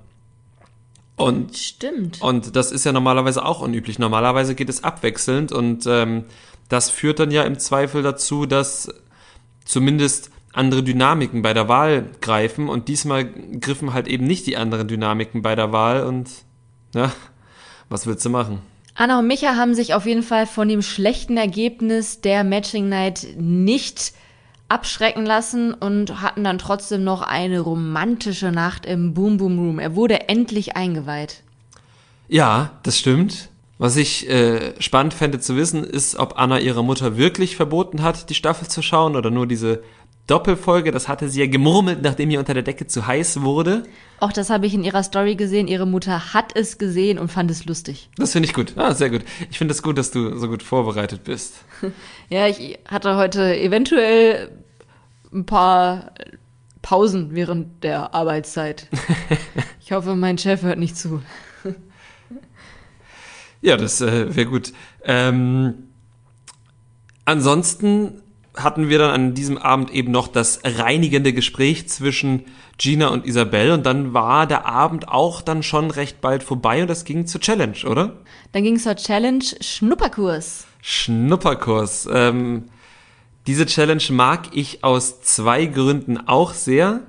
Und, 1.17 1.57
Stimmt. 1.57 2.23
und 2.23 2.55
das 2.55 2.71
ist 2.71 2.85
ja 2.85 2.93
normalerweise 2.93 3.45
auch 3.45 3.61
unüblich. 3.61 3.99
Normalerweise 3.99 4.55
geht 4.55 4.69
es 4.69 4.85
abwechselnd 4.85 5.51
und 5.51 5.85
ähm, 5.87 6.27
das 6.69 6.91
führt 6.91 7.19
dann 7.19 7.33
ja 7.33 7.43
im 7.43 7.59
Zweifel 7.59 8.05
dazu, 8.05 8.47
dass 8.47 8.89
zumindest 9.65 10.31
andere 10.53 10.85
Dynamiken 10.85 11.43
bei 11.43 11.55
der 11.55 11.69
Wahl 11.69 12.07
greifen 12.21 12.69
und 12.69 12.87
diesmal 12.87 13.25
griffen 13.25 13.95
halt 13.95 14.07
eben 14.07 14.27
nicht 14.29 14.47
die 14.47 14.57
anderen 14.57 14.87
Dynamiken 14.87 15.43
bei 15.43 15.57
der 15.57 15.73
Wahl 15.73 16.05
und 16.05 16.31
ja, 16.95 17.13
was 17.89 18.07
willst 18.07 18.25
du 18.25 18.31
machen? 18.31 18.61
Anna 18.95 19.21
und 19.21 19.29
Micha 19.29 19.55
haben 19.55 19.75
sich 19.75 19.95
auf 19.95 20.07
jeden 20.07 20.25
Fall 20.25 20.47
von 20.47 20.69
dem 20.69 20.83
schlechten 20.83 21.37
Ergebnis 21.37 22.21
der 22.21 22.43
Matching 22.43 22.89
Night 22.89 23.29
nicht 23.37 24.13
abschrecken 24.69 25.25
lassen 25.25 25.73
und 25.73 26.21
hatten 26.21 26.45
dann 26.45 26.59
trotzdem 26.59 27.05
noch 27.05 27.23
eine 27.23 27.61
romantische 27.61 28.51
Nacht 28.51 28.87
im 28.87 29.15
Boom 29.15 29.37
Boom 29.37 29.59
Room. 29.59 29.79
Er 29.79 29.95
wurde 29.95 30.29
endlich 30.29 30.77
eingeweiht. 30.77 31.43
Ja, 32.29 32.73
das 32.83 32.99
stimmt. 32.99 33.49
Was 33.79 33.97
ich 33.97 34.29
äh, 34.29 34.75
spannend 34.81 35.15
fände 35.15 35.39
zu 35.39 35.55
wissen, 35.55 35.85
ist, 35.85 36.17
ob 36.17 36.37
Anna 36.37 36.59
ihrer 36.59 36.83
Mutter 36.83 37.17
wirklich 37.17 37.55
verboten 37.55 38.03
hat, 38.03 38.29
die 38.29 38.35
Staffel 38.35 38.67
zu 38.67 38.83
schauen 38.83 39.15
oder 39.15 39.31
nur 39.31 39.47
diese 39.47 39.83
Doppelfolge. 40.29 40.93
Das 40.93 41.09
hatte 41.09 41.29
sie 41.29 41.41
ja 41.41 41.47
gemurmelt, 41.47 42.03
nachdem 42.03 42.31
ihr 42.31 42.39
unter 42.39 42.55
der 42.55 42.63
Decke 42.63 42.87
zu 42.87 43.07
heiß 43.07 43.43
wurde. 43.43 43.83
Auch 44.21 44.33
das 44.33 44.51
habe 44.51 44.67
ich 44.67 44.75
in 44.75 44.85
ihrer 44.85 45.03
Story 45.03 45.35
gesehen. 45.35 45.67
Ihre 45.67 45.87
Mutter 45.87 46.33
hat 46.35 46.55
es 46.55 46.79
gesehen 46.79 47.19
und 47.19 47.33
fand 47.33 47.51
es 47.51 47.65
lustig. 47.65 48.11
Das 48.17 48.33
finde 48.33 48.49
ich 48.49 48.55
gut. 48.55 48.75
Ah, 48.77 48.95
sehr 48.95 49.11
gut. 49.11 49.23
Ich 49.51 49.59
finde 49.59 49.73
es 49.73 49.83
gut, 49.83 49.99
dass 49.99 50.11
du 50.11 50.37
so 50.39 50.49
gut 50.49 50.63
vorbereitet 50.63 51.25
bist. 51.25 51.57
Ja, 52.31 52.47
ich 52.47 52.79
hatte 52.87 53.17
heute 53.17 53.59
eventuell 53.59 54.51
ein 55.33 55.47
paar 55.47 56.13
Pausen 56.83 57.35
während 57.35 57.83
der 57.83 58.15
Arbeitszeit. 58.15 58.87
Ich 59.81 59.93
hoffe, 59.93 60.15
mein 60.17 60.37
Chef 60.37 60.61
hört 60.65 60.79
nicht 60.79 60.99
zu. 60.99 61.23
Ja, 63.63 63.79
das 63.79 64.03
äh, 64.03 64.37
wäre 64.37 64.47
gut. 64.47 64.75
Ähm, 65.03 65.89
ansonsten 67.25 68.21
hatten 68.63 68.89
wir 68.89 68.99
dann 68.99 69.11
an 69.11 69.35
diesem 69.35 69.59
Abend 69.59 69.91
eben 69.91 70.11
noch 70.13 70.29
das 70.29 70.61
reinigende 70.65 71.33
Gespräch 71.33 71.89
zwischen 71.89 72.45
Gina 72.79 73.09
und 73.09 73.27
Isabel 73.27 73.73
und 73.73 73.87
dann 73.87 74.15
war 74.15 74.47
der 74.47 74.67
Abend 74.67 75.09
auch 75.09 75.43
dann 75.43 75.63
schon 75.63 75.91
recht 75.91 76.21
bald 76.21 76.43
vorbei 76.43 76.83
und 76.83 76.89
das 76.89 77.05
ging 77.05 77.27
zur 77.27 77.41
Challenge, 77.41 77.79
oder? 77.87 78.19
Dann 78.53 78.63
ging 78.63 78.77
es 78.77 78.85
zur 78.85 78.97
Challenge 78.97 79.45
Schnupperkurs. 79.61 80.67
Schnupperkurs. 80.81 82.09
Ähm, 82.13 82.67
diese 83.47 83.67
Challenge 83.67 84.03
mag 84.11 84.49
ich 84.53 84.85
aus 84.85 85.23
zwei 85.23 85.67
Gründen 85.67 86.19
auch 86.19 86.53
sehr. 86.53 87.01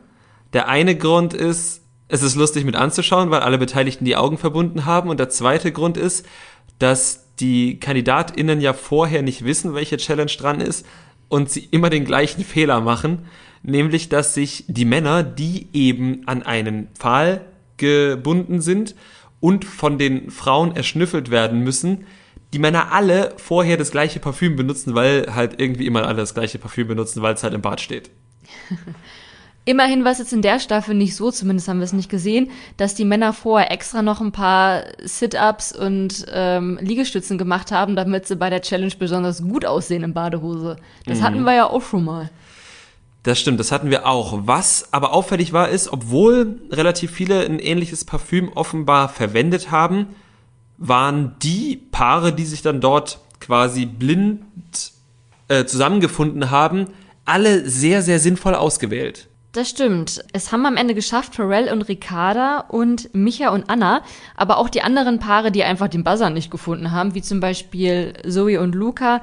Der 0.53 0.67
eine 0.67 0.95
Grund 0.95 1.33
ist, 1.33 1.83
es 2.07 2.23
ist 2.23 2.35
lustig 2.35 2.65
mit 2.65 2.75
anzuschauen, 2.75 3.29
weil 3.29 3.41
alle 3.41 3.57
Beteiligten 3.57 4.05
die 4.05 4.15
Augen 4.15 4.37
verbunden 4.37 4.85
haben. 4.85 5.09
Und 5.09 5.19
der 5.19 5.29
zweite 5.29 5.71
Grund 5.71 5.97
ist, 5.97 6.25
dass 6.79 7.35
die 7.39 7.79
KandidatInnen 7.79 8.61
ja 8.61 8.73
vorher 8.73 9.21
nicht 9.21 9.43
wissen, 9.43 9.73
welche 9.73 9.97
Challenge 9.97 10.31
dran 10.31 10.61
ist 10.61 10.85
und 11.29 11.49
sie 11.49 11.67
immer 11.71 11.89
den 11.89 12.05
gleichen 12.05 12.43
Fehler 12.43 12.81
machen. 12.81 13.27
Nämlich, 13.61 14.09
dass 14.09 14.33
sich 14.33 14.65
die 14.67 14.85
Männer, 14.85 15.23
die 15.23 15.67
eben 15.73 16.23
an 16.27 16.43
einen 16.43 16.87
Pfahl 16.95 17.45
gebunden 17.77 18.61
sind 18.61 18.95
und 19.39 19.65
von 19.65 19.97
den 19.97 20.31
Frauen 20.31 20.75
erschnüffelt 20.75 21.31
werden 21.31 21.63
müssen, 21.63 22.05
die 22.53 22.59
Männer 22.59 22.91
alle 22.91 23.33
vorher 23.37 23.77
das 23.77 23.91
gleiche 23.91 24.19
Parfüm 24.19 24.55
benutzen, 24.55 24.95
weil 24.95 25.33
halt 25.35 25.59
irgendwie 25.59 25.85
immer 25.85 26.07
alle 26.07 26.17
das 26.17 26.33
gleiche 26.33 26.57
Parfüm 26.57 26.87
benutzen, 26.87 27.21
weil 27.21 27.35
es 27.35 27.43
halt 27.43 27.53
im 27.53 27.61
Bad 27.61 27.79
steht. 27.79 28.09
Immerhin 29.65 30.03
war 30.03 30.11
es 30.11 30.17
jetzt 30.17 30.33
in 30.33 30.41
der 30.41 30.59
Staffel 30.59 30.95
nicht 30.95 31.15
so, 31.15 31.29
zumindest 31.31 31.67
haben 31.67 31.79
wir 31.79 31.83
es 31.83 31.93
nicht 31.93 32.09
gesehen, 32.09 32.49
dass 32.77 32.95
die 32.95 33.05
Männer 33.05 33.33
vorher 33.33 33.71
extra 33.71 34.01
noch 34.01 34.19
ein 34.19 34.31
paar 34.31 34.83
Sit-Ups 35.03 35.75
und 35.75 36.25
ähm, 36.31 36.79
Liegestützen 36.81 37.37
gemacht 37.37 37.71
haben, 37.71 37.95
damit 37.95 38.27
sie 38.27 38.35
bei 38.35 38.49
der 38.49 38.61
Challenge 38.61 38.93
besonders 38.97 39.43
gut 39.43 39.65
aussehen 39.65 40.03
in 40.03 40.13
Badehose. 40.13 40.77
Das 41.05 41.21
hatten 41.21 41.43
wir 41.43 41.53
ja 41.53 41.69
auch 41.69 41.83
schon 41.83 42.05
mal. 42.05 42.31
Das 43.23 43.39
stimmt, 43.39 43.59
das 43.59 43.71
hatten 43.71 43.91
wir 43.91 44.07
auch. 44.07 44.47
Was 44.47 44.91
aber 44.91 45.13
auffällig 45.13 45.53
war, 45.53 45.69
ist, 45.69 45.91
obwohl 45.91 46.61
relativ 46.71 47.11
viele 47.11 47.45
ein 47.45 47.59
ähnliches 47.59 48.05
Parfüm 48.05 48.49
offenbar 48.49 49.09
verwendet 49.09 49.71
haben, 49.71 50.07
waren 50.77 51.35
die 51.43 51.75
Paare, 51.75 52.33
die 52.33 52.45
sich 52.45 52.61
dann 52.61 52.79
dort 52.79 53.19
quasi 53.39 53.85
blind 53.85 54.41
äh, 55.49 55.65
zusammengefunden 55.65 56.49
haben, 56.49 56.87
alle 57.25 57.69
sehr, 57.69 58.01
sehr 58.01 58.19
sinnvoll 58.19 58.55
ausgewählt. 58.55 59.28
Das 59.51 59.69
stimmt. 59.69 60.23
Es 60.31 60.51
haben 60.51 60.65
am 60.67 60.77
Ende 60.77 60.93
geschafft 60.93 61.35
Pharrell 61.35 61.71
und 61.71 61.81
Ricarda 61.83 62.59
und 62.67 63.13
Micha 63.15 63.49
und 63.49 63.69
Anna, 63.69 64.03
aber 64.35 64.57
auch 64.57 64.69
die 64.69 64.83
anderen 64.83 65.19
Paare, 65.19 65.51
die 65.51 65.63
einfach 65.63 65.87
den 65.87 66.03
Buzzer 66.03 66.29
nicht 66.29 66.51
gefunden 66.51 66.91
haben, 66.91 67.15
wie 67.15 67.23
zum 67.23 67.39
Beispiel 67.39 68.13
Zoe 68.27 68.59
und 68.61 68.75
Luca, 68.75 69.21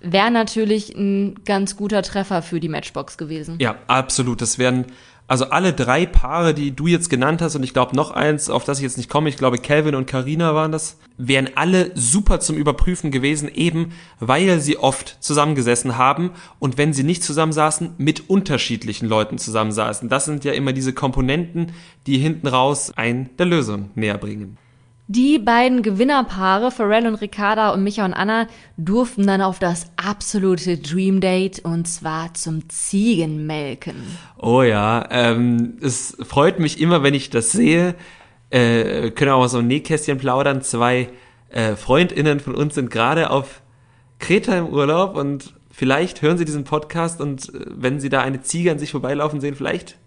wäre 0.00 0.30
natürlich 0.30 0.94
ein 0.94 1.40
ganz 1.44 1.76
guter 1.76 2.02
Treffer 2.02 2.42
für 2.42 2.60
die 2.60 2.68
Matchbox 2.68 3.18
gewesen. 3.18 3.56
Ja, 3.60 3.76
absolut. 3.88 4.40
Das 4.42 4.58
wären 4.58 4.86
also 5.26 5.46
alle 5.46 5.72
drei 5.72 6.04
Paare, 6.04 6.52
die 6.52 6.76
du 6.76 6.86
jetzt 6.86 7.08
genannt 7.08 7.40
hast, 7.40 7.56
und 7.56 7.62
ich 7.62 7.72
glaube 7.72 7.96
noch 7.96 8.10
eins, 8.10 8.50
auf 8.50 8.64
das 8.64 8.78
ich 8.78 8.82
jetzt 8.82 8.98
nicht 8.98 9.08
komme, 9.08 9.28
ich 9.28 9.38
glaube 9.38 9.58
Calvin 9.58 9.94
und 9.94 10.06
Karina 10.06 10.54
waren 10.54 10.70
das, 10.70 10.98
wären 11.16 11.50
alle 11.54 11.92
super 11.94 12.40
zum 12.40 12.56
Überprüfen 12.56 13.10
gewesen, 13.10 13.48
eben 13.52 13.92
weil 14.20 14.60
sie 14.60 14.76
oft 14.76 15.16
zusammengesessen 15.20 15.96
haben 15.96 16.32
und 16.58 16.76
wenn 16.76 16.92
sie 16.92 17.04
nicht 17.04 17.24
zusammensaßen, 17.24 17.94
mit 17.96 18.28
unterschiedlichen 18.28 19.08
Leuten 19.08 19.38
zusammensaßen. 19.38 20.08
Das 20.08 20.26
sind 20.26 20.44
ja 20.44 20.52
immer 20.52 20.72
diese 20.72 20.92
Komponenten, 20.92 21.72
die 22.06 22.18
hinten 22.18 22.46
raus 22.46 22.92
ein 22.94 23.30
der 23.38 23.46
Lösung 23.46 23.90
näher 23.94 24.18
bringen. 24.18 24.58
Die 25.06 25.38
beiden 25.38 25.82
Gewinnerpaare, 25.82 26.70
Pharrell 26.70 27.06
und 27.06 27.16
Ricarda 27.16 27.74
und 27.74 27.84
Micha 27.84 28.06
und 28.06 28.14
Anna, 28.14 28.46
durften 28.78 29.26
dann 29.26 29.42
auf 29.42 29.58
das 29.58 29.90
absolute 29.96 30.78
Dream 30.78 31.20
Date 31.20 31.58
und 31.62 31.86
zwar 31.86 32.32
zum 32.32 32.70
Ziegenmelken. 32.70 33.96
Oh 34.38 34.62
ja, 34.62 35.06
ähm, 35.10 35.76
es 35.82 36.16
freut 36.22 36.58
mich 36.58 36.80
immer, 36.80 37.02
wenn 37.02 37.12
ich 37.12 37.28
das 37.28 37.52
sehe. 37.52 37.94
Äh, 38.48 39.10
können 39.10 39.32
auch 39.32 39.40
mal 39.40 39.48
so 39.48 39.58
ein 39.58 39.66
Nähkästchen 39.66 40.16
plaudern. 40.16 40.62
Zwei 40.62 41.10
äh, 41.50 41.76
FreundInnen 41.76 42.40
von 42.40 42.54
uns 42.54 42.74
sind 42.74 42.90
gerade 42.90 43.28
auf 43.28 43.60
Kreta 44.20 44.56
im 44.56 44.68
Urlaub 44.68 45.16
und 45.16 45.52
vielleicht 45.70 46.22
hören 46.22 46.38
sie 46.38 46.46
diesen 46.46 46.64
Podcast 46.64 47.20
und 47.20 47.54
äh, 47.54 47.66
wenn 47.68 48.00
sie 48.00 48.08
da 48.08 48.22
eine 48.22 48.40
Ziege 48.40 48.70
an 48.70 48.78
sich 48.78 48.92
vorbeilaufen 48.92 49.42
sehen, 49.42 49.54
vielleicht 49.54 49.98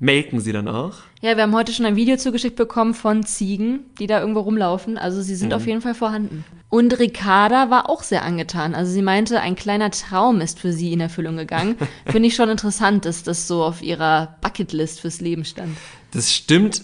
melken 0.00 0.40
sie 0.40 0.52
dann 0.52 0.68
auch. 0.68 0.94
Ja, 1.20 1.36
wir 1.36 1.42
haben 1.42 1.54
heute 1.54 1.72
schon 1.72 1.86
ein 1.86 1.96
Video 1.96 2.16
zugeschickt 2.16 2.56
bekommen 2.56 2.94
von 2.94 3.24
Ziegen, 3.24 3.80
die 3.98 4.06
da 4.06 4.20
irgendwo 4.20 4.40
rumlaufen. 4.40 4.96
Also 4.96 5.20
sie 5.22 5.34
sind 5.34 5.52
auf 5.52 5.66
jeden 5.66 5.80
Fall 5.80 5.94
vorhanden. 5.94 6.44
Und 6.68 6.98
Ricarda 6.98 7.70
war 7.70 7.90
auch 7.90 8.02
sehr 8.02 8.22
angetan. 8.22 8.74
Also 8.74 8.92
sie 8.92 9.02
meinte, 9.02 9.40
ein 9.40 9.56
kleiner 9.56 9.90
Traum 9.90 10.40
ist 10.40 10.60
für 10.60 10.72
sie 10.72 10.92
in 10.92 11.00
Erfüllung 11.00 11.36
gegangen. 11.36 11.76
Finde 12.06 12.28
ich 12.28 12.36
schon 12.36 12.48
interessant, 12.48 13.04
dass 13.04 13.22
das 13.22 13.48
so 13.48 13.64
auf 13.64 13.82
ihrer 13.82 14.36
Bucketlist 14.40 15.00
fürs 15.00 15.20
Leben 15.20 15.44
stand. 15.44 15.76
Das 16.12 16.32
stimmt. 16.32 16.82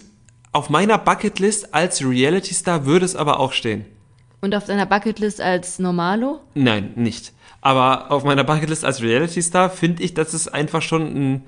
Auf 0.52 0.70
meiner 0.70 0.98
Bucketlist 0.98 1.74
als 1.74 2.04
Reality-Star 2.04 2.86
würde 2.86 3.04
es 3.04 3.16
aber 3.16 3.40
auch 3.40 3.52
stehen. 3.52 3.84
Und 4.40 4.54
auf 4.54 4.64
deiner 4.64 4.86
Bucketlist 4.86 5.40
als 5.40 5.78
Normalo? 5.78 6.40
Nein, 6.54 6.92
nicht. 6.96 7.32
Aber 7.60 8.10
auf 8.10 8.24
meiner 8.24 8.44
Bucketlist 8.44 8.84
als 8.84 9.02
Reality-Star 9.02 9.70
finde 9.70 10.02
ich, 10.02 10.14
dass 10.14 10.32
es 10.32 10.48
einfach 10.48 10.82
schon 10.82 11.02
ein 11.02 11.42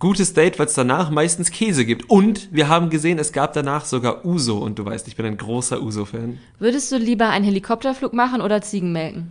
gutes 0.00 0.32
Date, 0.32 0.58
weil 0.58 0.66
es 0.66 0.74
danach 0.74 1.10
meistens 1.10 1.52
Käse 1.52 1.84
gibt. 1.84 2.10
Und 2.10 2.48
wir 2.50 2.66
haben 2.68 2.90
gesehen, 2.90 3.20
es 3.20 3.32
gab 3.32 3.52
danach 3.52 3.84
sogar 3.84 4.24
Uso. 4.24 4.58
Und 4.58 4.80
du 4.80 4.84
weißt, 4.84 5.06
ich 5.06 5.14
bin 5.14 5.26
ein 5.26 5.36
großer 5.36 5.80
Uso-Fan. 5.80 6.40
Würdest 6.58 6.90
du 6.90 6.96
lieber 6.96 7.28
einen 7.28 7.44
Helikopterflug 7.44 8.12
machen 8.12 8.40
oder 8.40 8.62
Ziegen 8.62 8.90
melken? 8.90 9.30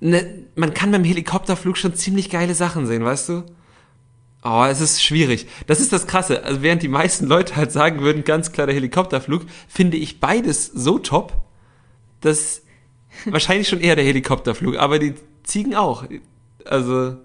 Ne, 0.00 0.44
man 0.56 0.74
kann 0.74 0.90
beim 0.90 1.04
Helikopterflug 1.04 1.76
schon 1.76 1.94
ziemlich 1.94 2.28
geile 2.30 2.54
Sachen 2.54 2.86
sehen, 2.86 3.04
weißt 3.04 3.28
du? 3.30 3.44
Oh, 4.42 4.64
es 4.68 4.80
ist 4.80 5.02
schwierig. 5.02 5.46
Das 5.66 5.80
ist 5.80 5.92
das 5.92 6.06
Krasse. 6.06 6.44
Also 6.44 6.62
während 6.62 6.82
die 6.82 6.88
meisten 6.88 7.26
Leute 7.26 7.56
halt 7.56 7.72
sagen 7.72 8.00
würden, 8.00 8.24
ganz 8.24 8.52
klar 8.52 8.66
der 8.66 8.74
Helikopterflug, 8.74 9.42
finde 9.68 9.98
ich 9.98 10.18
beides 10.18 10.66
so 10.66 10.98
top, 10.98 11.34
dass 12.22 12.62
wahrscheinlich 13.26 13.68
schon 13.68 13.80
eher 13.80 13.96
der 13.96 14.04
Helikopterflug, 14.04 14.76
aber 14.76 14.98
die 14.98 15.14
Ziegen 15.42 15.74
auch. 15.74 16.04
Also, 16.64 17.16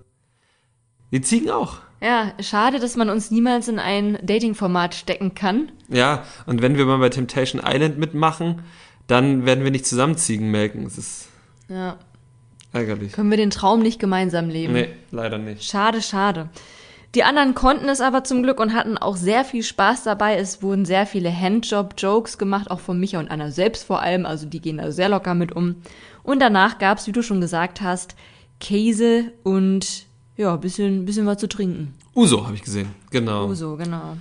die 1.12 1.22
Ziegen 1.22 1.50
auch. 1.50 1.78
Ja, 2.02 2.34
schade, 2.40 2.80
dass 2.80 2.96
man 2.96 3.10
uns 3.10 3.32
niemals 3.32 3.68
in 3.68 3.80
ein 3.80 4.20
Dating-Format 4.22 4.96
stecken 4.96 5.34
kann. 5.34 5.72
Ja, 5.90 6.24
und 6.46 6.62
wenn 6.62 6.78
wir 6.78 6.86
mal 6.86 7.00
bei 7.00 7.10
Temptation 7.10 7.62
Island 7.66 7.98
mitmachen, 7.98 8.62
dann 9.08 9.46
werden 9.46 9.64
wir 9.64 9.72
nicht 9.72 9.86
zusammen 9.86 10.18
Ziegen 10.18 10.52
melken. 10.52 10.86
Es 10.86 10.98
ist 10.98 11.30
Ja. 11.68 11.98
Ärgerlich. 12.74 13.14
Können 13.14 13.30
wir 13.30 13.38
den 13.38 13.52
Traum 13.52 13.82
nicht 13.82 14.00
gemeinsam 14.00 14.50
leben. 14.50 14.74
Nee, 14.74 14.90
leider 15.12 15.38
nicht. 15.38 15.64
Schade, 15.64 16.02
schade. 16.02 16.50
Die 17.16 17.24
anderen 17.24 17.56
konnten 17.56 17.88
es 17.88 18.02
aber 18.02 18.26
zum 18.26 18.44
Glück 18.44 18.60
und 18.60 18.74
hatten 18.74 18.98
auch 18.98 19.16
sehr 19.16 19.46
viel 19.46 19.64
Spaß 19.64 20.04
dabei. 20.04 20.36
Es 20.36 20.62
wurden 20.62 20.84
sehr 20.84 21.06
viele 21.06 21.32
Handjob-Jokes 21.32 22.38
gemacht, 22.38 22.70
auch 22.70 22.82
von 22.82 23.00
Micha 23.00 23.18
und 23.18 23.32
Anna 23.32 23.52
selbst 23.52 23.86
vor 23.86 24.02
allem. 24.02 24.26
Also 24.26 24.46
die 24.46 24.60
gehen 24.60 24.80
da 24.80 24.92
sehr 24.92 25.08
locker 25.08 25.34
mit 25.34 25.54
um. 25.54 25.78
Und 26.24 26.42
danach 26.42 26.78
gab's, 26.78 27.08
wie 27.08 27.14
du 27.14 27.24
schon 27.24 27.40
gesagt 27.40 27.80
hast, 27.82 28.16
Käse 28.60 29.32
und 29.44 30.08
ja, 30.38 30.56
bisschen, 30.56 31.06
bisschen 31.06 31.26
was 31.26 31.38
zu 31.38 31.48
trinken. 31.48 31.94
Uso 32.16 32.46
habe 32.46 32.56
ich 32.56 32.64
gesehen. 32.64 32.90
Genau. 33.12 33.46
Oh, 33.46 33.54
so, 33.54 33.76
genau. 33.76 34.18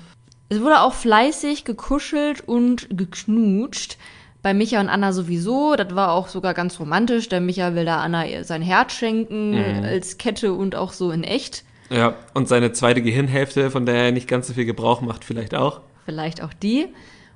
Es 0.49 0.61
wurde 0.61 0.81
auch 0.81 0.95
fleißig 0.95 1.65
gekuschelt 1.65 2.43
und 2.47 2.89
geknutscht. 2.97 3.97
Bei 4.43 4.53
Micha 4.53 4.79
und 4.79 4.89
Anna 4.89 5.12
sowieso. 5.12 5.75
Das 5.75 5.95
war 5.95 6.12
auch 6.12 6.29
sogar 6.29 6.53
ganz 6.53 6.79
romantisch. 6.79 7.29
Der 7.29 7.41
Micha 7.41 7.75
will 7.75 7.87
da 7.87 8.03
Anna 8.03 8.45
sein 8.45 8.62
Herz 8.62 8.93
schenken 8.93 9.55
als 9.83 10.19
Kette 10.19 10.53
und 10.53 10.77
auch 10.77 10.93
so 10.93 11.11
in 11.11 11.25
echt. 11.25 11.65
Ja, 11.91 12.17
und 12.35 12.49
seine 12.49 12.73
zweite 12.73 13.03
Gehirnhälfte, 13.03 13.71
von 13.71 13.87
der 13.87 13.95
er 13.95 14.12
nicht 14.12 14.29
ganz 14.29 14.47
so 14.47 14.53
viel 14.53 14.65
Gebrauch 14.65 15.01
macht, 15.01 15.25
vielleicht 15.25 15.55
auch. 15.55 15.81
Vielleicht 16.05 16.43
auch 16.43 16.53
die. 16.53 16.89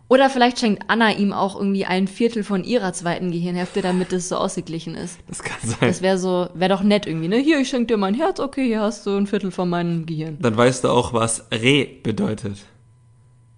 Oder 0.08 0.30
vielleicht 0.30 0.58
schenkt 0.58 0.84
Anna 0.88 1.12
ihm 1.12 1.34
auch 1.34 1.54
irgendwie 1.54 1.84
ein 1.84 2.08
Viertel 2.08 2.42
von 2.42 2.64
ihrer 2.64 2.94
zweiten 2.94 3.30
Gehirnhälfte, 3.30 3.82
damit 3.82 4.12
es 4.14 4.30
so 4.30 4.36
ausgeglichen 4.36 4.94
ist. 4.94 5.18
Das 5.28 5.42
kann 5.42 5.58
sein. 5.62 5.78
Das 5.80 6.00
wäre 6.00 6.16
so, 6.16 6.48
wäre 6.54 6.70
doch 6.70 6.82
nett 6.82 7.06
irgendwie, 7.06 7.28
ne? 7.28 7.36
Hier, 7.36 7.60
ich 7.60 7.68
schenk 7.68 7.88
dir 7.88 7.98
mein 7.98 8.14
Herz, 8.14 8.40
okay, 8.40 8.66
hier 8.66 8.80
hast 8.80 9.04
du 9.06 9.16
ein 9.16 9.26
Viertel 9.26 9.50
von 9.50 9.68
meinem 9.68 10.06
Gehirn. 10.06 10.38
Dann 10.40 10.56
weißt 10.56 10.84
du 10.84 10.88
auch, 10.88 11.12
was 11.12 11.44
Re 11.52 11.86
bedeutet. 12.02 12.56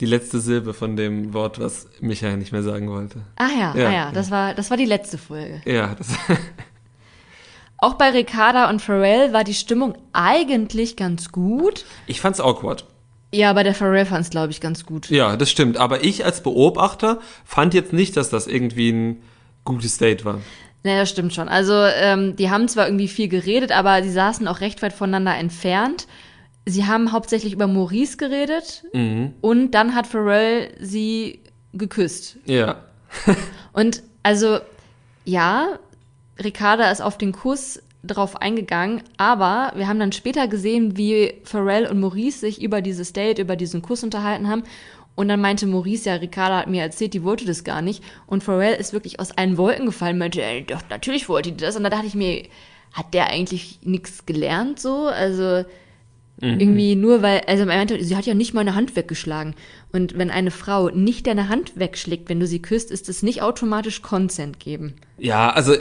Die 0.01 0.07
letzte 0.07 0.41
Silbe 0.41 0.75
von 0.75 0.97
dem 0.97 1.35
Wort, 1.35 1.61
was 1.61 1.87
Michael 2.01 2.39
nicht 2.39 2.53
mehr 2.53 2.63
sagen 2.63 2.91
wollte. 2.91 3.21
Ah 3.37 3.51
ja, 3.57 3.75
Ja, 3.77 3.89
ah 3.89 3.93
ja, 3.93 4.13
das 4.13 4.31
war, 4.31 4.55
das 4.55 4.71
war 4.71 4.77
die 4.77 4.87
letzte 4.87 5.19
Folge. 5.19 5.61
Ja, 5.67 5.95
das, 5.95 6.09
Auch 7.83 7.95
bei 7.95 8.11
Ricarda 8.11 8.69
und 8.69 8.83
Pharrell 8.83 9.33
war 9.33 9.45
die 9.45 9.55
Stimmung 9.55 9.97
eigentlich 10.13 10.97
ganz 10.97 11.33
gut. 11.33 11.87
ich 12.07 12.21
fand's 12.21 12.41
awkward. 12.41 12.85
Ja, 13.33 13.51
aber 13.51 13.63
der 13.65 13.75
Pharrell 13.75 14.07
fand 14.07 14.23
es, 14.23 14.31
glaube 14.31 14.51
ich, 14.51 14.61
ganz 14.61 14.85
gut. 14.85 15.09
Ja, 15.11 15.37
das 15.37 15.51
stimmt. 15.51 15.77
Aber 15.77 16.03
ich 16.03 16.25
als 16.25 16.43
Beobachter 16.43 17.21
fand 17.45 17.75
jetzt 17.75 17.93
nicht, 17.93 18.17
dass 18.17 18.31
das 18.31 18.47
irgendwie 18.47 18.91
ein 18.91 19.23
gutes 19.65 19.99
Date 19.99 20.25
war. 20.25 20.41
Ja, 20.85 20.97
das 20.99 21.11
stimmt 21.11 21.35
schon. 21.35 21.49
Also, 21.49 21.75
ähm, 21.75 22.37
die 22.37 22.51
haben 22.51 22.67
zwar 22.67 22.87
irgendwie 22.87 23.09
viel 23.09 23.29
geredet, 23.29 23.71
aber 23.71 24.03
sie 24.03 24.11
saßen 24.11 24.49
auch 24.49 24.61
recht 24.61 24.83
weit 24.83 24.93
voneinander 24.93 25.37
entfernt. 25.37 26.07
Sie 26.67 26.87
haben 26.87 27.13
hauptsächlich 27.13 27.53
über 27.53 27.67
Maurice 27.67 28.17
geredet 28.17 28.85
und 29.41 29.71
dann 29.73 29.95
hat 29.95 30.07
Pharrell 30.07 30.73
sie 30.79 31.41
geküsst. 31.73 32.37
Ja. 32.45 32.85
Und 33.73 34.03
also, 34.23 34.59
ja, 35.25 35.79
Ricarda 36.39 36.91
ist 36.91 37.01
auf 37.01 37.19
den 37.19 37.33
Kuss 37.33 37.83
drauf 38.03 38.41
eingegangen, 38.41 39.03
aber 39.17 39.73
wir 39.77 39.87
haben 39.87 39.99
dann 39.99 40.13
später 40.13 40.49
gesehen, 40.49 40.97
wie 40.97 41.35
Pharrell 41.45 41.87
und 41.87 42.01
Maurice 42.01 42.41
sich 42.41 42.63
über 42.63 42.81
dieses 42.81 43.13
Date, 43.13 43.39
über 43.39 43.57
diesen 43.57 43.83
Kuss 43.83 44.03
unterhalten 44.03 44.49
haben. 44.49 44.63
Und 45.17 45.29
dann 45.29 45.41
meinte 45.41 45.67
Maurice, 45.67 46.09
ja, 46.09 46.15
Ricarda 46.15 46.61
hat 46.61 46.69
mir 46.69 46.83
erzählt, 46.83 47.13
die 47.13 47.25
wollte 47.25 47.45
das 47.45 47.65
gar 47.65 47.83
nicht. 47.83 48.03
Und 48.27 48.43
Pharrell 48.43 48.75
ist 48.75 48.93
wirklich 48.93 49.21
aus 49.21 49.33
allen 49.33 49.59
Wolken 49.59 49.87
gefallen, 49.87 50.17
meinte, 50.17 50.43
ey, 50.43 50.65
doch, 50.65 50.81
natürlich 50.89 51.29
wollte 51.29 51.53
die 51.53 51.63
das. 51.63 51.77
Und 51.77 51.85
da 51.85 51.91
dachte 51.91 52.07
ich 52.07 52.15
mir, 52.15 52.45
hat 52.93 53.13
der 53.13 53.29
eigentlich 53.29 53.81
nichts 53.83 54.25
gelernt 54.25 54.81
so? 54.81 55.09
Also, 55.09 55.65
irgendwie 56.43 56.97
nur 56.97 57.21
weil, 57.21 57.43
also 57.47 57.65
er 57.65 57.67
meinte, 57.67 58.03
sie 58.03 58.17
hat 58.17 58.25
ja 58.25 58.33
nicht 58.33 58.55
meine 58.55 58.75
Hand 58.75 58.97
weggeschlagen. 58.97 59.55
Und 59.93 60.17
wenn 60.17 60.31
eine 60.31 60.51
Frau 60.51 60.89
nicht 60.89 61.27
deine 61.27 61.51
Hand 61.51 61.79
wegschlägt, 61.79 62.31
wenn 62.31 62.41
du 62.41 62.47
sie 62.47 62.63
küsst, 62.63 62.91
ist 62.91 63.11
es 63.11 63.23
nicht 63.23 63.43
automatisch 63.43 64.01
Consent 64.01 64.59
geben. 64.59 64.95
Ja, 65.19 65.51
also 65.51 65.75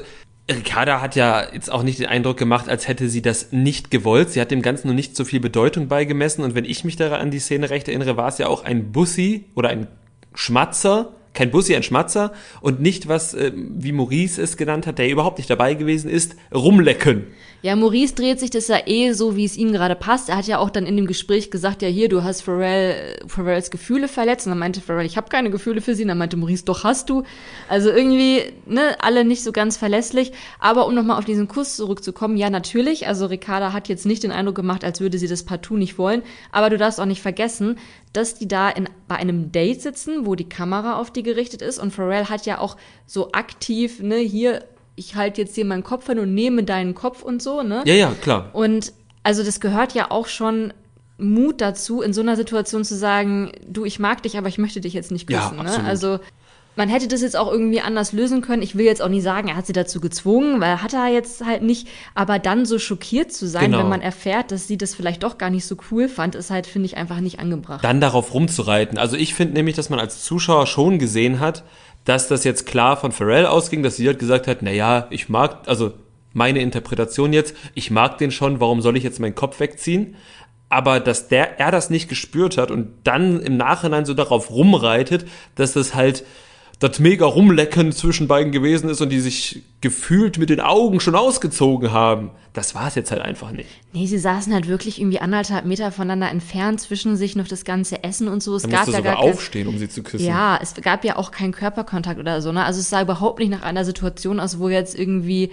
Ricarda 0.50 1.02
hat 1.02 1.16
ja 1.16 1.54
jetzt 1.54 1.72
auch 1.72 1.84
nicht 1.84 2.00
den 2.00 2.08
Eindruck 2.08 2.38
gemacht, 2.38 2.70
als 2.70 2.88
hätte 2.88 3.08
sie 3.08 3.22
das 3.22 3.52
nicht 3.52 3.92
gewollt. 3.92 4.32
Sie 4.32 4.42
hat 4.42 4.52
dem 4.52 4.62
Ganzen 4.62 4.88
nur 4.88 4.96
nicht 4.96 5.16
so 5.16 5.24
viel 5.24 5.40
Bedeutung 5.40 5.88
beigemessen. 5.88 6.44
Und 6.44 6.56
wenn 6.56 6.66
ich 6.66 6.84
mich 6.84 6.96
daran 6.96 7.22
an 7.22 7.32
die 7.32 7.40
Szene 7.40 7.70
recht 7.70 7.88
erinnere, 7.88 8.18
war 8.18 8.28
es 8.28 8.40
ja 8.40 8.48
auch 8.48 8.64
ein 8.64 8.92
Bussi 8.92 9.46
oder 9.56 9.70
ein 9.70 9.88
Schmatzer. 10.34 11.14
Kein 11.34 11.52
Bussi, 11.52 11.76
ein 11.76 11.84
Schmatzer. 11.84 12.34
Und 12.62 12.82
nicht 12.82 13.08
was, 13.08 13.36
äh, 13.36 13.52
wie 13.56 13.92
Maurice 13.92 14.42
es 14.42 14.58
genannt 14.58 14.88
hat, 14.88 14.98
der 14.98 15.10
überhaupt 15.10 15.38
nicht 15.38 15.50
dabei 15.50 15.76
gewesen 15.76 16.10
ist, 16.10 16.36
rumlecken. 16.54 17.28
Ja, 17.62 17.76
Maurice 17.76 18.16
dreht 18.16 18.40
sich 18.40 18.52
das 18.52 18.70
ja 18.70 18.78
eh 18.86 19.12
so, 19.12 19.36
wie 19.36 19.44
es 19.44 19.58
ihm 19.58 19.74
gerade 19.74 19.96
passt. 19.96 20.30
Er 20.30 20.38
hat 20.38 20.48
ja 20.48 20.60
auch 20.60 20.70
dann 20.70 20.86
in 20.86 20.96
dem 20.96 21.08
Gespräch 21.08 21.52
gesagt, 21.52 21.82
ja 21.82 21.90
hier, 21.90 22.08
du 22.08 22.24
hast 22.24 22.42
Pharrell, 22.42 23.20
Pharrells 23.28 23.70
Gefühle 23.70 24.08
verletzt. 24.08 24.48
Und 24.48 24.52
dann 24.52 24.60
meinte 24.60 24.80
Pharrell, 24.80 25.06
ich 25.06 25.18
habe 25.18 25.28
keine 25.28 25.50
Gefühle 25.50 25.82
für 25.82 25.94
sie. 25.94 26.04
Und 26.04 26.08
dann 26.08 26.18
meinte 26.18 26.38
Maurice, 26.38 26.64
doch 26.64 26.86
hast 26.86 27.10
du. 27.10 27.24
Also 27.68 27.90
irgendwie, 27.90 28.44
ne, 28.66 28.96
alle 29.02 29.26
nicht 29.26 29.44
so 29.44 29.52
ganz 29.52 29.76
verlässlich. 29.76 30.32
Aber 30.60 30.88
um 30.88 30.96
nochmal 30.96 31.18
auf 31.18 31.26
diesen 31.26 31.50
Kuss 31.50 31.76
zurückzukommen, 31.76 32.38
ja 32.38 32.50
natürlich. 32.50 33.08
Also 33.08 33.26
Ricarda 33.26 33.74
hat 33.74 33.90
jetzt 33.90 34.06
nicht 34.06 34.24
den 34.24 34.32
Eindruck 34.32 34.56
gemacht, 34.56 34.86
als 34.86 35.02
würde 35.02 35.18
sie 35.18 35.28
das 35.28 35.44
partout 35.44 35.76
nicht 35.76 35.98
wollen. 35.98 36.24
Aber 36.54 36.70
du 36.70 36.78
darfst 36.78 37.02
auch 37.02 37.06
nicht 37.06 37.22
vergessen, 37.22 37.78
dass 38.14 38.36
die 38.36 38.48
da 38.48 38.70
in, 38.70 38.88
bei 39.10 39.18
einem 39.18 39.52
Date 39.52 39.82
sitzen, 39.82 40.26
wo 40.26 40.36
die 40.36 40.48
Kamera 40.48 40.98
auf 40.98 41.12
die 41.12 41.24
gerichtet 41.24 41.62
ist. 41.62 41.78
Und 41.78 41.92
Pharrell 41.92 42.26
hat 42.26 42.46
ja 42.46 42.60
auch 42.60 42.78
so 43.06 43.34
aktiv, 43.34 44.02
ne, 44.02 44.16
hier, 44.16 44.64
ich 45.00 45.16
halte 45.16 45.42
jetzt 45.42 45.56
hier 45.56 45.66
meinen 45.66 45.84
Kopf 45.84 46.06
hin 46.08 46.20
und 46.20 46.34
nehme 46.34 46.64
deinen 46.64 46.94
Kopf 46.94 47.24
und 47.24 47.42
so, 47.42 47.64
ne? 47.64 47.82
Ja, 47.86 47.96
ja, 47.96 48.12
klar. 48.22 48.50
Und 48.54 48.94
also 49.24 49.44
das 49.44 49.60
gehört 49.60 49.94
ja 49.94 50.12
auch 50.12 50.28
schon 50.28 50.74
Mut 51.18 51.60
dazu, 51.62 52.02
in 52.02 52.14
so 52.14 52.22
einer 52.22 52.36
Situation 52.36 52.84
zu 52.86 52.96
sagen, 52.96 53.52
du, 53.68 53.84
ich 53.86 54.00
mag 54.00 54.24
dich, 54.24 54.38
aber 54.38 54.48
ich 54.48 54.58
möchte 54.58 54.80
dich 54.82 54.94
jetzt 54.94 55.12
nicht 55.12 55.30
Ja, 55.30 55.42
küssen. 55.42 55.58
ne? 55.58 55.64
absolut. 55.64 55.88
Also 55.90 56.20
man 56.76 56.88
hätte 56.88 57.10
das 57.10 57.22
jetzt 57.22 57.36
auch 57.36 57.52
irgendwie 57.52 57.82
anders 57.82 58.14
lösen 58.14 58.40
können. 58.40 58.62
Ich 58.62 58.78
will 58.78 58.86
jetzt 58.86 59.02
auch 59.02 59.10
nicht 59.10 59.24
sagen, 59.24 59.50
er 59.50 59.58
hat 59.58 59.66
sie 59.66 59.74
dazu 59.74 60.00
gezwungen, 60.00 60.62
weil 60.62 60.82
hat 60.82 60.94
er 60.94 61.08
jetzt 61.08 61.44
halt 61.46 61.62
nicht. 61.62 61.90
Aber 62.16 62.40
dann 62.40 62.66
so 62.66 62.80
schockiert 62.80 63.34
zu 63.34 63.48
sein, 63.50 63.66
Genau. 63.72 63.80
wenn 63.80 63.90
man 63.90 64.00
erfährt, 64.02 64.52
dass 64.52 64.68
sie 64.68 64.78
das 64.78 64.96
vielleicht 64.96 65.24
doch 65.24 65.38
gar 65.38 65.50
nicht 65.50 65.66
so 65.66 65.76
cool 65.92 66.08
fand, 66.08 66.36
ist 66.36 66.52
halt, 66.52 66.68
finde 66.68 66.86
ich, 66.86 66.96
einfach 66.96 67.20
nicht 67.20 67.40
angebracht. 67.40 67.84
dann 67.84 68.00
darauf 68.00 68.34
rumzureiten. 68.34 68.98
Also 68.98 69.18
ich 69.18 69.34
finde 69.34 69.56
nämlich, 69.56 69.76
dass 69.76 69.90
man 69.90 70.00
als 70.00 70.24
Zuschauer 70.24 70.68
schon 70.68 71.00
gesehen 71.00 71.42
hat, 71.42 71.66
dass 72.10 72.28
das 72.28 72.44
jetzt 72.44 72.66
klar 72.66 72.98
von 72.98 73.12
Pharrell 73.12 73.46
ausging, 73.46 73.84
dass 73.84 73.98
sie 73.98 74.08
halt 74.08 74.18
gesagt 74.18 74.48
hat, 74.48 74.64
na 74.64 74.72
ja, 74.72 75.06
ich 75.12 75.30
mag, 75.30 75.60
also 75.68 75.94
meine 76.34 76.60
Interpretation 76.60 77.34
jetzt, 77.34 77.56
ich 77.76 77.92
mag 77.92 78.18
den 78.18 78.32
schon, 78.32 78.60
warum 78.60 78.82
soll 78.82 78.98
ich 78.98 79.04
jetzt 79.04 79.20
meinen 79.20 79.36
Kopf 79.36 79.60
wegziehen? 79.60 80.16
Aber 80.70 81.00
dass 81.00 81.28
der, 81.28 81.60
er 81.60 81.70
das 81.70 81.92
nicht 81.92 82.10
gespürt 82.10 82.58
hat 82.58 82.72
und 82.72 82.90
dann 83.04 83.40
im 83.40 83.58
Nachhinein 83.58 84.06
so 84.06 84.16
darauf 84.16 84.50
rumreitet, 84.50 85.28
dass 85.54 85.74
das 85.74 85.94
halt 85.94 86.26
das 86.80 87.00
mega 87.00 87.26
Rumlecken 87.26 87.92
zwischen 87.92 88.30
beiden 88.30 88.54
gewesen 88.54 88.90
ist 88.90 89.02
und 89.02 89.10
die 89.10 89.20
sich 89.20 89.64
gefühlt 89.82 90.38
mit 90.38 90.50
den 90.50 90.62
Augen 90.62 91.02
schon 91.02 91.14
ausgezogen 91.14 91.92
haben. 91.92 92.32
Das 92.54 92.74
war 92.74 92.88
es 92.88 92.96
jetzt 92.96 93.12
halt 93.12 93.22
einfach 93.22 93.52
nicht. 93.52 93.70
Nee, 93.92 94.06
sie 94.06 94.18
saßen 94.18 94.54
halt 94.54 94.68
wirklich 94.68 95.00
irgendwie 95.00 95.20
anderthalb 95.20 95.66
Meter 95.66 95.92
voneinander 95.92 96.30
entfernt, 96.30 96.80
zwischen 96.80 97.18
sich 97.18 97.36
noch 97.36 97.50
das 97.50 97.66
ganze 97.66 98.04
Essen 98.06 98.30
und 98.30 98.42
so. 98.42 98.56
Es 98.56 98.64
Da 98.64 98.70
gab 98.70 98.80
musst 98.80 98.88
du 98.88 98.92
ja 98.94 98.98
sogar 99.00 99.14
gar 99.16 99.24
kein, 99.24 99.34
aufstehen, 99.34 99.68
um 99.68 99.78
sie 99.78 99.90
zu 99.90 100.04
küssen. 100.04 100.26
Ja, 100.26 100.58
es 100.62 100.74
gab 100.76 101.04
ja 101.04 101.18
auch 101.18 101.32
keinen 101.32 101.52
Körperkontakt 101.52 102.18
oder 102.18 102.42
so, 102.42 102.54
ne? 102.54 102.64
Also 102.64 102.80
es 102.80 102.90
sah 102.90 103.02
überhaupt 103.02 103.40
nicht 103.40 103.50
nach 103.50 103.64
einer 103.64 103.84
Situation 103.84 104.40
aus, 104.40 104.58
wo 104.60 104.70
jetzt 104.70 104.98
irgendwie 104.98 105.52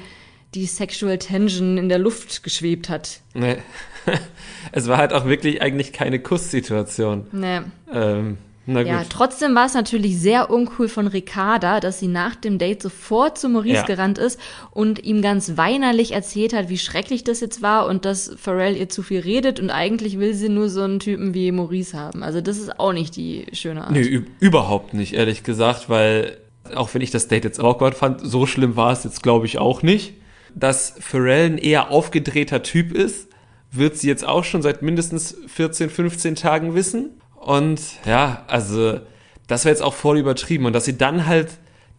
die 0.55 0.67
Sexual 0.67 1.19
Tension 1.19 1.77
in 1.77 1.89
der 1.89 1.99
Luft 1.99 2.45
geschwebt 2.45 2.89
hat. 2.89 3.21
Nee. 3.35 3.59
es 4.73 4.87
war 4.87 4.99
halt 4.99 5.13
auch 5.13 5.27
wirklich 5.27 5.61
eigentlich 5.61 5.93
keine 5.93 6.21
Kusssituation. 6.21 7.27
Nee. 7.33 7.61
Ähm, 7.93 8.39
na 8.67 8.83
gut. 8.83 8.91
Ja, 8.91 9.05
trotzdem 9.09 9.55
war 9.55 9.67
es 9.67 9.75
natürlich 9.75 10.19
sehr 10.19 10.51
uncool 10.51 10.89
von 10.89 11.07
Ricarda, 11.07 11.81
dass 11.81 11.99
sie 12.01 12.09
nach 12.09 12.35
dem 12.35 12.59
Date 12.59 12.83
sofort 12.83 13.39
zu 13.39 13.49
Maurice 13.49 13.75
Ja. 13.77 13.83
gerannt 13.85 14.19
ist 14.19 14.39
und 14.71 15.05
ihm 15.05 15.23
ganz 15.23 15.57
weinerlich 15.57 16.13
erzählt 16.13 16.53
hat, 16.53 16.69
wie 16.69 16.79
schrecklich 16.79 17.25
das 17.25 17.41
jetzt 17.41 17.63
war 17.63 17.87
und 17.87 18.05
dass 18.05 18.35
Pharrell 18.37 18.77
ihr 18.77 18.89
zu 18.89 19.03
viel 19.03 19.21
redet 19.21 19.61
und 19.61 19.71
eigentlich 19.71 20.19
will 20.19 20.35
sie 20.35 20.49
nur 20.49 20.69
so 20.69 20.83
einen 20.83 20.99
Typen 21.01 21.33
wie 21.35 21.53
Maurice 21.53 21.97
haben. 21.99 22.23
Also 22.23 22.41
das 22.41 22.59
ist 22.59 22.79
auch 22.81 22.93
nicht 22.93 23.17
die 23.17 23.47
schöne 23.53 23.83
Art. 23.85 23.93
Nee, 23.93 24.03
üb- 24.03 24.27
überhaupt 24.41 24.95
nicht, 24.95 25.15
ehrlich 25.15 25.43
gesagt, 25.43 25.89
weil 25.89 26.37
auch 26.75 26.93
wenn 26.95 27.03
ich 27.03 27.11
das 27.13 27.29
Date 27.29 27.45
jetzt 27.45 27.61
awkward 27.61 27.95
fand, 27.95 28.21
so 28.23 28.45
schlimm 28.47 28.75
war 28.77 28.93
es 28.93 29.05
jetzt, 29.05 29.23
glaube 29.23 29.47
ich, 29.47 29.59
auch 29.59 29.83
nicht. 29.83 30.15
Dass 30.55 30.95
Pharrell 31.01 31.47
ein 31.51 31.59
eher 31.59 31.91
aufgedrehter 31.91 32.63
Typ 32.63 32.93
ist, 32.93 33.29
wird 33.71 33.97
sie 33.99 34.09
jetzt 34.09 34.27
auch 34.27 34.43
schon 34.43 34.63
seit 34.63 34.81
mindestens 34.83 35.37
14, 35.49 35.91
15 35.91 36.35
Tagen 36.35 36.75
wissen. 36.75 37.16
Und 37.47 37.81
ja, 38.05 38.43
also 38.49 38.99
das 39.47 39.65
wäre 39.65 39.73
jetzt 39.73 39.83
auch 39.83 39.95
voll 39.95 40.19
übertrieben. 40.19 40.67
Und 40.67 40.73
dass 40.73 40.85
sie 40.85 40.99
dann 40.99 41.27
halt 41.27 41.51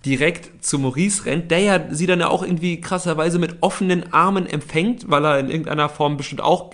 direkt 0.05 0.61
zu 0.61 0.77
Maurice 0.77 1.25
rennt, 1.25 1.51
der 1.51 1.59
ja 1.59 1.79
sie 1.89 2.05
dann 2.05 2.19
ja 2.19 2.27
auch 2.27 2.43
irgendwie 2.43 2.81
krasserweise 2.81 3.39
mit 3.39 3.55
offenen 3.61 4.11
Armen 4.11 4.45
empfängt, 4.45 5.09
weil 5.09 5.23
er 5.23 5.39
in 5.39 5.49
irgendeiner 5.49 5.87
Form 5.87 6.17
bestimmt 6.17 6.41
auch 6.41 6.71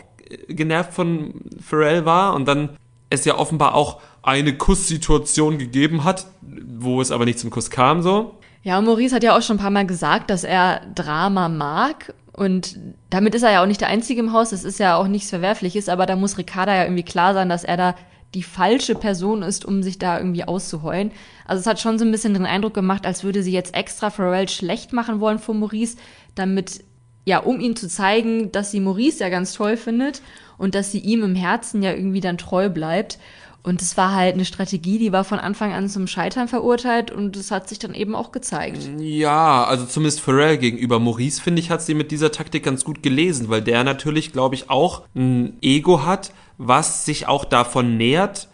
genervt 0.48 0.92
von 0.92 1.36
Pharrell 1.64 2.06
war 2.06 2.34
und 2.34 2.48
dann 2.48 2.70
es 3.12 3.26
ja 3.26 3.38
offenbar 3.38 3.76
auch 3.76 4.02
eine 4.24 4.58
Kusssituation 4.58 5.60
gegeben 5.60 6.04
hat, 6.04 6.26
wo 6.42 7.00
es 7.00 7.12
aber 7.12 7.26
nicht 7.26 7.38
zum 7.38 7.52
Kuss 7.52 7.70
kam 7.70 8.02
so. 8.02 8.40
Ja, 8.64 8.80
und 8.80 8.86
Maurice 8.86 9.14
hat 9.14 9.24
ja 9.24 9.38
auch 9.38 9.44
schon 9.44 9.58
ein 9.58 9.62
paar 9.62 9.70
Mal 9.70 9.86
gesagt, 9.86 10.32
dass 10.32 10.44
er 10.44 10.82
Drama 10.96 11.48
mag. 11.48 12.16
Und 12.32 12.80
damit 13.12 13.36
ist 13.36 13.44
er 13.44 13.52
ja 13.52 13.62
auch 13.62 13.68
nicht 13.68 13.82
der 13.82 13.90
Einzige 13.90 14.22
im 14.22 14.34
Haus. 14.34 14.50
Das 14.50 14.64
ist 14.64 14.80
ja 14.80 14.96
auch 14.96 15.08
nichts 15.08 15.30
Verwerfliches. 15.30 15.90
Aber 15.90 16.08
da 16.08 16.16
muss 16.16 16.40
Ricarda 16.40 16.74
ja 16.74 16.84
irgendwie 16.86 17.04
klar 17.04 17.36
sein, 17.36 17.50
dass 17.50 17.64
er 17.64 17.78
da 17.78 17.96
die 18.34 18.44
falsche 18.44 18.96
Person 18.96 19.44
ist, 19.44 19.66
um 19.66 19.84
sich 19.84 20.00
da 20.00 20.18
irgendwie 20.18 20.44
auszuheulen. 20.44 21.12
Also 21.46 21.62
es 21.62 21.68
hat 21.68 21.80
schon 21.80 22.00
so 22.00 22.06
ein 22.06 22.12
bisschen 22.12 22.34
den 22.34 22.46
Eindruck 22.46 22.74
gemacht, 22.74 23.06
als 23.06 23.24
würde 23.24 23.44
sie 23.44 23.52
jetzt 23.52 23.76
extra 23.76 24.10
Pharrell 24.10 24.50
schlecht 24.50 24.94
machen 24.94 25.20
wollen 25.20 25.40
vor 25.40 25.56
Maurice, 25.56 25.98
damit, 26.36 26.84
ja, 27.26 27.40
um 27.40 27.60
ihm 27.60 27.76
zu 27.76 27.88
zeigen, 27.88 28.52
dass 28.52 28.72
sie 28.72 28.80
Maurice 28.80 29.20
ja 29.20 29.30
ganz 29.30 29.54
toll 29.54 29.78
findet 29.78 30.22
und 30.58 30.76
dass 30.76 30.92
sie 30.92 31.00
ihm 31.00 31.24
im 31.24 31.36
Herzen 31.36 31.84
ja 31.84 31.92
irgendwie 31.92 32.22
dann 32.22 32.38
treu 32.38 32.70
bleibt. 32.70 33.20
Und 33.64 33.82
es 33.82 33.96
war 33.96 34.14
halt 34.14 34.34
eine 34.34 34.44
Strategie, 34.44 35.00
die 35.00 35.14
war 35.14 35.24
von 35.24 35.40
Anfang 35.40 35.72
an 35.72 35.88
zum 35.88 36.06
Scheitern 36.06 36.50
verurteilt 36.50 37.12
und 37.12 37.38
es 37.38 37.50
hat 37.50 37.70
sich 37.70 37.80
dann 37.80 37.94
eben 37.94 38.14
auch 38.14 38.34
gezeigt. 38.34 38.90
Ja, 39.00 39.64
also 39.64 39.86
zumindest 39.86 40.20
Pharrell 40.20 40.58
gegenüber 40.58 41.00
Maurice, 41.00 41.42
finde 41.42 41.62
ich, 41.62 41.70
hat 41.70 41.82
sie 41.82 41.94
mit 41.94 42.12
dieser 42.12 42.34
Taktik 42.34 42.64
ganz 42.64 42.84
gut 42.84 43.02
gelesen, 43.02 43.48
weil 43.48 43.62
der 43.62 43.86
natürlich, 43.86 44.34
glaube 44.34 44.56
ich, 44.56 44.70
auch 44.70 45.04
ein 45.16 45.58
Ego 45.62 46.06
hat, 46.06 46.34
was 46.58 47.06
sich 47.06 47.28
auch 47.30 47.46
davon 47.46 47.96
nährt, 47.96 48.50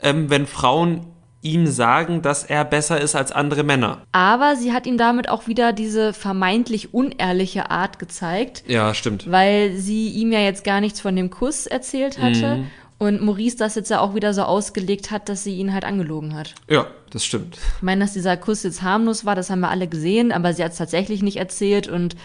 ähm, 0.00 0.30
wenn 0.30 0.46
Frauen 0.46 1.06
ihm 1.44 1.66
sagen, 1.66 2.22
dass 2.22 2.42
er 2.42 2.64
besser 2.64 2.98
ist 2.98 3.14
als 3.14 3.30
andere 3.30 3.64
Männer. 3.64 3.98
Aber 4.12 4.56
sie 4.56 4.72
hat 4.72 4.86
ihm 4.86 4.96
damit 4.96 5.28
auch 5.28 5.46
wieder 5.46 5.74
diese 5.74 6.14
vermeintlich 6.14 6.94
unehrliche 6.94 7.70
Art 7.70 7.98
gezeigt. 7.98 8.64
Ja, 8.66 8.94
stimmt. 8.94 9.30
Weil 9.30 9.76
sie 9.76 10.08
ihm 10.08 10.32
ja 10.32 10.40
jetzt 10.40 10.64
gar 10.64 10.80
nichts 10.80 11.00
von 11.00 11.14
dem 11.14 11.28
Kuss 11.28 11.66
erzählt 11.66 12.18
hatte. 12.18 12.56
Mhm. 12.56 12.66
Und 12.98 13.20
Maurice 13.22 13.56
das 13.56 13.74
jetzt 13.74 13.90
ja 13.90 14.00
auch 14.00 14.14
wieder 14.14 14.32
so 14.32 14.42
ausgelegt 14.42 15.10
hat, 15.10 15.28
dass 15.28 15.44
sie 15.44 15.56
ihn 15.56 15.72
halt 15.72 15.84
angelogen 15.84 16.34
hat. 16.34 16.54
Ja, 16.68 16.86
das 17.10 17.24
stimmt. 17.24 17.58
Ich 17.76 17.82
meine, 17.82 18.04
dass 18.04 18.12
dieser 18.12 18.36
Kuss 18.36 18.62
jetzt 18.62 18.82
harmlos 18.82 19.24
war, 19.24 19.34
das 19.34 19.50
haben 19.50 19.60
wir 19.60 19.70
alle 19.70 19.88
gesehen, 19.88 20.32
aber 20.32 20.54
sie 20.54 20.64
hat 20.64 20.72
es 20.72 20.78
tatsächlich 20.78 21.22
nicht 21.22 21.36
erzählt 21.36 21.88
und 21.88 22.16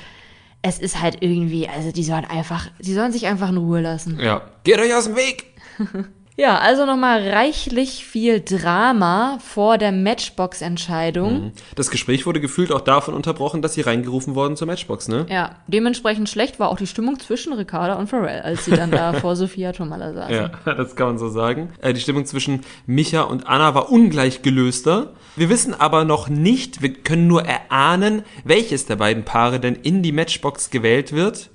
es 0.61 0.77
ist 0.79 1.01
halt 1.01 1.17
irgendwie, 1.21 1.67
also 1.67 1.91
die 1.91 2.03
sollen 2.03 2.25
einfach, 2.25 2.67
die 2.79 2.93
sollen 2.93 3.11
sich 3.11 3.25
einfach 3.27 3.49
in 3.49 3.57
Ruhe 3.57 3.81
lassen. 3.81 4.19
Ja. 4.19 4.41
Geht 4.63 4.79
euch 4.79 4.93
aus 4.93 5.05
dem 5.05 5.15
Weg! 5.15 5.45
Ja, 6.39 6.57
also 6.59 6.85
nochmal 6.85 7.27
reichlich 7.27 8.05
viel 8.05 8.39
Drama 8.39 9.39
vor 9.45 9.77
der 9.77 9.91
Matchbox-Entscheidung. 9.91 11.33
Mhm. 11.33 11.51
Das 11.75 11.91
Gespräch 11.91 12.25
wurde 12.25 12.39
gefühlt 12.39 12.71
auch 12.71 12.79
davon 12.79 13.13
unterbrochen, 13.13 13.61
dass 13.61 13.73
sie 13.73 13.81
reingerufen 13.81 14.35
wurden 14.35 14.55
zur 14.55 14.65
Matchbox, 14.65 15.09
ne? 15.09 15.25
Ja, 15.29 15.57
dementsprechend 15.67 16.29
schlecht 16.29 16.57
war 16.57 16.69
auch 16.69 16.77
die 16.77 16.87
Stimmung 16.87 17.19
zwischen 17.19 17.51
Ricarda 17.51 17.95
und 17.95 18.07
Pharrell, 18.07 18.39
als 18.39 18.63
sie 18.63 18.71
dann 18.71 18.89
da 18.89 19.11
vor 19.19 19.35
Sophia 19.35 19.73
Tomala 19.73 20.13
saßen. 20.13 20.33
Ja, 20.33 20.73
das 20.75 20.95
kann 20.95 21.07
man 21.07 21.17
so 21.17 21.27
sagen. 21.27 21.73
Äh, 21.81 21.93
die 21.93 21.99
Stimmung 21.99 22.25
zwischen 22.25 22.61
Micha 22.85 23.23
und 23.23 23.45
Anna 23.45 23.75
war 23.75 23.91
ungleich 23.91 24.41
gelöster. 24.41 25.11
Wir 25.35 25.49
wissen 25.49 25.73
aber 25.73 26.05
noch 26.05 26.29
nicht, 26.29 26.81
wir 26.81 26.93
können 26.93 27.27
nur 27.27 27.43
erahnen, 27.43 28.23
welches 28.45 28.85
der 28.85 28.95
beiden 28.95 29.25
Paare 29.25 29.59
denn 29.59 29.75
in 29.75 30.03
die 30.03 30.13
Matchbox 30.13 30.69
gewählt 30.69 31.11
wird. 31.11 31.49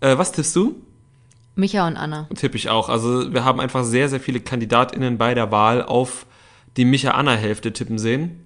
Äh, 0.00 0.18
was 0.18 0.32
tippst 0.32 0.56
du? 0.56 0.82
Micha 1.58 1.86
und 1.86 1.96
Anna. 1.96 2.28
Tippe 2.34 2.56
ich 2.56 2.68
auch. 2.68 2.88
Also 2.88 3.32
wir 3.32 3.44
haben 3.44 3.60
einfach 3.60 3.84
sehr, 3.84 4.08
sehr 4.08 4.20
viele 4.20 4.40
KandidatInnen 4.40 5.18
bei 5.18 5.34
der 5.34 5.50
Wahl 5.50 5.82
auf 5.82 6.26
die 6.76 6.84
Micha-Anna-Hälfte 6.84 7.72
tippen 7.72 7.98
sehen. 7.98 8.44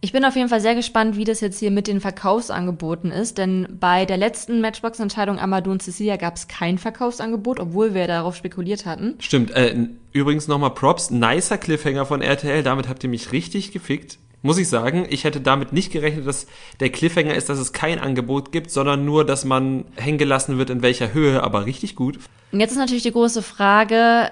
Ich 0.00 0.12
bin 0.12 0.24
auf 0.24 0.34
jeden 0.34 0.48
Fall 0.48 0.60
sehr 0.60 0.74
gespannt, 0.74 1.16
wie 1.16 1.24
das 1.24 1.40
jetzt 1.40 1.60
hier 1.60 1.70
mit 1.70 1.86
den 1.86 2.00
Verkaufsangeboten 2.00 3.12
ist, 3.12 3.38
denn 3.38 3.68
bei 3.78 4.04
der 4.04 4.16
letzten 4.16 4.60
Matchbox-Entscheidung 4.60 5.38
Amadou 5.38 5.70
und 5.70 5.82
Cecilia 5.82 6.16
gab 6.16 6.34
es 6.34 6.48
kein 6.48 6.78
Verkaufsangebot, 6.78 7.60
obwohl 7.60 7.94
wir 7.94 8.08
darauf 8.08 8.34
spekuliert 8.34 8.84
hatten. 8.84 9.14
Stimmt. 9.20 9.52
Äh, 9.52 9.76
übrigens 10.12 10.48
nochmal 10.48 10.70
Props. 10.70 11.10
Nicer 11.10 11.58
Cliffhanger 11.58 12.04
von 12.04 12.20
RTL. 12.20 12.64
Damit 12.64 12.88
habt 12.88 13.04
ihr 13.04 13.10
mich 13.10 13.30
richtig 13.30 13.70
gefickt 13.70 14.18
muss 14.42 14.58
ich 14.58 14.68
sagen, 14.68 15.06
ich 15.08 15.24
hätte 15.24 15.40
damit 15.40 15.72
nicht 15.72 15.92
gerechnet, 15.92 16.26
dass 16.26 16.46
der 16.80 16.90
Cliffhanger 16.90 17.34
ist, 17.34 17.48
dass 17.48 17.58
es 17.58 17.72
kein 17.72 17.98
Angebot 17.98 18.52
gibt, 18.52 18.70
sondern 18.70 19.04
nur, 19.04 19.24
dass 19.24 19.44
man 19.44 19.84
hängen 19.96 20.18
gelassen 20.18 20.58
wird, 20.58 20.70
in 20.70 20.82
welcher 20.82 21.14
Höhe, 21.14 21.42
aber 21.42 21.64
richtig 21.66 21.94
gut. 21.96 22.18
Und 22.50 22.60
jetzt 22.60 22.72
ist 22.72 22.78
natürlich 22.78 23.04
die 23.04 23.12
große 23.12 23.42
Frage, 23.42 24.30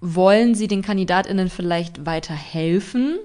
wollen 0.00 0.54
Sie 0.54 0.68
den 0.68 0.82
KandidatInnen 0.82 1.48
vielleicht 1.48 2.04
weiter 2.04 2.34
helfen, 2.34 3.18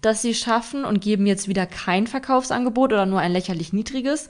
dass 0.00 0.22
sie 0.22 0.34
schaffen 0.34 0.84
und 0.84 1.00
geben 1.00 1.26
jetzt 1.26 1.48
wieder 1.48 1.66
kein 1.66 2.06
Verkaufsangebot 2.06 2.92
oder 2.92 3.06
nur 3.06 3.20
ein 3.20 3.32
lächerlich 3.32 3.72
niedriges? 3.72 4.28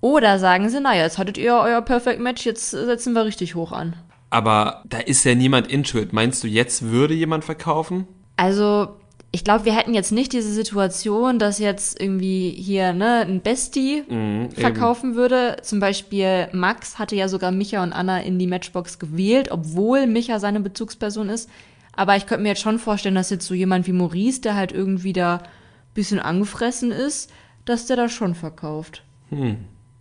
Oder 0.00 0.40
sagen 0.40 0.68
Sie, 0.68 0.80
naja, 0.80 1.04
jetzt 1.04 1.18
hattet 1.18 1.38
ihr 1.38 1.54
euer 1.54 1.80
Perfect 1.80 2.20
Match, 2.20 2.44
jetzt 2.44 2.70
setzen 2.70 3.14
wir 3.14 3.24
richtig 3.24 3.54
hoch 3.54 3.70
an. 3.70 3.94
Aber 4.30 4.82
da 4.86 4.98
ist 4.98 5.24
ja 5.24 5.34
niemand 5.34 5.68
into 5.68 5.98
it. 5.98 6.12
Meinst 6.12 6.42
du, 6.42 6.48
jetzt 6.48 6.90
würde 6.90 7.14
jemand 7.14 7.44
verkaufen? 7.44 8.08
Also, 8.36 8.96
ich 9.34 9.44
glaube, 9.44 9.64
wir 9.64 9.74
hätten 9.74 9.94
jetzt 9.94 10.12
nicht 10.12 10.34
diese 10.34 10.52
Situation, 10.52 11.38
dass 11.38 11.58
jetzt 11.58 11.98
irgendwie 11.98 12.50
hier 12.50 12.92
ne, 12.92 13.20
ein 13.26 13.40
Bestie 13.40 14.04
mhm, 14.06 14.50
verkaufen 14.50 15.10
eben. 15.10 15.16
würde. 15.16 15.56
Zum 15.62 15.80
Beispiel 15.80 16.48
Max 16.52 16.98
hatte 16.98 17.16
ja 17.16 17.28
sogar 17.28 17.50
Micha 17.50 17.82
und 17.82 17.94
Anna 17.94 18.20
in 18.20 18.38
die 18.38 18.46
Matchbox 18.46 18.98
gewählt, 18.98 19.50
obwohl 19.50 20.06
Micha 20.06 20.38
seine 20.38 20.60
Bezugsperson 20.60 21.30
ist. 21.30 21.48
Aber 21.96 22.16
ich 22.16 22.26
könnte 22.26 22.42
mir 22.42 22.50
jetzt 22.50 22.60
schon 22.60 22.78
vorstellen, 22.78 23.14
dass 23.14 23.30
jetzt 23.30 23.46
so 23.46 23.54
jemand 23.54 23.86
wie 23.86 23.92
Maurice, 23.92 24.42
der 24.42 24.54
halt 24.54 24.70
irgendwie 24.70 25.14
da 25.14 25.36
ein 25.36 25.48
bisschen 25.94 26.20
angefressen 26.20 26.90
ist, 26.90 27.30
dass 27.64 27.86
der 27.86 27.96
da 27.96 28.08
schon 28.10 28.34
verkauft. 28.34 29.02
Hm. 29.30 29.56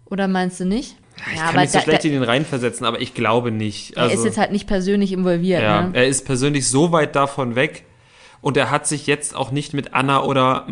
Oder 0.06 0.28
meinst 0.28 0.60
du 0.60 0.66
nicht? 0.66 0.98
Ich 1.32 1.38
ja, 1.38 1.48
kann 1.48 1.62
mich 1.62 1.70
so 1.70 1.78
da, 1.78 1.84
schlecht 1.84 2.04
in 2.04 2.12
den 2.12 2.24
reinversetzen, 2.24 2.86
aber 2.86 3.00
ich 3.00 3.14
glaube 3.14 3.52
nicht. 3.52 3.98
Also, 3.98 4.10
er 4.10 4.14
ist 4.14 4.20
also 4.20 4.28
jetzt 4.28 4.38
halt 4.38 4.52
nicht 4.52 4.68
persönlich 4.68 5.14
involviert. 5.14 5.62
Ja, 5.62 5.84
ne? 5.84 5.92
er 5.94 6.08
ist 6.08 6.26
persönlich 6.26 6.68
so 6.68 6.92
weit 6.92 7.16
davon 7.16 7.56
weg, 7.56 7.86
und 8.42 8.58
er 8.58 8.72
hat 8.72 8.88
sich 8.88 9.08
jetzt 9.08 9.36
auch 9.36 9.52
nicht 9.52 9.74
mit 9.74 9.94
Anna 9.94 10.24
oder 10.24 10.68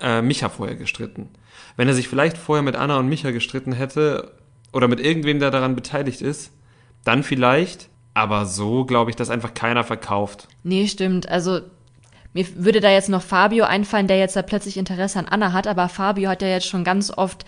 äh, 0.00 0.22
Micha 0.22 0.48
vorher 0.48 0.76
gestritten. 0.76 1.28
Wenn 1.76 1.88
er 1.88 1.94
sich 1.94 2.08
vielleicht 2.08 2.36
vorher 2.36 2.62
mit 2.62 2.76
Anna 2.76 2.98
und 2.98 3.08
Micha 3.08 3.30
gestritten 3.30 3.72
hätte 3.72 4.32
oder 4.72 4.88
mit 4.88 5.00
irgendwem, 5.00 5.38
der 5.38 5.50
daran 5.50 5.74
beteiligt 5.74 6.20
ist, 6.20 6.52
dann 7.04 7.22
vielleicht. 7.22 7.88
Aber 8.14 8.44
so 8.44 8.84
glaube 8.84 9.10
ich, 9.10 9.16
dass 9.16 9.30
einfach 9.30 9.54
keiner 9.54 9.84
verkauft. 9.84 10.48
Nee, 10.64 10.86
stimmt. 10.86 11.28
Also 11.28 11.60
mir 12.34 12.46
würde 12.56 12.80
da 12.80 12.90
jetzt 12.90 13.08
noch 13.08 13.22
Fabio 13.22 13.64
einfallen, 13.64 14.06
der 14.06 14.18
jetzt 14.18 14.36
da 14.36 14.42
plötzlich 14.42 14.76
Interesse 14.76 15.18
an 15.18 15.28
Anna 15.28 15.52
hat, 15.52 15.66
aber 15.66 15.88
Fabio 15.88 16.30
hat 16.30 16.42
ja 16.42 16.48
jetzt 16.48 16.66
schon 16.66 16.84
ganz 16.84 17.10
oft 17.10 17.44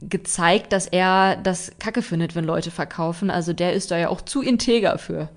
gezeigt, 0.00 0.72
dass 0.72 0.86
er 0.86 1.36
das 1.36 1.72
Kacke 1.78 2.02
findet, 2.02 2.34
wenn 2.34 2.44
Leute 2.44 2.70
verkaufen. 2.70 3.30
Also 3.30 3.52
der 3.52 3.72
ist 3.72 3.90
da 3.90 3.98
ja 3.98 4.08
auch 4.08 4.20
zu 4.20 4.42
integer 4.42 4.98
für. 4.98 5.28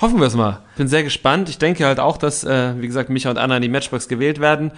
Hoffen 0.00 0.20
wir 0.20 0.26
es 0.26 0.34
mal. 0.34 0.62
Bin 0.76 0.88
sehr 0.88 1.02
gespannt. 1.02 1.48
Ich 1.48 1.58
denke 1.58 1.86
halt 1.86 2.00
auch, 2.00 2.18
dass, 2.18 2.44
äh, 2.44 2.74
wie 2.80 2.86
gesagt, 2.86 3.08
Micha 3.08 3.30
und 3.30 3.38
Anna 3.38 3.56
in 3.56 3.62
die 3.62 3.68
Matchbox 3.68 4.08
gewählt 4.08 4.40
werden. 4.40 4.72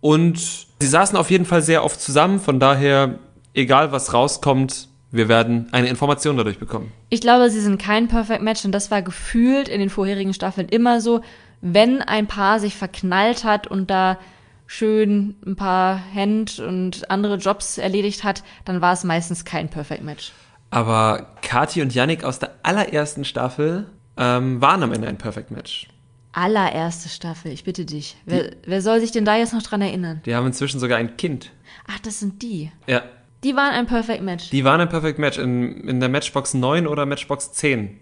Und 0.00 0.38
sie 0.38 0.86
saßen 0.86 1.16
auf 1.16 1.30
jeden 1.30 1.44
Fall 1.44 1.62
sehr 1.62 1.84
oft 1.84 2.00
zusammen. 2.00 2.40
Von 2.40 2.58
daher, 2.58 3.18
egal 3.54 3.92
was 3.92 4.14
rauskommt, 4.14 4.88
wir 5.10 5.28
werden 5.28 5.68
eine 5.72 5.88
Information 5.88 6.38
dadurch 6.38 6.58
bekommen. 6.58 6.90
Ich 7.10 7.20
glaube, 7.20 7.50
sie 7.50 7.60
sind 7.60 7.80
kein 7.80 8.08
Perfect 8.08 8.42
Match 8.42 8.64
und 8.64 8.72
das 8.72 8.90
war 8.90 9.02
gefühlt 9.02 9.68
in 9.68 9.78
den 9.78 9.90
vorherigen 9.90 10.32
Staffeln 10.32 10.68
immer 10.68 11.00
so, 11.02 11.20
wenn 11.60 12.00
ein 12.00 12.26
Paar 12.26 12.58
sich 12.58 12.74
verknallt 12.74 13.44
hat 13.44 13.66
und 13.66 13.90
da 13.90 14.18
schön 14.66 15.36
ein 15.46 15.54
paar 15.54 16.00
Hand 16.14 16.58
und 16.58 17.10
andere 17.10 17.36
Jobs 17.36 17.76
erledigt 17.76 18.24
hat, 18.24 18.42
dann 18.64 18.80
war 18.80 18.94
es 18.94 19.04
meistens 19.04 19.44
kein 19.44 19.68
Perfect 19.68 20.02
Match. 20.02 20.32
Aber 20.70 21.26
Kati 21.42 21.82
und 21.82 21.94
Yannick 21.94 22.24
aus 22.24 22.38
der 22.38 22.52
allerersten 22.62 23.26
Staffel 23.26 23.86
ähm, 24.16 24.60
waren 24.60 24.82
am 24.82 24.92
Ende 24.92 25.08
ein 25.08 25.18
Perfect 25.18 25.50
Match. 25.50 25.88
Allererste 26.32 27.10
Staffel, 27.10 27.52
ich 27.52 27.64
bitte 27.64 27.84
dich. 27.84 28.16
Wer, 28.24 28.52
wer 28.64 28.80
soll 28.80 29.00
sich 29.00 29.12
denn 29.12 29.26
da 29.26 29.36
jetzt 29.36 29.52
noch 29.52 29.62
dran 29.62 29.82
erinnern? 29.82 30.22
Die 30.24 30.34
haben 30.34 30.46
inzwischen 30.46 30.80
sogar 30.80 30.98
ein 30.98 31.16
Kind. 31.18 31.50
Ach, 31.86 31.98
das 32.00 32.20
sind 32.20 32.40
die. 32.42 32.72
Ja. 32.86 33.02
Die 33.44 33.54
waren 33.54 33.72
ein 33.72 33.86
Perfect 33.86 34.22
Match. 34.22 34.50
Die 34.50 34.64
waren 34.64 34.80
ein 34.80 34.88
Perfect 34.88 35.18
Match. 35.18 35.36
In, 35.36 35.86
in 35.86 36.00
der 36.00 36.08
Matchbox 36.08 36.54
9 36.54 36.86
oder 36.86 37.04
Matchbox 37.04 37.52
10 37.52 37.98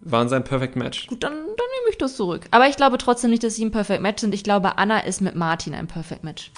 waren 0.00 0.28
sie 0.28 0.36
ein 0.36 0.44
Perfect 0.44 0.76
Match. 0.76 1.08
Gut, 1.08 1.22
dann, 1.22 1.32
dann 1.32 1.44
nehme 1.46 1.90
ich 1.90 1.98
das 1.98 2.16
zurück. 2.16 2.46
Aber 2.52 2.68
ich 2.68 2.76
glaube 2.76 2.96
trotzdem 2.96 3.30
nicht, 3.30 3.44
dass 3.44 3.56
sie 3.56 3.64
ein 3.64 3.70
Perfect 3.70 4.00
Match 4.00 4.22
sind. 4.22 4.34
Ich 4.34 4.44
glaube, 4.44 4.78
Anna 4.78 5.00
ist 5.00 5.20
mit 5.20 5.34
Martin 5.34 5.74
ein 5.74 5.88
Perfect 5.88 6.24
Match. 6.24 6.52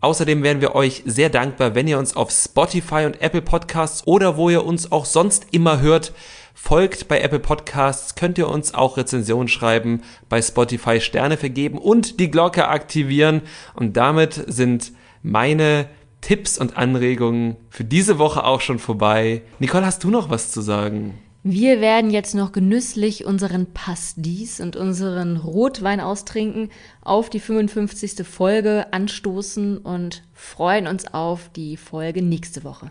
Außerdem 0.00 0.42
wären 0.42 0.60
wir 0.60 0.74
euch 0.74 1.02
sehr 1.04 1.28
dankbar, 1.28 1.74
wenn 1.74 1.86
ihr 1.86 1.98
uns 1.98 2.16
auf 2.16 2.30
Spotify 2.30 3.04
und 3.04 3.20
Apple 3.20 3.42
Podcasts 3.42 4.06
oder 4.06 4.36
wo 4.36 4.48
ihr 4.50 4.64
uns 4.64 4.90
auch 4.90 5.04
sonst 5.04 5.46
immer 5.52 5.80
hört, 5.80 6.12
folgt 6.54 7.06
bei 7.06 7.20
Apple 7.20 7.38
Podcasts, 7.38 8.14
könnt 8.14 8.38
ihr 8.38 8.48
uns 8.48 8.74
auch 8.74 8.96
Rezensionen 8.96 9.48
schreiben, 9.48 10.02
bei 10.28 10.42
Spotify 10.42 11.00
Sterne 11.00 11.36
vergeben 11.36 11.78
und 11.78 12.18
die 12.18 12.30
Glocke 12.30 12.68
aktivieren. 12.68 13.42
Und 13.74 13.96
damit 13.96 14.42
sind 14.46 14.92
meine 15.22 15.88
Tipps 16.20 16.58
und 16.58 16.76
Anregungen 16.76 17.56
für 17.70 17.84
diese 17.84 18.18
Woche 18.18 18.44
auch 18.44 18.60
schon 18.60 18.78
vorbei. 18.78 19.42
Nicole, 19.58 19.86
hast 19.86 20.04
du 20.04 20.10
noch 20.10 20.30
was 20.30 20.50
zu 20.50 20.60
sagen? 20.60 21.18
Wir 21.42 21.80
werden 21.80 22.10
jetzt 22.10 22.34
noch 22.34 22.52
genüsslich 22.52 23.24
unseren 23.24 23.72
Pastis 23.72 24.60
und 24.60 24.76
unseren 24.76 25.38
Rotwein 25.38 25.98
austrinken, 25.98 26.68
auf 27.00 27.30
die 27.30 27.40
55. 27.40 28.26
Folge 28.26 28.92
anstoßen 28.92 29.78
und 29.78 30.22
freuen 30.34 30.86
uns 30.86 31.06
auf 31.14 31.48
die 31.56 31.78
Folge 31.78 32.20
nächste 32.20 32.62
Woche. 32.62 32.90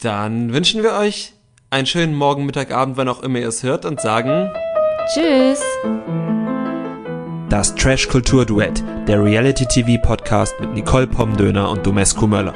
Dann 0.00 0.54
wünschen 0.54 0.82
wir 0.82 0.94
euch 0.94 1.34
einen 1.68 1.86
schönen 1.86 2.14
Morgen, 2.14 2.46
Mittag, 2.46 2.70
Abend, 2.72 2.96
wann 2.96 3.08
auch 3.08 3.22
immer 3.22 3.40
ihr 3.40 3.48
es 3.48 3.62
hört 3.62 3.84
und 3.84 4.00
sagen 4.00 4.50
Tschüss! 5.12 5.62
Das 7.50 7.74
Trash 7.74 8.08
Kultur 8.08 8.46
Duett, 8.46 8.82
der 9.06 9.22
Reality 9.22 9.66
TV 9.66 10.00
Podcast 10.00 10.58
mit 10.58 10.72
Nicole 10.72 11.06
Pomdöner 11.06 11.68
und 11.68 11.86
Domescu 11.86 12.26
Möller. 12.26 12.54